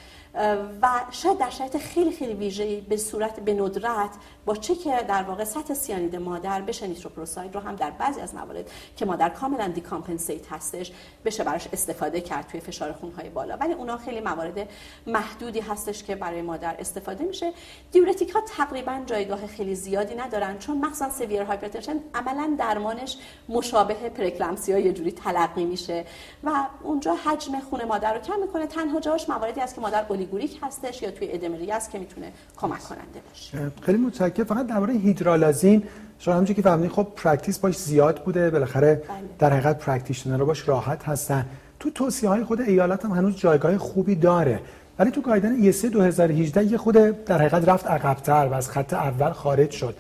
و 0.83 0.89
شاید 1.11 1.39
در 1.39 1.51
شرایط 1.51 1.77
خیلی 1.77 2.13
خیلی 2.13 2.35
ویژه‌ای 2.35 2.81
به 2.81 2.97
صورت 2.97 3.41
به 3.41 3.55
ندرت 3.55 4.11
با 4.47 4.57
چک 4.57 5.07
در 5.07 5.23
واقع 5.23 5.45
سطح 5.45 5.75
سیانید 5.75 6.17
مادر 6.17 6.61
بشه 6.61 6.87
نیتروپروساید 6.87 7.55
رو 7.55 7.61
هم 7.61 7.77
در 7.77 7.91
بعضی 7.91 8.21
از 8.21 8.35
موارد 8.35 8.71
که 8.97 9.05
مادر 9.05 9.29
کاملا 9.29 9.69
decompensate 9.69 10.53
هستش 10.53 10.93
بشه 11.25 11.45
براش 11.45 11.69
استفاده 11.73 12.21
کرد 12.21 12.47
توی 12.47 12.61
فشار 12.61 12.93
خونهای 12.93 13.29
بالا. 13.29 13.57
ولی 13.57 13.73
اونا 13.73 13.97
خیلی 13.97 14.21
موارد 14.21 14.69
محدودی 15.07 15.61
هستش 15.61 16.03
که 16.03 16.15
برای 16.15 16.43
مادر 16.43 16.77
استفاده 16.79 17.25
میشه. 17.25 17.53
دیورتیک 17.93 18.31
ها 18.31 18.41
تقریبا 18.41 19.03
جایگاه 19.07 19.47
خیلی 19.47 19.75
زیادی 19.75 20.15
ندارن 20.15 20.59
چون 20.59 20.79
مخصوصا 20.79 21.11
severe 21.11 21.43
hypertension 21.43 22.01
عملا 22.15 22.57
درمانش 22.59 23.17
مشابه 23.49 23.95
preeclampsia 23.95 24.38
ها 24.44 24.79
یه 24.79 24.92
جوری 24.92 25.12
تلقی 25.12 25.64
میشه 25.64 26.05
و 26.44 26.51
اونجا 26.83 27.14
حجم 27.14 27.61
خون 27.70 27.85
مادر 27.85 28.14
رو 28.14 28.20
کم 28.20 28.40
می‌کنه. 28.40 28.66
تنها 28.66 29.01
جاش 29.01 29.29
مواردی 29.29 29.61
است 29.61 29.74
که 29.74 29.81
مادر 29.81 30.05
oliguric 30.09 30.59
هستش 30.62 31.03
یا 31.03 31.11
توی 31.11 31.33
ادم 31.33 31.49
ریه 31.49 31.73
است 31.72 31.90
که 31.90 31.98
می‌تونه 31.98 32.33
کمک 32.57 32.81
کننده 32.81 33.20
باشه. 33.29 33.59
خیلی 33.83 33.98
متشکرم. 33.98 34.44
فقط 34.44 34.66
درباره 34.66 34.94
هیدرالازین 34.94 35.83
شما 36.18 36.35
همونجوری 36.35 36.55
که 36.55 36.62
فرمودین 36.62 36.91
خب 36.90 37.07
practice 37.17 37.59
باش 37.59 37.79
زیاد 37.79 38.24
بوده. 38.24 38.51
بالاخره 38.51 38.94
بله. 38.94 39.18
در 39.38 39.51
حقیقت 39.51 39.79
practitioner 39.79 40.45
باش 40.44 40.68
راحت 40.68 41.05
هستن. 41.05 41.46
تو 41.81 41.90
توصیه 41.90 42.29
های 42.29 42.44
خود 42.44 42.61
ایالت 42.61 43.05
هم 43.05 43.11
هنوز 43.11 43.37
جایگاه 43.37 43.79
خوبی 43.79 44.14
داره. 44.14 44.61
ولی 44.98 45.11
تو 45.11 45.20
guideline 45.21 45.62
های 45.62 45.73
2018 45.72 46.64
یه 46.64 46.79
خورده 46.79 46.95
در 47.24 47.38
حقیقت 47.38 47.68
رفت 47.68 47.87
عقبتر 47.87 48.48
و 48.51 48.55
از 48.55 48.70
خط 48.70 48.92
اول 48.92 49.33
خارج 49.33 49.70
شد. 49.70 49.96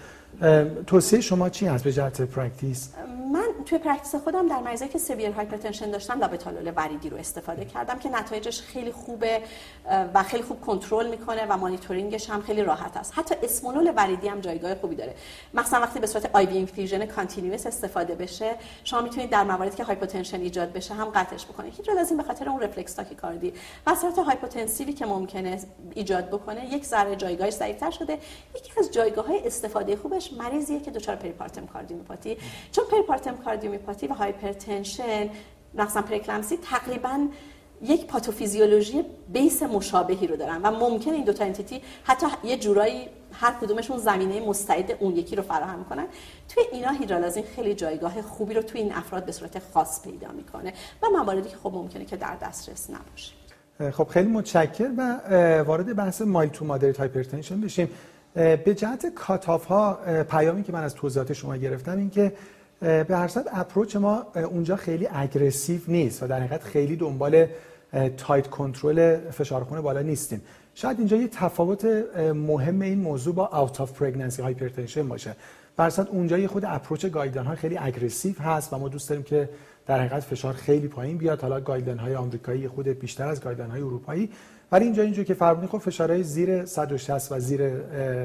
توصیه 0.86 1.20
شما 1.20 1.48
چی 1.48 1.66
هست 1.66 1.84
به 1.84 1.92
جهت 1.92 2.22
پرکتیس 2.22 2.88
من 3.32 3.64
توی 3.66 3.78
practice 3.78 4.14
خودم 4.14 4.48
در 4.48 4.58
مریضایی 4.58 4.90
که 4.90 4.98
severe 4.98 5.30
hypertension 5.30 5.90
داشتم 5.90 6.20
لابتالول 6.20 6.72
وریدی 6.76 7.10
رو 7.10 7.16
استفاده 7.16 7.64
کردم 7.64 7.98
که 7.98 8.08
نتایجش 8.08 8.60
خیلی 8.60 8.92
خوبه 8.92 9.42
و 10.14 10.22
خیلی 10.22 10.42
خوب 10.42 10.60
کنترل 10.60 11.08
می‌کنه 11.08 11.46
و 11.48 11.56
مانیتورینگش 11.56 12.30
هم 12.30 12.42
خیلی 12.42 12.62
راحت 12.62 12.96
است. 12.96 13.12
حتی 13.16 13.34
اسمولول 13.42 13.92
وریدی 13.96 14.28
هم 14.28 14.40
جایگاه 14.40 14.74
خوبی 14.74 14.94
داره. 14.94 15.14
مثلا 15.54 15.80
وقتی 15.80 16.00
به 16.00 16.06
صورت 16.06 16.30
IV 16.32 16.46
infusion 16.46 17.06
continuous 17.06 17.66
استفاده 17.66 18.14
بشه 18.14 18.54
شما 18.84 19.00
می‌تونید 19.00 19.30
در 19.30 19.44
مواردی 19.44 19.76
که 19.76 19.84
hypotension 19.84 20.40
ایجاد 20.40 20.72
بشه 20.72 20.94
هم 20.94 21.04
قطعش 21.04 21.46
بکنید. 21.46 21.74
هیدرالازین 21.76 22.16
به 22.16 22.22
خاطر 22.22 22.48
اون 22.48 22.60
رفلکس 22.60 22.94
تاکیکاردی. 22.94 23.52
و 23.86 23.90
اثرات 23.90 24.18
hypotensive 24.18 24.86
ی 24.86 24.92
که 24.92 25.06
ممکنه 25.06 25.60
ایجاد 25.94 26.28
بکنه 26.28 26.74
یک 26.74 26.84
ذره 26.84 27.16
جایگاهش 27.16 27.52
ضعیف‌تر 27.52 27.90
شده. 27.90 28.18
یکی 28.56 28.72
از 28.78 28.90
جایگاه 28.90 29.26
های 29.26 29.46
استفاده 29.46 29.96
خوبش 29.96 30.32
مریضیه 30.32 30.80
که 30.80 30.90
دچار 30.90 31.16
peripartum 31.16 31.66
cardiomyopathy 31.66 32.38
چون 32.72 32.84
peripartum 32.90 33.17
cardiomyopathy 33.44 34.06
و 34.06 34.12
hypertension 34.14 35.28
مثلا 35.74 36.02
preeclampsia 36.02 36.56
تقریبا 36.56 37.28
یک 37.82 38.06
pathophysiology 38.06 39.04
base 39.32 39.62
مشابهی 39.62 40.26
رو 40.26 40.36
دارن 40.36 40.62
و 40.62 40.70
ممکن 40.70 41.10
این 41.10 41.24
دو 41.24 41.32
تا 41.32 41.44
entity 41.44 41.82
حتی 42.04 42.26
یه 42.44 42.56
جورایی 42.56 43.08
هر 43.32 43.54
کدومشون 43.60 43.98
زمینه 43.98 44.40
مستعد 44.40 44.96
اون 45.00 45.16
یکی 45.16 45.36
رو 45.36 45.42
فراهم 45.42 45.84
کنن 45.84 46.06
توی 46.48 46.62
اینا 46.72 46.90
هیدرالازین 46.90 47.44
خیلی 47.56 47.74
جایگاه 47.74 48.22
خوبی 48.22 48.54
رو 48.54 48.62
توی 48.62 48.80
این 48.80 48.92
افراد 48.92 49.24
به 49.24 49.32
صورت 49.32 49.58
خاص 49.58 50.02
پیدا 50.02 50.32
می‌کنه 50.32 50.72
و 51.02 51.06
مواردی 51.18 51.48
که 51.48 51.56
خب 51.56 51.72
ممکنه 51.74 52.04
که 52.04 52.16
در 52.16 52.36
دسترس 52.42 52.90
نباشه. 52.90 53.32
خب 53.92 54.08
خیلی 54.08 54.28
متشکر 54.28 54.90
و 54.96 55.18
وارد 55.62 55.96
بحث 55.96 56.22
mild 56.22 56.50
to 56.50 56.64
moderate 56.64 56.98
hypertension 56.98 57.60
بشیم. 57.60 57.90
به 58.34 58.74
جهت 58.76 59.06
cut-off 59.06 59.64
ها 59.64 59.98
پیامی 60.30 60.62
که 60.62 60.72
من 60.72 60.84
از 60.84 60.94
توضیحات 60.94 61.32
شما 61.32 61.56
گرفتم 61.56 61.98
این 61.98 62.10
که 62.10 62.32
به 62.80 63.06
هر 63.10 63.28
صورت 63.28 63.46
approach 63.52 63.96
ما 63.96 64.26
اونجا 64.34 64.76
خیلی 64.76 65.08
aggressive 65.12 65.80
نیست 65.88 66.22
و 66.22 66.26
در 66.26 66.40
حقیقت 66.40 66.62
خیلی 66.64 66.96
دنبال 66.96 67.46
tight 68.16 68.46
control 68.46 69.30
فشار 69.30 69.64
خون 69.64 69.80
بالا 69.80 70.02
نیستیم. 70.02 70.42
شاید 70.74 70.98
اینجا 70.98 71.16
یه 71.16 71.28
تفاوت 71.28 71.84
مهم 72.34 72.80
این 72.80 72.98
موضوع 72.98 73.34
با 73.34 73.46
out 73.46 73.80
of 73.80 73.92
pregnancy 73.92 74.42
hypertension 74.42 75.08
باشه. 75.08 75.36
برصد 75.76 76.08
اونجا 76.08 76.38
یه 76.38 76.48
خورده 76.48 76.64
approach 76.64 77.06
guideline 77.06 77.44
ها 77.44 77.54
خیلی 77.54 77.78
aggressive 77.78 78.34
هست 78.38 78.72
و 78.72 78.78
ما 78.78 78.88
دوست 78.88 79.08
داریم 79.08 79.24
که 79.24 79.48
در 79.86 79.98
حقیقت 80.00 80.20
فشار 80.20 80.52
خیلی 80.52 80.88
پایین 80.88 81.18
بیاد. 81.18 81.40
حالا 81.40 81.60
guideline 81.60 81.98
های 81.98 82.14
آمریکایی 82.14 82.68
خورده 82.68 82.88
بیشتر 82.88 83.28
از 83.28 83.40
guideline 83.40 83.70
های 83.70 83.80
اروپایی. 83.80 84.30
ولی 84.72 84.84
اینجا 84.84 85.02
اینجوری 85.02 85.24
که 85.24 85.34
فرمودین 85.34 85.68
خب 85.68 85.78
فشارهای 85.78 86.22
زیر 86.22 86.64
160 86.64 87.32
و 87.32 87.40
زیر 87.40 87.70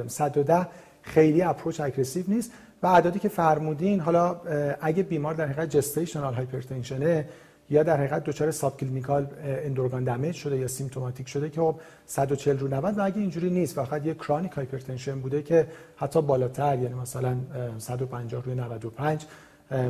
110 0.08 0.68
خیلی 1.02 1.42
approach 1.42 1.82
aggressive 1.82 2.24
نیست. 2.28 2.52
و 2.84 2.88
اعدادی 2.88 3.20
که 3.20 3.30
فرمودین 3.30 4.00
حالا 4.00 4.42
اگه 4.82 5.04
بیمار 5.04 5.34
در 5.34 5.46
حقیقت 5.46 5.70
gestational 5.70 6.34
hypertension 6.34 7.19
ه 7.19 7.26
یا 7.70 7.84
در 7.84 7.98
حقیقت 7.98 8.24
دچار 8.24 8.52
subclinical 8.52 8.80
end 8.80 9.28
organ 9.44 10.04
damage 10.04 10.36
شده 10.36 10.58
یا 10.58 10.68
symptomatic 10.68 11.30
شده 11.30 11.50
که 11.50 11.62
خب 11.62 11.76
140 12.06 12.58
رو 12.58 12.68
90 12.68 12.98
و 12.98 13.06
اگه 13.06 13.18
اینجوری 13.18 13.50
نیست 13.50 13.76
فقط 13.76 14.06
یه 14.06 14.14
chronic 14.14 14.52
hypertension 14.52 15.20
بوده 15.20 15.42
که 15.42 15.68
حتی 15.96 16.22
بالاتر 16.22 16.80
یعنی 16.80 16.94
مثلا 16.94 17.36
150 17.78 18.44
روی 18.44 18.56
95 18.56 19.26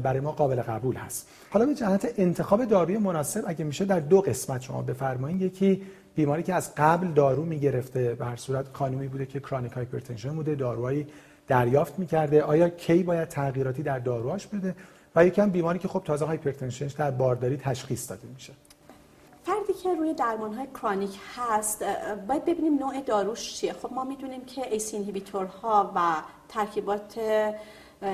برای 0.03 0.19
ما 0.19 0.31
قابل 0.31 0.61
قبول 0.61 0.95
هست. 0.95 1.27
حالا 1.49 1.65
به 1.65 1.75
جهت 1.75 2.13
انتخاب 2.17 2.65
داروی 2.65 2.97
مناسب 2.97 3.43
اگه 3.47 3.65
میشه 3.65 3.85
در 3.85 3.99
دو 3.99 4.21
قسمت 4.21 4.61
شما 4.61 4.81
بفرمایید 4.81 5.41
یکی 5.41 5.81
بیماری 6.15 6.43
که 6.43 6.53
از 6.53 6.75
قبل 6.77 7.07
دارو 7.07 7.45
می‌گرفته 7.45 8.15
به 8.15 8.25
هر 8.25 8.35
صورت 8.35 8.65
خانمی 8.73 9.07
بوده 9.07 9.25
که 9.25 9.39
chronic 9.39 9.71
hypertension 9.71 10.35
بوده 10.35 10.55
داروهایی 10.55 11.07
دریافت 11.47 11.99
می‌کرده. 11.99 12.43
آیا 12.43 12.69
کی 12.69 13.03
باید 13.03 13.27
تغییراتی 13.27 13.83
در 13.83 13.99
داروهاش 13.99 14.47
بده؟ 14.47 14.75
و 15.15 15.25
یکی 15.25 15.41
هم 15.41 15.49
بیماری 15.49 15.79
که 15.79 15.87
خب 15.87 16.01
تازه 16.05 16.25
hypertension 16.25 16.82
ش 16.82 16.91
در 16.91 17.11
بارداری 17.11 17.57
تشخیص 17.57 18.09
داده 18.09 18.27
میشه. 18.33 18.53
فردی 19.45 19.73
که 19.83 19.93
روی 19.93 20.13
درمان 20.13 20.53
های 20.53 20.67
chronic 20.73 21.19
هست 21.35 21.83
باید 22.27 22.45
ببینیم 22.45 22.79
نوع 22.79 23.01
داروش 23.01 23.53
چیه. 23.53 23.73
خب 23.73 23.93
ما 23.93 24.03
می‌دونیم 24.03 24.45
که 24.45 24.73
ACE 24.73 24.93
ها 25.61 25.91
و 25.95 25.99
ترکیبات 26.49 27.19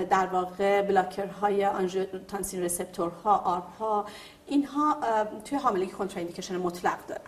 در 0.09 0.27
واقع 0.27 0.81
blocker 0.81 1.65
های 1.65 1.80
angiotensin 1.80 2.63
receptor 2.63 3.37
ها 3.37 3.51
ARB 3.51 3.92
ها 3.92 4.05
اینها 4.47 4.97
توی 5.45 5.57
حاملگی 5.57 5.91
contraindication 5.91 6.57
مطلق 6.57 7.05
دارن. 7.07 7.21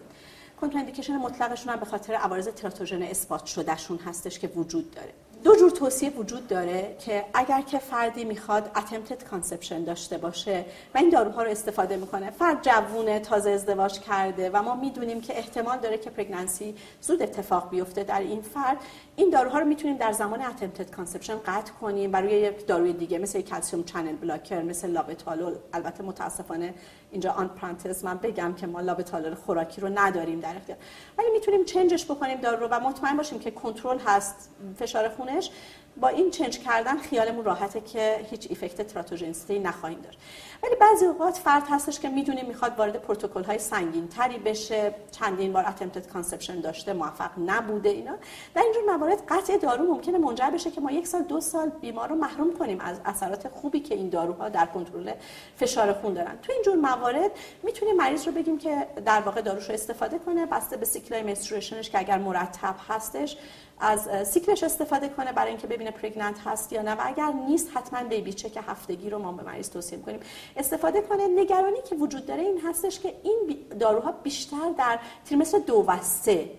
contraindication 0.62 1.18
مطلقشون 1.18 1.74
هم 1.74 1.80
به 1.80 1.86
خاطر 1.86 2.14
عوارض 2.14 2.48
teratogen 2.48 3.02
اثبات 3.02 3.46
شدهشون 3.46 3.98
هستش 3.98 4.40
که 4.40 4.48
وجود 4.48 4.92
داره. 4.92 5.14
دو 5.44 5.56
جور 5.56 5.70
توصیه 5.70 6.10
وجود 6.10 6.48
داره 6.48 6.96
که 7.06 7.26
اگر 7.34 7.62
که 7.62 7.80
فردی 7.80 8.24
می‌خواد 8.24 8.72
attempted 8.76 9.24
conception 9.24 9.84
داشته 9.84 10.18
باشه 10.18 10.66
و 10.96 10.98
این 10.98 11.10
داروها 11.10 11.44
رو 11.44 11.52
استفاده 11.52 11.98
می‌کنه 11.98 12.32
فرد 12.32 12.62
جوونه 12.62 13.20
تازه 13.20 13.50
ازدواج 13.50 14.00
کرده 14.00 14.50
و 14.54 14.62
ما 14.62 14.76
می‌دونیم 14.76 15.22
که 15.22 15.38
احتمال 15.38 15.78
داره 15.78 15.98
که 15.98 16.10
pregnancy 16.10 16.76
زود 17.02 17.22
اتفاق 17.22 17.70
بیفته 17.70 18.04
در 18.04 18.20
این 18.20 18.42
فرد. 18.42 18.78
این 19.22 19.30
داروها 19.30 19.60
رو 19.60 19.66
می‌تونیم 19.66 19.98
در 19.98 20.12
زمان 20.12 20.42
attempted 20.42 20.92
conception 20.92 21.36
قطع 21.46 21.74
کنیم 21.74 22.14
و 22.14 22.16
روی 22.16 22.32
یک 22.32 22.68
داروی 22.68 22.94
دیگه 22.94 23.20
مثل 23.20 23.42
calcium 23.42 23.84
channel 23.84 24.16
blocker 24.16 24.62
مثل 24.62 24.90
لابتالول 24.90 25.56
البته 25.74 26.04
متاسفانه 26.04 26.74
اینجا 27.12 27.32
آن 27.32 27.48
پرانتز 27.48 28.06
من 28.06 28.18
بگم 28.18 28.54
که 28.54 28.68
ما 28.68 28.82
لابتالول 28.82 29.36
خوراکی 29.36 29.82
رو 29.82 29.90
نداریم 29.96 30.40
در 30.40 30.56
اختیار. 30.56 30.78
ولی 31.18 31.28
می‌تونیم 31.34 31.66
change 31.66 31.96
ش 31.96 32.06
بکنیم 32.06 32.42
دارو 32.42 32.60
رو 32.60 32.68
و 32.72 32.80
مطمئن 32.80 33.18
باشیم 33.18 33.40
که 33.40 33.52
کنترل 33.52 33.98
هست 34.06 34.50
فشار 34.80 35.10
خونش. 35.10 35.52
با 35.98 36.08
این 36.08 36.32
change 36.32 36.60
کردن 36.60 36.98
خیالمون 36.98 37.46
راحته 37.46 37.82
که 37.82 38.26
هیچ 38.30 38.48
effect 38.50 38.82
teratogenicity 38.88 39.60
نخواهیم 39.60 40.00
داشت. 40.02 40.20
ولی 40.64 40.76
بعضی 40.76 41.06
اوقات 41.06 41.38
فرد 41.38 41.64
هستش 41.70 42.00
که 42.00 42.10
می‌دونیم 42.10 42.46
می‌خواد 42.46 42.80
وارد 42.80 42.96
پروتکل 42.96 43.44
های 43.44 43.60
سنگین 43.60 44.08
تری 44.08 44.38
بشه. 44.38 44.96
چندین 45.12 45.54
بار 45.54 45.66
attempted 45.68 46.08
conception 46.08 46.60
داشته 46.62 46.94
موفق 46.94 47.32
نبوده 47.46 47.90
اینا. 47.90 48.16
در 48.56 48.62
اینجور 48.62 48.98
موارد 48.98 49.24
قطع 49.30 49.58
دارو 49.58 49.84
ممکنه 49.84 50.18
منجر 50.18 50.50
بشه 50.50 50.72
که 50.72 50.82
ما 50.82 50.92
یک 50.92 51.08
سال 51.08 51.22
دو 51.22 51.42
سال 51.42 51.70
بیمار 51.70 52.10
رو 52.10 52.16
محروم 52.16 52.54
کنیم 52.54 52.80
از 52.80 53.00
اثرات 53.06 53.48
خوبی 53.48 53.80
که 53.80 53.96
این 53.96 54.10
داروها 54.10 54.50
در 54.50 54.66
کنترل 54.66 55.12
فشار 55.56 55.94
خون 55.94 56.14
دارن. 56.14 56.38
تو 56.42 56.54
اینجور 56.54 56.76
موارد 56.76 57.32
می‌تونیم 57.64 57.96
مریض 57.96 58.28
رو 58.28 58.34
بگیم 58.34 58.58
که 58.58 58.88
در 59.06 59.22
واقع 59.22 59.42
داروش 59.42 59.70
رو 59.70 59.74
استفاده 59.74 60.20
کنه 60.20 60.46
بسته 60.46 60.78
به 60.78 60.86
سیکل 60.86 61.24
منسترویشنش 61.24 61.90
که 61.90 62.00
اگر 62.00 62.18
مرتب 62.18 62.76
هستش 62.90 63.38
از 63.82 64.28
سیکلش 64.28 64.64
استفاده 64.64 65.10
کنه 65.10 65.32
برای 65.32 65.50
اینکه 65.50 65.68
ببینه 65.68 65.92
پرگننت 65.92 66.40
هست 66.46 66.74
یا 66.74 66.82
نه. 66.82 66.92
و 66.92 67.02
اگر 67.06 67.32
نیست 67.48 67.78
حتما 67.78 68.04
بیبی 68.04 68.34
چک 68.34 68.60
هفتگی 68.68 69.10
رو 69.10 69.20
ما 69.20 69.32
به 69.32 69.44
مریض 69.44 69.70
توصیه 69.70 69.98
می‌کنیم. 69.98 70.20
استفاده 70.58 71.02
کنه. 71.02 71.28
نگرانی 71.28 71.82
که 71.90 71.96
وجود 71.96 72.26
داره 72.26 72.42
این 72.42 72.62
هستش 72.66 73.00
که 73.00 73.14
این 73.24 73.58
داروها 73.80 74.12
بیشتر 74.12 74.72
در 74.78 75.00
تریمستر 75.26 75.58
دو 75.58 75.86
و 75.88 76.02
سه 76.02 76.50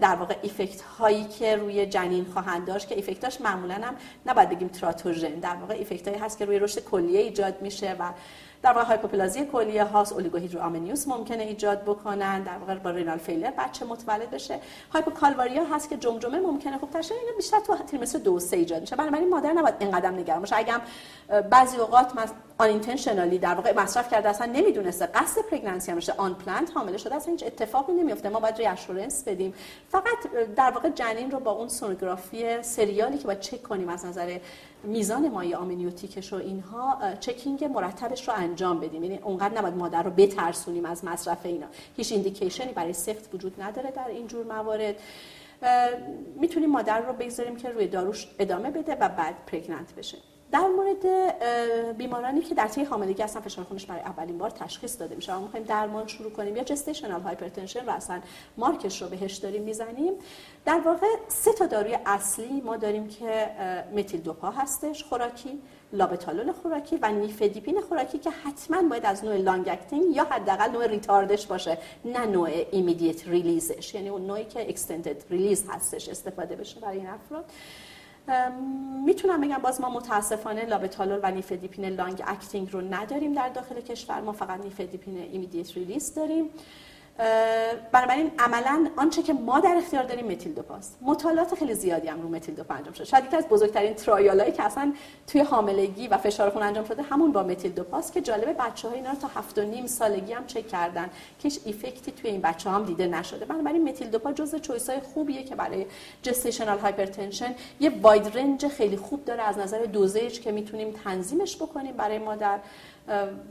در 0.00 0.14
واقع 0.14 0.36
ایفکت 0.42 0.80
هایی 0.80 1.24
که 1.24 1.56
روی 1.56 1.86
جنین 1.86 2.24
خواهند 2.24 2.66
داشت 2.66 2.88
که 2.88 2.94
ایفکتاش 2.94 3.40
معمولا 3.40 3.74
هم 3.74 3.96
نباید 4.26 4.48
بگیم 4.48 4.68
teratogen 4.68 5.34
در 5.34 5.54
واقع 5.54 5.74
effect 5.74 6.08
هایی 6.08 6.20
هست 6.20 6.38
که 6.38 6.44
روی 6.44 6.58
رشد 6.58 6.84
کلیه 6.84 7.20
ایجاد 7.20 7.62
میشه 7.62 7.96
و 7.98 8.12
در 8.62 8.72
واقع 8.72 8.86
hypoplasia 8.86 9.40
ی 9.40 9.46
کلیه 9.46 9.84
هاست 9.84 10.12
oligohydramnios 10.12 11.08
ممکنه 11.08 11.42
ایجاد 11.42 11.82
بکنن 11.82 12.42
در 12.42 12.58
واقع 12.58 12.74
با 12.74 12.90
renal 12.90 13.18
failure 13.18 13.50
بچه 13.50 13.84
متولد 13.84 14.30
بشه. 14.30 14.60
hypocalvaria 14.92 15.64
هست 15.64 15.88
که 15.88 15.96
جمجمه 15.96 16.40
ممکنه. 16.40 16.78
خب 16.78 16.90
تشریح 16.90 17.20
اینا 17.20 17.36
بیشتر 17.36 17.60
تو 17.60 17.76
trimester 17.76 18.18
دو 18.18 18.38
سه 18.38 18.56
ایجاد 18.56 18.80
میشه. 18.80 18.96
بنابراین 18.96 19.28
مادر 19.28 19.52
نباید 19.52 19.74
اینقدر 19.78 20.10
نگران 20.10 20.40
باشه. 20.40 20.56
اگه 20.56 20.74
بعضی 21.50 21.76
اوقات 21.76 22.12
unintentionally 22.58 23.38
در 23.38 23.54
واقع 23.54 23.72
مصرف 23.76 24.10
کرده 24.10 24.28
اصلا 24.28 24.46
نمی‌دونسته 24.52 25.06
قصد 25.06 25.40
pregnancy 25.50 25.90
هم 25.90 25.98
unplanned 26.16 26.70
حامله 26.74 26.96
شده 26.96 27.14
اصلا 27.14 27.32
هیچ 27.32 27.44
اتفاقی 27.46 27.92
نمیفته 27.92 28.28
ما 28.28 28.40
باید 28.40 28.56
reassurance 28.56 29.24
بدیم. 29.28 29.54
فقط 29.88 30.18
در 30.56 30.70
واقع 30.70 30.88
جنین 30.88 31.30
رو 31.30 31.40
با 31.40 31.50
اون 31.50 31.68
سونوگرافی 31.68 32.62
سریالی 32.62 33.18
که 33.18 33.26
باید 33.26 33.40
چک 33.40 33.62
کنیم 33.62 33.88
از 33.88 34.06
نظر 34.06 34.38
میزان 34.84 35.28
مایع 35.28 35.56
آمنیوتیکش 35.56 36.32
و 36.32 36.36
اینها 36.36 36.98
checking 37.20 37.64
مرتبش 37.64 38.28
رو 38.28 38.34
انجام 38.36 38.80
بدیم. 38.80 39.04
یعنی 39.04 39.18
اونقدر 39.18 39.58
نباید 39.58 39.74
مادر 39.74 40.02
رو 40.02 40.10
بترسونیم 40.10 40.84
از 40.84 41.04
مصرف 41.04 41.46
اینا. 41.46 41.66
هیچ 41.96 42.12
indication 42.12 42.66
ی 42.66 42.72
برای 42.72 42.92
سقط 42.92 43.34
وجود 43.34 43.62
نداره 43.62 43.90
در 43.90 44.08
این 44.08 44.26
جور 44.26 44.46
موارد. 44.46 44.94
می‌تونیم 46.40 46.70
مادر 46.70 47.00
رو 47.00 47.12
بگذاریم 47.12 47.56
که 47.56 47.68
روی 47.68 47.86
داروش 47.86 48.28
ادامه 48.38 48.70
بده 48.70 48.94
و 48.94 49.08
بعد 49.08 49.34
pregnant 49.46 49.94
بشه. 49.94 50.18
در 50.52 50.66
مورد 50.66 51.06
بیمارانی 51.96 52.40
که 52.40 52.54
در 52.54 52.68
طی 52.68 52.84
حاملگی 52.84 53.22
اصلا 53.22 53.42
فشار 53.42 53.64
خونش 53.64 53.86
برای 53.86 54.00
اولین 54.00 54.38
بار 54.38 54.50
تشخیص 54.50 55.00
داده 55.00 55.14
میشه. 55.14 55.34
ما 55.34 55.40
می‌خوایم 55.40 55.66
درمان 55.66 56.06
شروع 56.06 56.30
کنیم. 56.30 56.56
یا 56.56 56.64
gestational 56.64 57.20
hypertension 57.20 57.86
رو 57.86 57.92
اصلا 57.92 58.20
مارکش 58.56 59.02
رو 59.02 59.08
بهش 59.08 59.36
داریم 59.36 59.62
می‌زنیم. 59.62 60.12
در 60.64 60.80
واقع 60.84 61.06
سه 61.28 61.52
تا 61.52 61.66
داروی 61.66 61.98
اصلی 62.06 62.60
ما 62.60 62.76
داریم 62.76 63.08
که 63.08 63.50
متیل 63.96 64.20
دوپا 64.20 64.50
هستش 64.50 65.04
خوراکی 65.04 65.62
لابتالول 65.92 66.52
خوراکی 66.52 66.96
و 67.02 67.12
نیفدیپین 67.12 67.80
خوراکی 67.80 68.18
که 68.18 68.30
حتما 68.30 68.88
باید 68.88 69.06
از 69.06 69.24
نوع 69.24 69.36
long 69.36 69.68
acting 69.68 70.16
یا 70.16 70.24
حداقل 70.24 70.70
نوع 70.70 70.86
retard 70.86 71.31
ش 71.31 71.46
باشه 71.46 71.78
نه 72.04 72.26
نوع 72.26 72.50
immediate 72.70 73.28
release 73.28 73.79
ش 73.79 73.94
یعنی 73.94 74.08
اون 74.08 74.26
نوعی 74.26 74.44
که 74.44 74.68
extended 74.68 75.24
release 75.30 75.64
هستش 75.68 76.08
استفاده 76.08 76.56
بشه 76.56 76.80
برای 76.80 76.96
این 76.96 77.06
افراد. 77.06 77.44
می‌تونم 79.04 79.40
بگم 79.40 79.58
باز 79.58 79.80
ما 79.80 79.90
متاسفانه 79.90 80.64
لابتالول 80.64 81.20
و 81.22 81.30
نیفدیپین 81.30 81.84
long 81.84 82.22
acting 82.26 82.72
رو 82.72 82.80
نداریم 82.80 83.34
در 83.34 83.48
داخل 83.48 83.80
کشور. 83.80 84.20
ما 84.20 84.32
فقط 84.32 84.60
نیفدیپین 84.60 85.16
immediate 85.16 85.76
release 85.76 86.14
داریم. 86.14 86.50
بنابراین 87.92 88.30
عملا 88.38 88.88
آنچه 88.96 89.22
که 89.22 89.32
ما 89.32 89.60
در 89.60 89.74
اختیار 89.76 90.02
داریم 90.02 90.26
متیل 90.26 90.54
دوپاست 90.54 90.98
مطالعات 91.02 91.54
خیلی 91.54 91.74
زیادی 91.74 92.08
هم 92.08 92.22
رو 92.22 92.28
متیل 92.28 92.54
دوپا 92.54 92.74
انجام 92.74 92.92
شده. 92.94 93.04
شاید 93.04 93.24
یکی 93.24 93.36
از 93.36 93.48
بزرگترین 93.48 93.94
trial 93.94 94.35
ایی 94.35 94.52
که 94.52 94.62
اصلا 94.62 94.92
توی 95.26 95.40
حاملگی 95.40 96.08
و 96.08 96.18
فشار 96.18 96.50
خون 96.50 96.62
انجام 96.62 96.84
شده 96.84 97.02
همون 97.02 97.32
با 97.32 97.42
متیل 97.42 97.72
دوپاست 97.72 98.12
که 98.12 98.20
جالبه 98.20 98.52
بچه 98.52 98.88
ها 98.88 98.94
اینا 98.94 99.10
رو 99.10 99.16
تا 99.16 99.28
هفت 99.28 99.58
و 99.58 99.62
نیم 99.62 99.86
سالگی 99.86 100.32
هم 100.32 100.46
چک 100.46 100.68
کردن 100.68 101.10
که 101.38 101.50
effect 101.64 102.05
ی 102.05 102.12
توی 102.12 102.30
این 102.30 102.40
بچه 102.40 102.70
هم 102.70 102.84
دیده 102.84 103.06
نشده. 103.06 103.44
بنابراین 103.44 103.88
متیل 103.88 104.10
دوپا 104.10 104.32
جزء 104.32 104.58
choice 104.58 104.90
های 104.90 105.00
خوبیه 105.00 105.44
که 105.44 105.54
برای 105.54 105.86
gestational 106.22 106.78
hypertension 106.78 107.54
یه 107.80 107.92
wide 108.02 108.38
range 108.38 108.66
خیلی 108.68 108.96
خوب 108.96 109.24
داره. 109.24 109.42
از 109.42 109.58
نظر 109.58 109.84
dosage 109.84 110.40
که 110.40 110.52
می‌تونیم 110.52 110.94
تنظیمش 111.04 111.56
بکنیم 111.56 111.96
برای 111.96 112.18
مادر 112.18 112.58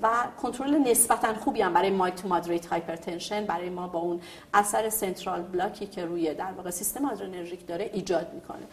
و 0.02 0.10
کنترل 0.42 0.78
نسبتا 0.78 1.34
خوبی 1.34 1.62
هم 1.62 1.74
برای 1.74 1.90
mild 1.90 2.16
to 2.16 2.28
moderate 2.28 2.66
hypertension 2.66 3.46
برای 3.46 3.70
ما 3.70 3.88
با 3.88 4.00
اون 4.00 4.22
اثر 4.54 4.90
central 4.90 5.42
block 5.42 5.78
ی 5.78 5.86
که 5.86 6.06
روی 6.06 6.34
در 6.34 6.52
واقع 6.52 6.70
سیستم 6.70 7.06
adrenergic 7.06 7.68
داره 7.68 7.90
ایجاد 7.94 8.34
می‌کنه. 8.34 8.68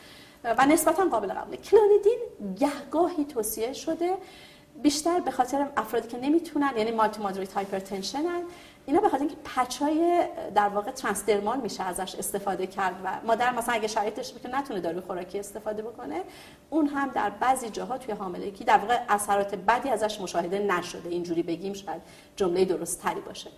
و 0.59 0.67
نسبتا 0.67 1.05
قابل 1.05 1.33
قبوله. 1.33 1.57
کلونیدین 1.57 2.19
گهگاهی 2.59 3.25
توصیه 3.25 3.73
شده 3.73 4.15
بیشتر 4.83 5.21
به 5.21 5.31
خاطر 5.31 5.67
افرادی 5.77 6.09
که 6.09 6.19
نمی‌تونن 6.19 6.73
یعنی 6.77 6.91
mild 6.91 7.12
to 7.12 7.23
moderate 7.23 7.53
hypertension 7.53 8.23
اینا 8.87 9.01
به 9.01 9.09
خاطر 9.09 9.23
اینکه 9.23 9.37
patch 9.45 10.12
ای 10.12 10.25
در 10.55 10.69
واقع 10.69 10.91
transdermal 10.91 11.61
میشه 11.61 11.83
ازش 11.83 12.15
استفاده 12.15 12.67
کرد 12.67 12.95
و 13.05 13.21
مادر 13.27 13.53
مثلا 13.53 13.75
اگه 13.75 13.89
شرایطش 13.89 14.33
که 14.43 14.49
نتونه 14.49 14.81
داروی 14.81 15.01
خوراکی 15.01 15.39
استفاده 15.39 15.83
بکنه. 15.83 16.23
اون 16.71 16.87
هم 16.87 17.09
در 17.09 17.31
بعضی 17.31 17.69
جاها 17.69 17.99
توی 17.99 18.15
حاملگی 18.15 18.65
در 18.65 18.79
واقع 18.79 18.99
اثرات 19.09 19.55
بدی 19.55 19.89
ازش 19.89 20.21
مشاهده 20.21 20.59
نشده. 20.59 21.09
اینجوری 21.09 21.43
بگیم 21.43 21.73
شاید 21.73 22.03
جمله 22.37 22.65
درست 22.65 23.03
تری 23.03 23.21
باشه. 23.21 23.51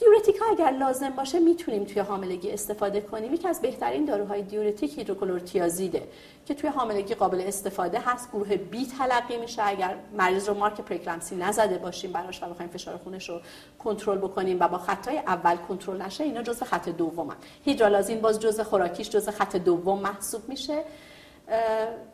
دیورتیک 0.00 0.36
ها 0.36 0.46
اگر 0.50 0.70
لازم 0.70 1.10
باشه 1.10 1.38
می‌تونیم 1.38 1.84
توی 1.84 2.02
حاملگی 2.02 2.50
استفاده 2.50 3.00
کنیم. 3.00 3.34
یکی 3.34 3.48
از 3.48 3.60
بهترین 3.60 4.04
داروهای 4.04 4.42
دیورتیک 4.42 4.98
هیدروکلورتیازیده 4.98 6.08
که 6.46 6.54
توی 6.54 6.70
حاملگی 6.70 7.14
قابل 7.14 7.40
استفاده 7.40 7.98
هست. 7.98 8.32
گروه 8.32 8.56
بی 8.56 8.86
تلقی 8.86 9.36
میشه. 9.36 9.62
اگر 9.66 9.96
مریض 10.16 10.48
رو 10.48 10.54
مارک 10.54 10.80
پرکلمسی 10.80 11.36
نزده 11.36 11.78
باشیم 11.78 12.12
براش 12.12 12.42
و 12.42 12.46
بخوایم 12.46 12.70
فشار 12.70 12.96
خونش 12.96 13.28
رو 13.28 13.40
کنترل 13.78 14.18
بکنیم 14.18 14.56
و 14.60 14.68
با 14.68 14.78
خطای 14.78 15.18
اول 15.18 15.56
کنترل 15.56 16.02
نشه 16.02 16.24
اینا 16.24 16.42
جزء 16.42 16.64
خط 16.64 16.88
دومن. 16.88 17.36
هیدرالازین 17.64 18.20
باز 18.20 18.40
جزء 18.40 18.62
خوراکیش 18.62 19.10
جزء 19.10 19.30
خط 19.30 19.56
دوم 19.56 19.98
محسوب 19.98 20.48
میشه. 20.48 20.84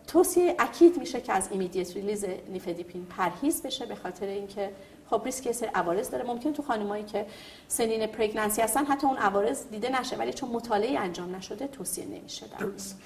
توصیه 0.07 0.57
اکید 0.59 0.99
میشه 0.99 1.20
که 1.20 1.33
از 1.33 1.49
immediate 1.51 1.97
release 1.97 2.25
نیفدیپین 2.53 3.07
پرهیز 3.16 3.62
بشه 3.62 3.87
به 3.87 3.95
خاطر 3.95 4.26
اینکه 4.26 4.70
خب 5.11 5.22
ریسک 5.24 5.47
یه 5.47 5.53
سری 5.53 5.68
عوارض 5.74 6.11
داره. 6.11 6.24
ممکن 6.24 6.53
تو 6.53 6.62
خانمایی 6.62 7.05
که 7.05 7.26
سنین 7.68 8.07
pregnancy 8.07 8.62
هستن 8.62 8.85
حتی 8.85 9.07
اون 9.07 9.16
عوارض 9.16 9.64
دیده 9.70 10.01
نشه 10.01 10.16
ولی 10.16 10.33
چون 10.33 10.51
مطالعه 10.51 10.99
انجام 10.99 11.37
نشده 11.37 11.66
توصیه 11.66 12.05
نمیشه 12.07 12.47
درست. 12.59 13.01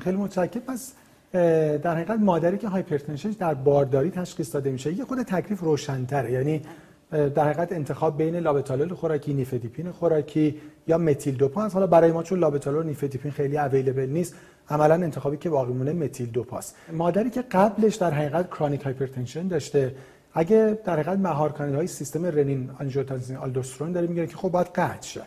خیلی 0.00 0.16
متشکرم. 0.16 0.62
پس 0.62 0.92
در 1.32 1.94
حقیقت 1.94 2.18
مادری 2.18 2.58
که 2.58 2.68
hypertension 2.68 3.30
در 3.30 3.54
بارداری 3.54 4.10
تشخیص 4.10 4.54
داده 4.54 4.70
میشه 4.70 4.92
یه 4.92 5.04
خود 5.04 5.22
تکلیف 5.22 5.60
روشن‌تره. 5.60 6.32
یعنی 6.32 6.62
در 7.10 7.44
حقیقت 7.44 7.72
انتخاب 7.72 8.18
بین 8.18 8.36
لابتالول 8.36 8.94
خوراکی 8.94 9.34
نیفدیپین 9.34 9.90
خوراکی 9.90 10.60
یا 10.86 10.98
متیل 10.98 11.36
دوپا 11.36 11.68
حالا 11.68 11.86
برای 11.86 12.12
ما 12.12 12.22
چون 12.22 12.38
لابتالول 12.38 12.86
نیفدیپین 12.86 13.32
خیلی 13.32 13.58
available 13.58 14.06
نیست 14.06 14.34
عملا 14.70 14.94
انتخابی 14.94 15.36
که 15.36 15.50
باقی 15.50 15.72
مونه 15.72 15.92
متیل 15.92 16.30
دوپاست 16.30 16.76
مادری 16.92 17.30
که 17.30 17.42
قبلش 17.42 17.94
در 17.94 18.10
حقیقت 18.10 18.50
chronic 18.50 18.82
hypertension 18.82 19.48
داشته 19.48 19.94
اگه 20.34 20.78
در 20.84 20.92
حقیقت 20.92 21.18
مهار 21.18 21.50
های 21.50 21.86
سیستم 21.86 22.26
رنین 22.26 22.70
آنژیوتنسین 22.80 23.36
آلدوسترون 23.36 23.92
داره 23.92 24.06
میگه 24.06 24.26
که 24.26 24.36
خب 24.36 24.48
باید 24.48 24.66
قطع 24.66 25.06
شه. 25.06 25.22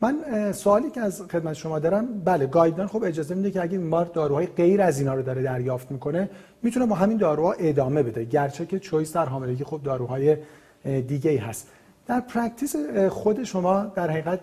من 0.00 0.52
سوالی 0.52 0.90
که 0.90 1.00
از 1.00 1.22
خدمت 1.22 1.52
شما 1.52 1.78
دارم 1.78 2.06
بله 2.24 2.46
guideline 2.46 2.88
خب 2.88 3.04
اجازه 3.04 3.34
میده 3.34 3.50
که 3.50 3.62
اگه 3.62 3.78
بیمار 3.78 4.04
داروهای 4.04 4.46
غیر 4.46 4.82
از 4.82 4.98
اینا 4.98 5.14
رو 5.14 5.22
داره 5.22 5.42
دریافت 5.42 5.90
می‌کنه 5.90 6.30
می‌تونه 6.62 6.86
با 6.86 6.94
همین 6.94 7.16
داروها 7.16 7.52
ادامه 7.52 8.02
بده. 8.02 8.24
گرچه 8.24 8.66
که 8.66 8.78
choice 8.78 9.12
در 9.12 9.26
حاملگی 9.26 9.64
خب 9.64 9.80
داروهای 9.84 10.36
دیگه 10.84 11.30
ای 11.30 11.36
هست. 11.36 11.68
در 12.06 12.20
practice 12.20 12.76
خود 13.08 13.44
شما 13.44 13.82
در 13.94 14.10
حقیقت 14.10 14.40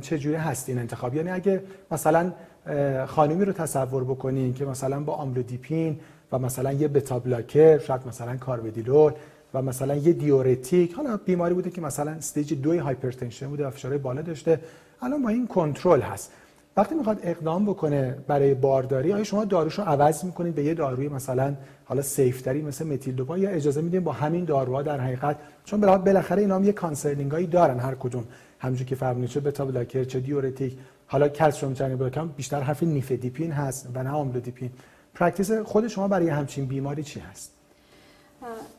چجوری 0.00 0.36
هست 0.36 0.68
این 0.68 0.78
انتخاب؟ 0.78 1.14
یعنی 1.14 1.30
اگه 1.30 1.62
مثلا 1.90 2.32
خانمی 3.06 3.44
رو 3.44 3.52
تصور 3.52 4.04
بکنین 4.04 4.54
که 4.54 4.64
مثلا 4.64 5.00
با 5.00 5.14
آملودیپین 5.14 6.00
و 6.32 6.38
مثلا 6.38 6.72
یه 6.72 6.88
beta 6.88 7.18
blocker 7.18 7.78
شاید 7.78 8.00
مثلا 8.06 8.36
کارودیلول 8.36 9.12
و 9.54 9.62
مثلا 9.62 9.96
یه 9.96 10.12
diuretic 10.12 10.92
حالا 10.92 11.16
بیماری 11.16 11.54
بوده 11.54 11.70
که 11.70 11.80
مثلا 11.80 12.10
stage 12.10 12.54
دوی 12.54 12.78
hypertension 12.78 13.46
بوده 13.48 13.66
و 13.66 13.70
فشار 13.70 13.98
بالا 13.98 14.22
داشته. 14.22 14.60
الان 15.02 15.22
با 15.22 15.28
این 15.28 15.46
کنترل 15.46 16.00
هست. 16.00 16.32
وقتی 16.76 16.94
می‌خواد 16.94 17.20
اقدام 17.22 17.64
بکنه 17.64 18.16
برای 18.26 18.54
بارداری 18.54 19.12
آیا 19.12 19.24
شما 19.24 19.44
داروشو 19.44 19.82
عوض 19.82 20.24
می‌کنید 20.24 20.54
به 20.54 20.64
یه 20.64 20.74
داروی 20.74 21.08
مثلا 21.08 21.54
حالا 21.84 22.02
safe 22.02 22.36
تری 22.36 22.62
مثل 22.62 22.86
متیل 22.86 23.14
دوپا 23.14 23.38
یا 23.38 23.50
اجازه 23.50 23.80
میدین 23.80 24.04
با 24.04 24.12
همین 24.12 24.44
داروها 24.44 24.82
در 24.82 25.00
حقیقت؟ 25.00 25.36
چون 25.64 25.80
بالاخره 25.80 26.42
اینا 26.42 26.56
هم 26.56 26.64
یه 26.64 26.72
concerning 26.72 27.34
ایی 27.34 27.46
دارن 27.46 27.78
هر 27.78 27.94
کدوم. 27.94 28.24
همونجوری 28.58 28.88
که 28.88 28.94
فرمودید 28.94 29.28
چه 29.28 29.40
beta 29.40 29.64
blocker 29.64 30.04
چه 30.04 30.20
diuretic 30.20 30.78
حالا 31.06 31.28
calcium 31.28 31.74
channel 31.74 31.96
blocker 31.96 32.24
بیشتر 32.24 32.60
حرف 32.60 32.82
نیفدیپین 32.82 33.52
هست 33.52 33.88
و 33.94 34.02
نه 34.02 34.10
آملودیپین. 34.10 34.70
practice 35.14 35.52
خود 35.52 35.88
شما 35.88 36.08
برای 36.08 36.28
همچین 36.28 36.66
بیماری 36.66 37.02
چی 37.02 37.20
هست؟ 37.20 37.53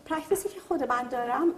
practice 0.05 0.44
ی 0.44 0.49
که 0.49 0.59
خود 0.67 0.83
من 0.83 1.07
دارم 1.07 1.51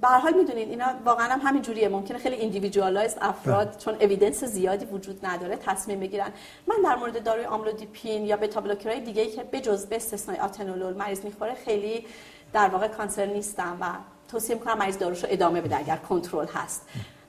به 0.00 0.08
حال 0.08 0.34
می‌دونید 0.34 0.68
اینا 0.68 0.86
واقعا 1.04 1.26
هم 1.26 1.40
همین 1.40 1.62
جوریه. 1.62 1.88
ممکنه 1.88 2.18
خیلی 2.18 2.36
individualize 2.36 3.16
افراد 3.20 3.68
بله. 3.68 3.78
چون 3.78 3.94
evidence 3.94 4.44
زیادی 4.44 4.84
وجود 4.84 5.26
نداره 5.26 5.56
تصمیم 5.56 6.00
بگیرن. 6.00 6.32
من 6.66 6.76
در 6.84 6.96
مورد 6.96 7.24
داروی 7.24 7.44
آملودیپین 7.44 8.24
یا 8.24 8.36
beta 8.36 8.60
blocker 8.60 8.91
های 8.91 9.00
دیگه 9.00 9.22
ای 9.22 9.30
که 9.30 9.42
بجز 9.42 9.86
به 9.86 9.96
استثنای 9.96 10.38
آتنولول 10.38 10.94
مریض 10.94 11.24
می‌خوره 11.24 11.54
خیلی 11.54 12.06
در 12.52 12.68
واقع 12.68 12.88
concern 12.88 13.26
نیستم 13.26 13.76
و 13.80 13.86
توصیه 14.28 14.54
می‌کنم 14.54 14.78
مریض 14.78 14.98
داروشو 14.98 15.26
ادامه 15.30 15.60
بده 15.60 15.76
اگر 15.76 15.96
کنترل 15.96 16.46
هست. 16.46 16.82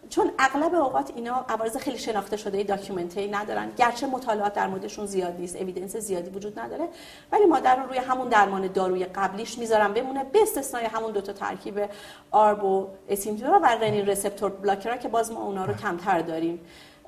چون 0.09 0.31
اغلب 0.39 0.75
اوقات 0.75 1.11
اینا 1.15 1.45
عوارض 1.49 1.77
خیلی 1.77 1.97
شناخته 1.97 2.37
شده 2.37 2.63
document 2.63 3.20
ی 3.20 3.27
ندارن. 3.27 3.71
گرچه 3.77 4.07
مطالعات 4.07 4.53
در 4.53 4.67
موردشون 4.67 5.05
زیاد 5.05 5.39
نیست 5.39 5.55
evidence 5.55 5.95
زیادی 5.97 6.29
وجود 6.29 6.59
نداره 6.59 6.87
ولی 7.31 7.45
مادر 7.45 7.75
رو 7.75 7.89
روی 7.89 7.97
همون 7.97 8.29
درمان 8.29 8.67
داروی 8.67 9.05
قبلیش 9.05 9.57
می‌ذارم 9.57 9.93
بمونه 9.93 10.23
به 10.23 10.41
استثنای 10.41 10.85
همون 10.85 11.11
دو 11.11 11.21
تا 11.21 11.33
ترکیب 11.33 11.89
ARB 12.31 12.63
و 12.63 12.87
ACE 13.09 13.21
inhibitor 13.21 13.56
ا 13.56 13.59
و 13.59 13.65
renin 13.65 14.05
receptor 14.05 14.49
blocker 14.49 14.91
ا 14.91 14.97
که 14.97 15.07
باز 15.07 15.31
ما 15.31 15.43
اونا 15.43 15.65
رو 15.65 15.73
کمتر 15.73 16.19
داریم. 16.19 16.59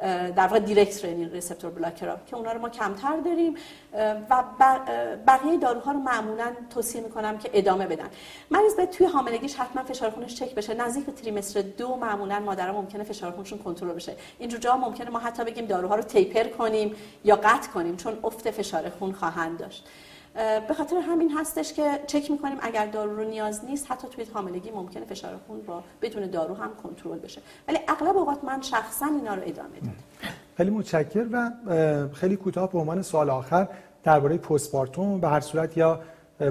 در 0.02 0.48
واقع 0.48 0.60
direct 0.60 1.06
receptor 1.06 1.72
blocker 1.72 2.12
ها 2.12 2.18
که 2.26 2.36
اونا 2.36 2.52
رو 2.52 2.62
ما 2.62 2.70
کمتر 2.70 3.18
داریم. 3.18 3.56
و 4.30 4.44
بقیه 5.28 5.58
داروها 5.58 5.92
رو 5.92 6.00
معمولا 6.00 6.52
توصیه 6.70 7.02
می‌کنم 7.02 7.38
که 7.38 7.50
ادامه 7.54 7.86
بدن. 7.86 8.10
مریض 8.52 8.76
به 8.76 8.86
توی 8.86 9.06
حاملگیش 9.06 9.56
حتما 9.56 9.84
فشار 9.84 10.10
خونش 10.10 10.36
چک 10.36 10.56
بشه. 10.56 10.74
نزدیک 10.74 11.06
به 11.06 11.12
trimester 11.12 11.62
دو 11.62 11.96
معمولا 11.96 12.40
مادرها 12.40 12.82
ممکنه 12.82 13.04
فشار 13.04 13.32
خونشون 13.32 13.60
کنترل 13.60 13.94
بشه. 13.94 14.16
اینجور 14.40 14.60
جا 14.60 14.78
ممکنه 14.78 15.10
ما 15.10 15.20
حتی 15.20 15.44
بگیم 15.44 15.66
داروها 15.66 15.96
رو 15.96 16.02
taper 16.02 16.44
کنیم 16.44 16.96
یا 17.24 17.36
قطع 17.36 17.70
کنیم 17.74 17.96
چون 17.96 18.18
افت 18.24 18.52
فشار 18.52 18.90
خون 18.90 19.12
خواهند 19.12 19.60
داشت. 19.60 19.88
به 20.68 20.74
خاطر 20.74 20.96
همین 20.96 21.32
هستش 21.38 21.74
که 21.74 22.00
چک 22.08 22.32
می‌کنیم 22.32 22.58
اگر 22.62 22.86
دارو 22.86 23.16
رو 23.16 23.24
نیاز 23.24 23.66
نیست 23.66 23.92
حتی 23.92 24.08
توی 24.08 24.26
حاملگی 24.34 24.72
ممکنه 24.72 25.06
فشار 25.06 25.32
خون 25.48 25.62
با 25.62 25.84
بدون 26.02 26.30
دارو 26.30 26.56
هم 26.56 26.70
کنترل 26.84 27.20
بشه. 27.20 27.42
ولی 27.68 27.78
اغلب 27.88 28.18
اوقات 28.18 28.44
من 28.44 28.62
شخصا 28.62 29.06
اینا 29.06 29.34
رو 29.34 29.42
ادامه 29.46 29.80
دادم 29.80 29.94
خیلی 30.58 30.70
متشکر 30.70 31.26
و 31.32 31.52
خیلی 32.14 32.36
کوتاه 32.36 32.72
به 32.72 32.80
عنوان 32.80 33.02
سوال 33.02 33.30
آخر 33.30 33.68
درباره 34.04 34.38
postpartum 34.38 35.20
به 35.20 35.28
هر 35.28 35.40
صورت 35.40 35.78
یا 35.78 36.00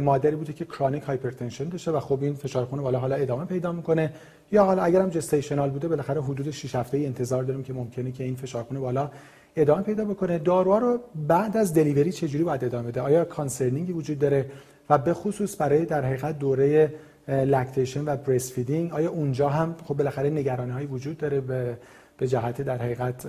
مادری 0.01 0.37
بوده 0.37 0.53
که 0.53 0.65
chronic 0.65 1.03
hypertension 1.03 1.65
داشته 1.65 1.91
و 1.91 2.01
خب 2.01 2.23
این 2.23 2.35
فشار 2.35 2.65
خون 2.65 2.83
بالا 2.83 2.99
حالا 2.99 3.15
ادامه 3.15 3.45
پیدا 3.45 3.73
می‌کنه 3.73 4.13
یا 4.53 4.65
حالا 4.65 4.83
اگرم 4.83 5.11
gestational 5.11 5.71
بوده 5.71 5.89
بالاخره 5.89 6.23
حدود 6.23 6.51
6 6.51 6.75
هفته 6.75 6.97
ای 6.97 7.07
انتظار 7.07 7.43
داریم 7.43 7.63
که 7.63 7.73
ممکنه 7.73 8.13
که 8.13 8.25
این 8.25 8.37
فشار 8.37 8.63
خون 8.63 8.81
بالا 8.81 9.11
ادامه 9.57 9.83
پیدا 9.83 10.05
بکنه. 10.05 10.39
داروها 10.39 10.79
رو 10.79 11.01
بعد 11.29 11.57
از 11.57 11.75
delivery 11.75 12.13
چجوری 12.13 12.45
باید 12.45 12.65
ادامه 12.65 12.89
بده؟ 12.89 13.01
آیا 13.01 13.25
concerning 13.25 13.86
ی 13.86 13.93
وجود 13.93 14.19
داره؟ 14.19 14.51
و 14.91 14.99
به 14.99 15.15
خصوص 15.15 15.61
برای 15.61 15.85
در 15.85 16.05
حقیقت 16.05 16.39
دوره 16.39 16.93
lactation 17.29 18.05
و 18.05 18.17
breast 18.17 18.53
feeding 18.53 18.93
آیا 18.93 19.11
اونجا 19.11 19.49
هم 19.49 19.77
خب 19.85 19.95
بالاخره 19.95 20.31
نگرانی 20.31 20.71
هایی 20.71 20.87
وجود 20.87 21.19
داره 21.19 21.41
به 21.41 21.79
به 22.19 22.29
جهت 22.29 22.63
در 22.63 22.79
حقیقت 22.79 23.27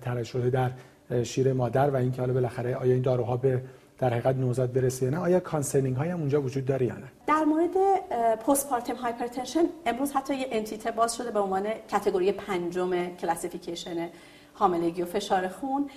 ترشح 0.00 0.48
در 0.48 0.70
شیر 1.22 1.52
مادر 1.52 1.90
و 1.90 1.96
اینکه 1.96 2.20
حالا 2.20 2.32
بالاخره 2.32 2.76
آیا 2.76 2.92
این 2.92 3.02
داروها 3.02 3.36
به 3.36 3.62
در 3.98 4.10
حقیقت 4.10 4.36
نوزاد 4.36 4.72
برسه 4.72 5.10
نه؟ 5.10 5.18
آیا 5.18 5.40
concerning 5.40 5.96
های 5.96 6.08
هم 6.08 6.20
اونجا 6.20 6.42
وجود 6.42 6.64
داره 6.64 6.86
یا 6.86 6.94
نه؟ 6.94 7.08
در 7.26 7.44
مورد 7.44 7.70
postpartum 8.46 8.94
hypertension 8.94 9.64
امروز 9.86 10.12
حتی 10.12 10.34
یه 10.34 10.46
entity 10.50 10.90
باز 10.90 11.16
شده 11.16 11.30
به 11.30 11.40
عنوان 11.40 11.66
category 11.90 12.32
پنجم 12.32 13.06
classification 13.06 14.08
حاملگی 14.58 15.02
و 15.02 15.06
فشار 15.06 15.48
خون 15.48 15.90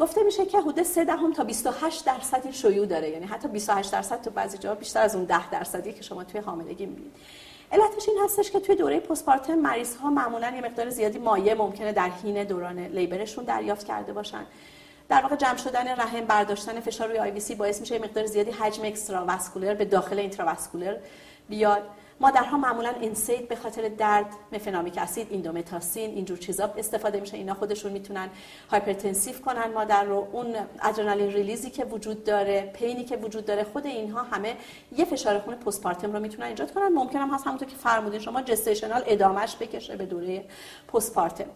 گفته 0.00 0.22
میشه 0.22 0.46
که 0.46 0.58
حدود 0.58 0.82
3 0.82 1.04
دهم 1.04 1.32
تا 1.32 1.44
28 1.44 2.04
درصدی 2.04 2.52
شیوع 2.52 2.86
داره. 2.86 3.10
یعنی 3.10 3.26
حتی 3.26 3.48
28 3.48 3.92
درصد 3.92 4.22
تو 4.22 4.30
بعضی 4.30 4.58
جاها 4.58 4.74
بیشتر 4.74 5.02
از 5.02 5.14
اون 5.14 5.24
10 5.24 5.50
درصدی 5.50 5.92
که 5.92 6.02
شما 6.02 6.24
توی 6.24 6.40
حاملگی 6.40 6.86
می‌بینید. 6.86 7.12
علتش 7.72 8.08
این 8.08 8.18
هستش 8.24 8.50
که 8.50 8.60
توی 8.60 8.74
دوره 8.74 9.00
postpartum 9.00 9.54
مریض 9.54 9.96
ها 9.96 10.10
معمولا 10.10 10.52
یه 10.56 10.60
مقدار 10.60 10.90
زیادی 10.90 11.18
مایع 11.18 11.54
ممکنه 11.54 11.92
در 11.92 12.08
حین 12.08 12.44
دوران 12.44 12.78
labor 12.78 13.15
شون 13.15 13.44
دریافت 13.44 13.86
کرده 13.86 14.12
باشن. 14.12 14.46
در 15.08 15.22
واقع 15.22 15.36
جمع 15.36 15.56
شدن 15.56 15.88
رحم 15.88 16.24
برداشتن 16.24 16.80
فشار 16.80 17.08
روی 17.08 17.18
IVC 17.18 17.54
باعث 17.58 17.80
میشه 17.80 17.98
مقدار 17.98 18.26
زیادی 18.26 18.50
حجم 18.50 18.84
extravascular 18.84 19.74
به 19.74 19.84
داخل 19.84 20.18
intravascular 20.18 20.96
بیاد. 21.48 21.82
مادرها 22.20 22.56
معمولا 22.58 22.92
NSAID 23.02 23.48
به 23.48 23.56
خاطر 23.56 23.88
درد 23.88 24.26
مفنامیک 24.52 24.98
اسید 24.98 25.26
ایندومتاسین 25.30 26.10
اینجور 26.10 26.38
چیزا 26.38 26.74
استفاده 26.76 27.20
میشه. 27.20 27.36
اینا 27.36 27.54
خودشون 27.54 27.92
می‌تونن 27.92 28.28
hypertensive 28.70 29.38
کنن 29.38 29.72
مادر 29.74 30.04
رو. 30.04 30.28
اون 30.32 30.56
adrenaline 30.82 31.32
release 31.32 31.65
ی 31.65 31.70
که 31.70 31.84
وجود 31.84 32.24
داره 32.24 32.70
pain 32.74 32.98
ی 32.98 33.04
که 33.04 33.16
وجود 33.16 33.44
داره 33.44 33.64
خود 33.64 33.86
اینها 33.86 34.22
همه 34.22 34.56
یه 34.96 35.04
فشار 35.04 35.38
خون 35.38 35.54
پستپارتم 35.54 36.12
رو 36.12 36.20
می‌تونن 36.20 36.46
ایجاد 36.46 36.72
کنن. 36.72 36.88
ممکن 36.88 37.18
هم 37.18 37.30
هست 37.30 37.46
همونطور 37.46 37.68
که 37.68 37.76
فرمودین 37.76 38.20
شما 38.20 38.42
جستیشنال 38.42 39.02
ادامش 39.06 39.56
بکشه 39.56 39.96
به 39.96 40.06
دوره 40.06 40.44
پستپارتم 40.92 41.46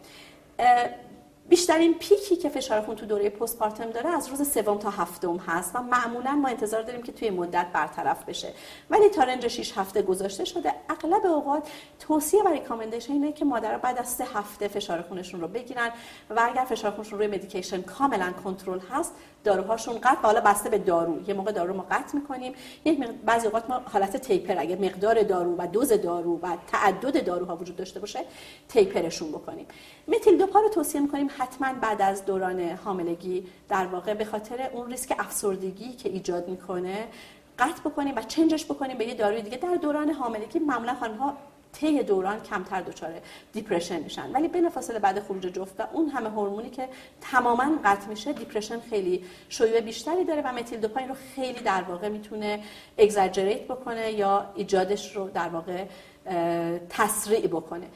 بیشترین 1.51 1.95
پیکی 1.95 2.37
که 2.37 2.49
فشار 2.49 2.81
خون 2.81 2.97
تو 2.97 3.07
دوره 3.07 3.31
پستپارتم 3.31 3.91
داره 3.91 4.11
از 4.11 4.29
روز 4.29 4.51
سوم 4.51 4.79
تا 4.79 4.91
هفتم 4.91 5.37
هست 5.37 5.77
و 5.77 5.83
معمولا 5.83 6.33
ما 6.33 6.49
انتظار 6.49 6.83
داریم 6.83 7.03
که 7.03 7.13
توی 7.13 7.31
مدت 7.31 7.67
برطرف 7.73 8.25
بشه. 8.25 8.53
ولی 8.91 9.09
تا 9.09 9.23
رنج 9.23 9.47
6 9.47 9.79
هفته 9.79 10.03
گذاشته 10.03 10.45
شده 10.45 10.75
اغلب 10.89 11.27
اوقات 11.27 11.71
توصیه 11.99 12.43
و 12.43 12.49
ریکامندیشن 12.49 13.13
اینه 13.13 13.33
که 13.33 13.45
مادرها 13.45 13.79
بعد 13.79 13.99
از 13.99 14.09
سه 14.09 14.25
هفته 14.35 14.69
فشار 14.69 15.03
خونشون 15.03 15.41
رو 15.41 15.49
بگیرن 15.49 15.91
و 16.31 16.51
اگر 16.53 16.65
فشار 16.65 16.91
خونشون 16.91 17.19
روی 17.19 17.27
مدیکیشن 17.27 17.83
کاملا 17.83 18.33
کنترل 18.45 18.81
هست 18.91 19.15
داروهاشون 19.45 19.99
قطع 19.99 20.23
حالا 20.23 20.41
بسته 20.41 20.71
به 20.71 20.79
دارو. 20.79 21.29
یه 21.29 21.35
موقع 21.35 21.53
دارو 21.53 21.75
ما 21.75 21.87
قطع 21.91 22.17
می‌کنیم. 22.17 22.53
یک 22.85 23.09
بعضی 23.27 23.47
اوقات 23.47 23.71
ما 23.71 23.81
حالت 23.93 24.17
تیپر 24.17 24.59
اگه 24.59 24.77
مقدار 24.77 25.23
دارو 25.23 25.55
و 25.59 25.67
دوز 25.67 25.93
دارو 25.93 26.39
و 26.43 26.57
تعدد 26.67 27.25
داروها 27.25 27.57
وجود 27.57 27.77
داشته 27.77 28.01
باشه 28.01 28.21
تیپرشون 28.69 29.29
بکنیم. 29.29 29.67
متیل 30.09 30.39
دوپا 30.39 30.61
رو 30.61 30.69
توصیه 30.69 31.01
می‌کنیم 31.01 31.29
حتما 31.39 31.73
بعد 31.81 32.03
از 32.03 32.25
دوران 32.25 32.61
حاملگی 32.61 33.47
در 33.69 33.87
واقع 33.87 34.15
به 34.15 34.25
خاطر 34.25 34.71
اون 34.73 34.91
ریسک 34.91 35.15
افسردگی 35.19 35.93
که 35.93 36.09
ایجاد 36.09 36.49
می‌کنه 36.49 37.09
قطع 37.59 37.81
بکنیم 37.81 38.17
و 38.17 38.23
چنجش 38.23 38.65
بکنیم 38.65 38.99
به 38.99 39.07
یه 39.07 39.15
داروی 39.15 39.43
دیگه. 39.43 39.57
در 39.57 39.75
دوران 39.75 40.11
حاملگی 40.11 40.59
معمولا 40.59 40.95
خانم‌ها 40.95 41.37
طی 41.73 42.03
دوران 42.03 42.43
کمتر 42.43 42.81
دچار 42.81 43.11
دیپرشن 43.53 44.01
میشن. 44.03 44.33
ولی 44.33 44.49
بلافاصله 44.49 44.99
بعد 44.99 45.21
خروج 45.21 45.47
جفت 45.47 45.81
و 45.81 45.85
اون 45.93 46.09
همه 46.09 46.31
هورمونی 46.31 46.71
که 46.71 46.89
تماما 47.21 47.79
قطع 47.85 48.09
میشه 48.09 48.33
depression 48.33 48.81
خیلی 48.81 49.25
شیوع 49.49 49.81
بیشتری 49.81 50.25
داره 50.25 50.43
و 50.43 50.53
متیل 50.53 50.81
دوپا 50.81 50.97
این 50.97 51.09
رو 51.09 51.15
خیلی 51.35 51.61
در 51.61 51.83
واقع 51.83 52.09
می‌تونه 52.09 52.63
exaggerate 52.99 53.65
بکنه 53.65 54.13
یا 54.13 54.53
ایجادش 54.55 55.17
رو 55.17 55.29
در 55.29 55.49
واقع 55.49 55.85
تسریع 56.89 57.47
بکنه. 57.47 57.87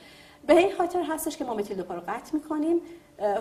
به 0.46 0.58
این 0.58 0.76
خاطر 0.76 1.02
هستش 1.02 1.36
که 1.36 1.44
ما 1.44 1.54
متیل 1.54 1.76
دوپا 1.76 1.94
رو 1.94 2.00
قطع 2.00 2.34
می‌کنیم. 2.34 2.80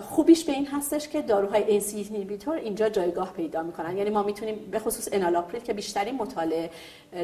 خوبیش 0.02 0.44
به 0.44 0.52
این 0.52 0.66
هستش 0.66 1.08
که 1.08 1.22
داروهای 1.22 1.74
ACE 1.74 1.96
inhibitor 1.96 2.56
اینجا 2.56 2.88
جایگاه 2.88 3.32
پیدا 3.32 3.62
می‌کنن. 3.62 3.96
یعنی 3.96 4.10
ما 4.10 4.22
می‌تونیم 4.22 4.68
به 4.70 4.78
خصوص 4.78 5.08
انالاپریل 5.12 5.62
که 5.62 5.72
بیشترین 5.72 6.14
مطالعه 6.14 6.70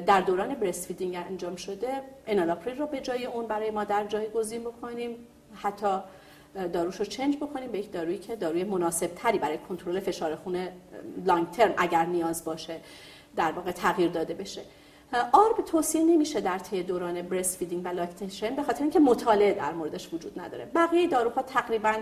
در 0.07 0.20
دوران 0.20 0.55
breastfeeding 0.55 1.16
انجام 1.16 1.57
شده 1.57 1.88
انالاپریل 2.26 2.78
رو 2.78 2.86
به 2.86 3.01
جای 3.01 3.26
اون 3.26 3.46
برای 3.46 3.70
مادر 3.70 4.05
جایگزین 4.05 4.61
بکنیم. 4.61 5.16
حتی 5.55 5.98
داروش 6.72 6.96
رو 6.96 7.05
change 7.05 7.37
بکنیم 7.36 7.72
به 7.72 7.78
یک 7.78 7.92
دارویی 7.92 8.18
که 8.18 8.36
داروی 8.36 8.64
مناسب 8.64 9.07
تری 9.07 9.38
برای 9.38 9.59
کنترل 9.59 10.01
فشار 10.01 10.36
خون 10.36 10.68
long 11.26 11.51
term 11.51 11.74
اگر 11.76 12.07
نیاز 12.07 12.44
باشه 12.44 12.80
در 13.36 13.53
واقع 13.53 13.70
تغییر 13.70 14.11
داده 14.11 14.34
بشه. 14.34 14.62
ARB 15.33 15.64
توصیه 15.66 16.05
نمیشه 16.05 16.40
در 16.40 16.59
طی 16.59 16.82
دوران 16.82 17.22
breastfeeding 17.22 17.85
و 17.84 17.88
lactation 17.89 18.57
به 18.57 18.62
خاطر 18.62 18.82
اینکه 18.82 18.98
مطالعه 18.98 19.55
در 19.55 19.72
موردش 19.72 20.14
وجود 20.14 20.40
نداره. 20.40 20.64
بقیه 20.74 21.09
داروها 21.09 21.42
تقریبا 21.42 21.94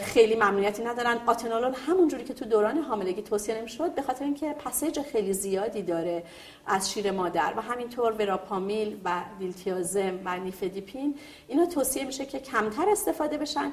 خیلی 0.00 0.34
ممنوعیتی 0.34 0.84
ندارن. 0.84 1.18
آتنالول 1.26 1.74
همون 1.86 2.08
جوری 2.08 2.24
که 2.24 2.34
تو 2.34 2.44
دوران 2.44 2.78
حاملگی 2.78 3.22
توصیه 3.22 3.54
نمی‌شد 3.54 3.94
به 3.94 4.02
خاطر 4.02 4.24
اینکه 4.24 4.52
passage 4.52 5.00
خیلی 5.00 5.32
زیادی 5.32 5.82
داره 5.82 6.24
از 6.66 6.92
شیر 6.92 7.10
مادر 7.10 7.52
و 7.56 7.60
همینطور 7.60 8.12
وراپامیل 8.12 9.00
و 9.04 9.22
دیلتیازم 9.38 10.20
و 10.24 10.38
نیفدیپین 10.38 11.18
اینا 11.48 11.66
توصیه 11.66 12.04
میشه 12.04 12.26
که 12.26 12.38
کمتر 12.38 12.88
استفاده 12.88 13.38
بشن. 13.38 13.72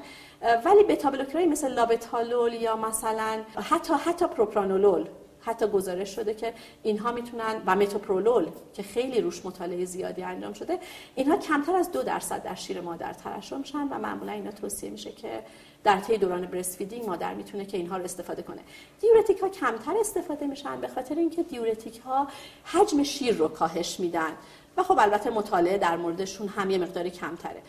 ولی 0.64 0.84
بتا 0.84 1.10
مثل 1.50 1.72
لابتالول 1.72 2.52
یا 2.52 2.76
مثلا 2.76 3.42
حتی 3.70 3.94
حتی 3.94 4.26
پروپرانولول 4.26 5.08
حتی 5.44 5.66
گزارش 5.66 6.16
شده 6.16 6.34
که 6.34 6.54
اینها 6.82 7.12
می‌تونن 7.12 7.62
و 7.66 7.76
متوپرولول 7.76 8.48
که 8.74 8.82
خیلی 8.82 9.20
روش 9.20 9.46
مطالعه 9.46 9.84
زیادی 9.84 10.22
انجام 10.22 10.52
شده 10.52 10.78
اینها 11.14 11.36
کمتر 11.36 11.76
از 11.76 11.92
دو 11.92 12.02
درصد 12.02 12.42
در 12.42 12.54
شیر 12.54 12.80
مادر 12.80 13.12
ترشح 13.12 13.56
میشن 13.56 13.88
و 13.88 13.98
معمولا 13.98 14.32
اینا 14.32 14.50
توصیه 14.50 14.90
میشه 14.90 15.12
که 15.12 15.42
در 15.84 16.00
طی 16.00 16.18
دوران 16.18 16.46
breastfeeding 16.46 17.06
مادر 17.06 17.34
می‌تونه 17.34 17.64
که 17.64 17.76
اینها 17.76 17.96
رو 17.96 18.04
استفاده 18.04 18.42
کنه. 18.42 18.60
diuretic 19.00 19.38
ها 19.38 19.48
کمتر 19.48 19.98
استفاده 20.00 20.46
میشن 20.46 20.80
به 20.80 20.88
خاطر 20.88 21.14
اینکه 21.14 21.42
diuretic 21.42 21.98
ها 21.98 22.28
حجم 22.64 23.02
شیر 23.02 23.36
رو 23.36 23.48
کاهش 23.48 24.00
میدن. 24.00 24.32
و 24.76 24.82
خب 24.82 24.98
البته 24.98 25.30
مطالعه 25.30 25.78
در 25.78 25.96
موردشون 25.96 26.48
هم 26.48 26.70
یه 26.70 26.78
مقداری 26.78 27.10
کمتره. 27.10 27.62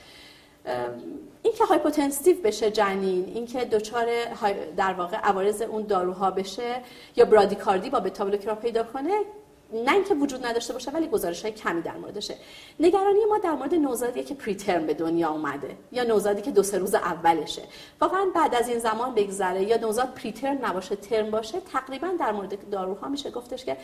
اینکه 1.44 1.66
hypotensive 1.66 2.42
بشه 2.42 2.72
جنین 2.72 3.26
اینکه 3.26 3.66
دچار 3.66 4.06
در 4.78 4.94
واقع 4.94 5.18
عوارض 5.18 5.62
اون 5.62 5.84
داروها 5.84 6.32
بشه 6.32 6.82
یا 7.16 7.26
برادیکاردی 7.26 7.90
با 7.90 8.00
بتا 8.00 8.56
پیدا 8.56 8.84
کنه 8.84 9.20
نه 9.74 9.94
اینکه 9.94 10.14
وجود 10.16 10.46
نداشته 10.46 10.74
باشه 10.74 10.92
ولی 10.92 11.08
گزارش 11.08 11.42
های 11.42 11.52
کمی 11.52 11.82
در 11.82 11.98
موردشه. 11.98 12.36
نگرانی 12.80 13.26
ما 13.30 13.38
در 13.38 13.52
مورد 13.52 13.76
نوزادی 13.76 14.24
که 14.24 14.36
preterm 14.36 14.86
به 14.86 14.94
دنیا 14.94 15.30
اومده 15.30 15.78
یا 15.92 16.04
نوزادی 16.04 16.42
که 16.42 16.52
دو 16.52 16.64
سه 16.64 16.78
روز 16.78 16.96
اولشه. 16.96 17.62
واقعا 18.02 18.26
بعد 18.36 18.56
از 18.56 18.70
این 18.70 18.80
زمان 18.80 19.16
بگذره 19.16 19.64
یا 19.64 19.78
نوزاد 19.78 20.14
preterm 20.14 20.66
نباشه 20.66 20.96
ترم 20.96 21.32
باشه 21.32 21.60
تقریبا 21.60 22.08
در 22.20 22.32
مورد 22.32 22.70
داروها 22.70 23.08
میشه 23.08 23.32
گفتش 23.32 23.66
که 23.66 23.78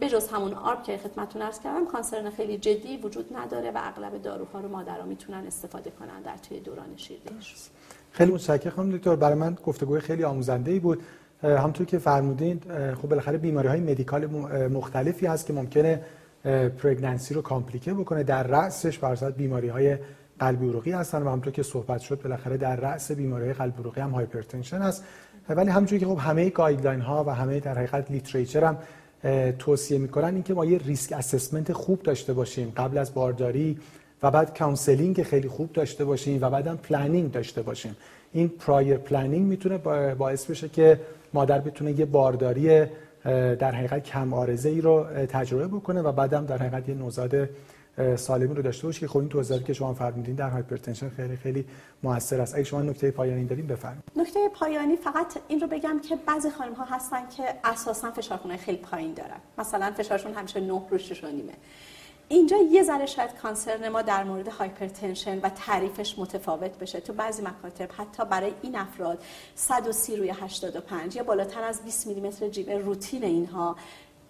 بجز 0.00 0.28
همون 0.28 0.54
ARB 0.54 0.82
که 0.82 0.98
خدمتتون 0.98 1.42
عرض 1.42 1.60
کردم 1.60 1.86
concern 1.86 2.30
خیلی 2.30 2.58
جدی 2.58 2.96
وجود 2.96 3.36
نداره 3.36 3.70
و 3.70 3.80
اغلب 3.82 4.22
داروها 4.22 4.60
رو 4.60 4.68
مادرها 4.68 5.06
می‌تونن 5.06 5.46
استفاده 5.46 5.90
کنن 5.90 6.22
در 6.22 6.36
طی 6.36 6.60
دوران 6.60 6.96
شیردهی 6.96 7.36
خیلی 8.10 8.32
متشکرم 8.32 8.72
خانم 8.72 8.96
دکتر. 8.96 9.16
برای 9.16 9.34
من 9.34 9.56
گفتگوی 9.66 10.00
خیلی 10.00 10.24
آموزنده 10.24 10.70
ای 10.70 10.78
بود. 10.78 11.02
همونطور 11.42 11.86
که 11.86 11.98
فرمودین 11.98 12.60
خب 13.02 13.08
بالاخره 13.08 13.38
بیماری 13.38 13.68
های 13.68 13.80
medical 13.80 14.26
مختلفی 14.68 15.26
هست 15.26 15.46
که 15.46 15.52
ممکنه 15.52 16.00
pregnancy 16.78 17.34
رو 17.34 17.42
complicate 17.42 17.94
بکنه 17.94 18.22
در 18.22 18.42
رأسش 18.42 18.98
برصد 18.98 19.36
بیماری 19.36 19.68
های 19.68 19.98
قلبی 20.38 20.68
عروقی 20.68 20.92
هستن 20.92 21.22
و 21.22 21.26
همونطور 21.26 21.52
که 21.52 21.62
صحبت 21.62 22.00
شد 22.00 22.22
بالاخره 22.22 22.56
در 22.56 22.76
رأس 22.76 23.12
بیماری 23.12 23.44
های 23.44 23.52
قلبی 23.52 23.82
عروقی 23.82 24.00
هم 24.00 24.10
hypertension 24.10 24.78
هست. 24.78 25.04
ولی 25.48 25.70
همونجوری 25.70 26.00
که 26.00 26.06
خب 26.06 26.18
همه 26.18 26.50
guideline 26.50 27.00
ها 27.00 27.24
و 27.24 27.30
همه 27.34 27.60
در 27.60 27.74
حقیقت 27.74 28.10
literature 28.10 28.64
هم 28.64 28.78
توصیه 29.58 29.98
می‌کنن 29.98 30.34
اینکه 30.34 30.54
ما 30.54 30.64
یه 30.64 30.78
risk 30.78 31.12
assessment 31.12 31.72
خوب 31.72 32.02
داشته 32.02 32.32
باشیم 32.32 32.72
قبل 32.76 32.98
از 32.98 33.14
بارداری 33.14 33.78
و 34.22 34.30
بعد 34.30 34.58
counseling 34.58 35.22
خیلی 35.22 35.48
خوب 35.48 35.72
داشته 35.72 36.04
باشیم 36.04 36.38
و 36.42 36.50
بعدم 36.50 36.76
planning 36.76 37.32
داشته 37.32 37.62
باشیم. 37.62 37.96
این 38.36 38.48
prior 38.48 38.96
planning 38.96 39.46
می‌تونه 39.46 39.78
باعث 40.14 40.50
بشه 40.50 40.68
که 40.68 41.00
مادر 41.34 41.58
بتونه 41.58 41.92
یه 41.92 42.04
بارداری 42.04 42.86
در 43.58 43.72
حقیقت 43.72 44.02
کم 44.02 44.34
عارضه 44.34 44.68
ای 44.68 44.80
رو 44.80 45.04
تجربه 45.28 45.66
بکنه 45.66 46.02
و 46.02 46.12
بعدم 46.12 46.46
در 46.46 46.58
حقیقت 46.58 46.88
یه 46.88 46.94
نوزاد 46.94 47.48
سالمی 48.16 48.54
رو 48.54 48.62
داشته 48.62 48.86
باشه 48.86 49.00
که 49.00 49.08
خب 49.08 49.18
این 49.18 49.28
توضیحاتی 49.28 49.64
که 49.64 49.72
شما 49.72 49.94
فرمودین 49.94 50.34
در 50.34 50.48
hypertension 50.50 51.08
خیلی 51.08 51.36
خیلی 51.36 51.64
موثر 52.02 52.40
است. 52.40 52.54
اگه 52.54 52.64
شما 52.64 52.82
نکته 52.82 53.10
پایانی 53.10 53.44
دارین 53.44 53.66
بفرمایید. 53.66 54.02
نکته 54.16 54.48
پایانی 54.48 54.96
فقط 54.96 55.36
این 55.48 55.60
رو 55.60 55.66
بگم 55.66 56.00
که 56.08 56.16
بعضی 56.26 56.50
خانم 56.50 56.72
ها 56.72 56.84
هستن 56.84 57.28
که 57.36 57.42
اساسا 57.64 58.10
فشار 58.10 58.38
خون 58.38 58.56
خیلی 58.56 58.78
پایین 58.78 59.14
دارن. 59.14 59.40
مثلا 59.58 59.92
فشارشون 59.96 60.34
همیشه 60.34 60.60
9 60.60 60.82
رو 60.90 60.98
6 60.98 61.24
نیمه 61.24 61.52
اینجا 62.28 62.56
یه 62.56 62.82
ذره 62.82 63.06
شاید 63.06 63.34
concern 63.34 63.88
ما 63.88 64.02
در 64.02 64.24
مورد 64.24 64.48
hypertension 64.48 65.38
و 65.38 65.48
تعریفش 65.48 66.18
متفاوت 66.18 66.78
بشه. 66.78 67.00
تو 67.00 67.12
بعضی 67.12 67.42
مکاتب 67.42 67.88
حتی 67.96 68.24
برای 68.24 68.52
این 68.62 68.76
افراد 68.76 69.24
130 69.54 70.16
روی 70.16 70.30
85 70.30 71.16
یا 71.16 71.22
بالاتر 71.22 71.62
از 71.62 71.82
20 71.84 72.06
میلیمتر 72.06 72.48
جیوه 72.48 72.70
روتین 72.70 73.24
اینها 73.24 73.76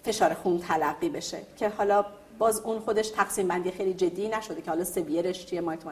فشار 0.05 0.35
خون 0.35 0.59
تلقی 0.59 1.09
بشه. 1.09 1.39
که 1.57 1.69
حالا 1.69 2.05
باز 2.39 2.61
اون 2.61 2.79
خودش 2.79 3.09
تقسیم 3.09 3.49
بندی 3.49 3.71
خیلی 3.71 3.95
جدی 3.95 4.29
نشده 4.29 4.63
که 4.63 4.71
حالا 4.71 4.85
severe 4.85 5.31
ش 5.31 5.47
چیه 5.47 5.61
مادر 5.61 5.87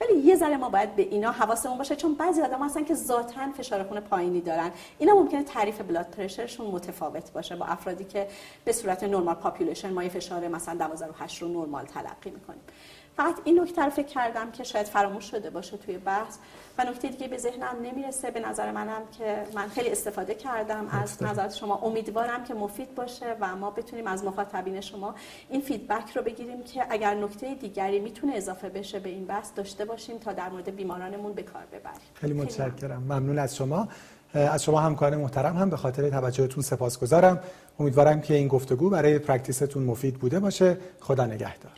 ولی 0.00 0.18
یه 0.18 0.36
ذره 0.36 0.56
ما 0.56 0.68
باید 0.68 0.96
به 0.96 1.02
اینا 1.02 1.30
حواسمون 1.30 1.78
باشه 1.78 1.96
چون 1.96 2.14
بعضی 2.14 2.42
آدم 2.42 2.64
هستن 2.64 2.84
که 2.84 2.94
ذاتا 2.94 3.52
فشار 3.52 3.82
خون 3.82 4.00
پایینی 4.00 4.40
دارن. 4.40 4.70
اینا 4.98 5.14
ممکنه 5.14 5.42
تعریف 5.42 5.80
blood 5.80 6.06
pressure 6.06 6.46
شون 6.46 6.66
متفاوت 6.66 7.32
باشه 7.32 7.56
با 7.56 7.66
افرادی 7.66 8.04
که 8.04 8.28
به 8.64 8.72
صورت 8.72 9.04
normal 9.04 9.34
population 9.34 9.92
ما 9.92 10.02
یه 10.02 10.08
فشار 10.08 10.48
مثلا 10.48 10.74
12 10.74 11.06
و 11.06 11.12
8 11.18 11.42
رو 11.42 11.48
نورمال 11.48 11.84
تلقی 11.84 12.30
می‌کنیم. 12.30 12.62
فقط 13.16 13.34
این 13.44 13.60
نکته 13.60 13.84
رو 13.84 13.90
فکر 13.90 14.06
کردم 14.06 14.50
که 14.50 14.64
شاید 14.64 14.86
فراموش 14.86 15.24
شده 15.24 15.50
باشه 15.50 15.76
توی 15.76 15.98
بحث 15.98 16.36
و 16.78 16.84
نکته 16.84 17.08
دیگه 17.08 17.28
به 17.28 17.38
ذهنم 17.38 17.76
نمی‌رسه. 17.82 18.30
به 18.30 18.40
نظر 18.40 18.72
منم 18.72 19.02
که 19.18 19.42
من 19.54 19.68
خیلی 19.68 19.90
استفاده 19.90 20.34
کردم. 20.34 20.88
از 20.90 21.22
نظرات 21.22 21.54
شما 21.54 21.76
امیدوارم 21.76 22.44
که 22.44 22.54
مفید 22.54 22.94
باشه 22.94 23.36
و 23.40 23.56
ما 23.56 23.70
بتونیم 23.70 24.06
از 24.06 24.24
مخاطبین 24.24 24.80
شما 24.80 25.14
این 25.48 25.60
feedback 25.60 26.16
رو 26.16 26.22
بگیریم 26.22 26.62
که 26.62 26.86
اگر 26.90 27.14
نکته 27.14 27.54
دیگری 27.54 28.00
می‌تونه 28.00 28.36
اضافه 28.36 28.68
بشه 28.68 28.98
به 28.98 29.08
این 29.08 29.24
بحث 29.24 29.50
داشته 29.56 29.84
باشیم 29.84 30.18
تا 30.18 30.32
در 30.32 30.48
مورد 30.48 30.76
بیمارانمون 30.76 31.32
به 31.32 31.42
کار 31.42 31.62
ببریم. 31.72 32.00
خیلی 32.14 32.32
متشکرم. 32.32 33.02
ممنون. 33.02 33.38
از 33.38 33.56
شما. 33.56 33.88
از 34.34 34.64
شما 34.64 34.80
همکار 34.80 35.16
محترم 35.16 35.56
هم 35.56 35.70
به 35.70 35.76
خاطر 35.76 36.10
توجهتون 36.10 36.62
سپاسگزارم. 36.62 37.40
امیدوارم 37.80 38.20
که 38.20 38.34
این 38.34 38.48
گفتگو 38.48 38.90
برای 38.90 39.18
practice 39.18 39.64
تون 39.64 39.82
مفید 39.82 40.14
بوده 40.14 40.40
باشه. 40.40 40.78
خدا 41.00 41.26
نگهدار. 41.26 41.72